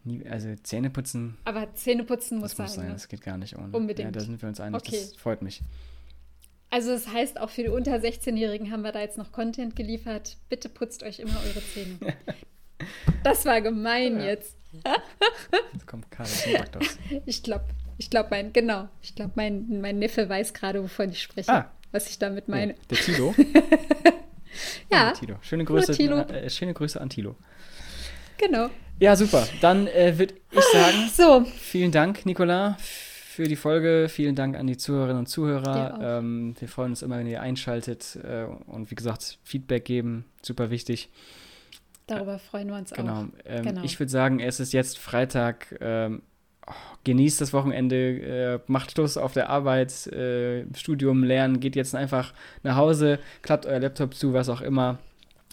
Nie, 0.04 0.26
also 0.28 0.54
Zähneputzen. 0.64 1.38
Aber 1.46 1.74
Zähneputzen 1.76 2.40
muss 2.40 2.56
das 2.56 2.58
sein. 2.58 2.66
Muss 2.66 2.76
sein. 2.76 2.86
Ne? 2.88 2.94
Das 2.94 3.08
geht 3.10 3.22
gar 3.22 3.38
nicht 3.38 3.58
ohne. 3.58 3.76
Unbedingt. 3.76 4.08
Ja, 4.08 4.12
da 4.12 4.20
sind 4.22 4.42
wir 4.42 4.48
uns 4.50 4.60
einig. 4.60 4.82
Okay. 4.82 4.98
Das 5.00 5.16
freut 5.16 5.42
mich. 5.42 5.62
Also 6.72 6.92
das 6.92 7.08
heißt, 7.12 7.40
auch 7.40 7.50
für 7.50 7.64
die 7.64 7.70
unter 7.70 7.96
16-Jährigen 7.96 8.72
haben 8.72 8.84
wir 8.84 8.92
da 8.92 9.00
jetzt 9.02 9.18
noch 9.18 9.32
Content 9.32 9.76
geliefert. 9.76 10.38
Bitte 10.50 10.70
putzt 10.70 11.04
euch 11.04 11.20
immer 11.20 11.38
eure 11.46 11.62
Zähne. 11.74 11.98
das 13.24 13.46
war 13.46 13.60
gemein 13.62 14.20
Ja. 14.20 14.26
jetzt. 14.26 14.56
Jetzt 15.74 15.88
kommt 15.88 16.10
Karl. 16.12 16.28
Ich 17.26 17.42
glaube, 17.42 17.66
ich 17.98 18.10
glaube, 18.10 18.30
mein, 18.30 18.54
genau, 18.54 18.88
ich 19.02 19.16
glaube, 19.16 19.32
mein, 19.36 19.82
mein 19.82 19.98
Neffe 20.00 20.30
weiß 20.30 20.54
gerade, 20.54 20.82
wovon 20.84 21.10
ich 21.10 21.22
spreche. 21.22 21.52
Ah. 21.52 21.72
Was 21.92 22.08
ich 22.10 22.20
damit 22.20 22.48
meine. 22.48 22.74
Nee, 22.74 22.80
der 22.90 22.98
Tilo. 23.00 23.36
ja, 24.92 25.06
Der 25.06 25.14
Tilo. 25.14 25.36
Schöne 25.42 25.66
Grüße. 25.66 25.92
Äh, 25.94 26.50
schöne 26.52 26.74
Grüße 26.76 27.02
an 27.02 27.10
Tilo. 27.10 27.36
Genau. 28.40 28.70
Ja, 29.00 29.16
super. 29.16 29.48
Dann 29.62 29.88
äh, 29.88 30.18
würde 30.18 30.34
ich 30.52 30.64
sagen, 30.74 31.10
So, 31.14 31.46
vielen 31.58 31.92
Dank, 31.92 32.26
Nicola, 32.26 32.76
für 32.80 33.44
die 33.48 33.56
Folge. 33.56 34.08
Vielen 34.10 34.36
Dank 34.36 34.58
an 34.58 34.68
die 34.68 34.76
Zuhörerinnen 34.76 35.20
und 35.20 35.28
Zuhörer. 35.28 36.18
Ähm, 36.20 36.56
wir 36.60 36.68
freuen 36.68 36.92
uns 36.92 37.02
immer, 37.02 37.18
wenn 37.20 37.28
ihr 37.28 37.42
einschaltet 37.42 38.18
äh, 38.24 38.46
und 38.68 38.92
wie 38.92 38.96
gesagt, 38.96 39.38
Feedback 39.44 39.86
geben. 39.86 40.26
Super 40.42 40.70
wichtig. 40.70 41.10
darüber 42.08 42.40
freuen 42.40 42.68
wir 42.70 42.76
uns 42.76 42.92
Genau. 42.92 43.14
auch. 43.22 43.26
Ähm, 43.46 43.64
Genau. 43.66 43.84
Ich 43.84 44.00
würde 44.00 44.12
sagen, 44.12 44.40
es 44.42 44.60
ist 44.60 44.74
jetzt 44.74 44.98
Freitag. 44.98 45.76
Ähm, 45.80 46.24
oh, 46.68 46.72
genießt 47.06 47.40
das 47.40 47.54
Wochenende, 47.54 47.96
äh, 47.96 48.60
macht 48.68 48.92
Schluss 48.92 49.16
auf 49.16 49.32
der 49.32 49.50
Arbeit, 49.50 50.08
äh, 50.08 50.66
Studium, 50.76 51.24
Lernen, 51.24 51.60
geht 51.62 51.76
jetzt 51.78 51.96
einfach 51.96 52.34
nach 52.64 52.76
Hause, 52.76 53.20
klappt 53.44 53.66
euer 53.66 53.80
Laptop 53.80 54.14
zu, 54.16 54.34
was 54.34 54.50
auch 54.50 54.62
immer. 54.62 54.98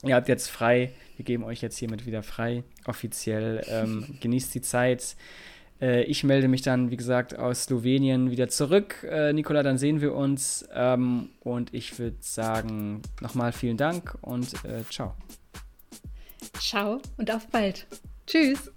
Ihr 0.02 0.14
habt 0.16 0.28
jetzt 0.28 0.50
frei. 0.50 0.92
Wir 1.16 1.24
geben 1.24 1.44
euch 1.44 1.62
jetzt 1.62 1.78
hiermit 1.78 2.06
wieder 2.06 2.22
frei, 2.22 2.62
offiziell. 2.86 3.64
Ähm, 3.68 4.16
genießt 4.20 4.54
die 4.54 4.60
Zeit. 4.60 5.16
Äh, 5.80 6.04
ich 6.04 6.24
melde 6.24 6.48
mich 6.48 6.62
dann, 6.62 6.90
wie 6.90 6.96
gesagt, 6.96 7.38
aus 7.38 7.64
Slowenien 7.64 8.30
wieder 8.30 8.48
zurück. 8.48 9.06
Äh, 9.08 9.32
Nicola, 9.32 9.62
dann 9.62 9.78
sehen 9.78 10.00
wir 10.00 10.14
uns. 10.14 10.68
Ähm, 10.72 11.30
und 11.40 11.74
ich 11.74 11.98
würde 11.98 12.16
sagen, 12.20 13.02
nochmal 13.20 13.52
vielen 13.52 13.76
Dank 13.76 14.16
und 14.20 14.52
äh, 14.64 14.84
ciao. 14.90 15.14
Ciao 16.60 17.00
und 17.16 17.30
auf 17.30 17.46
bald. 17.48 17.86
Tschüss. 18.26 18.70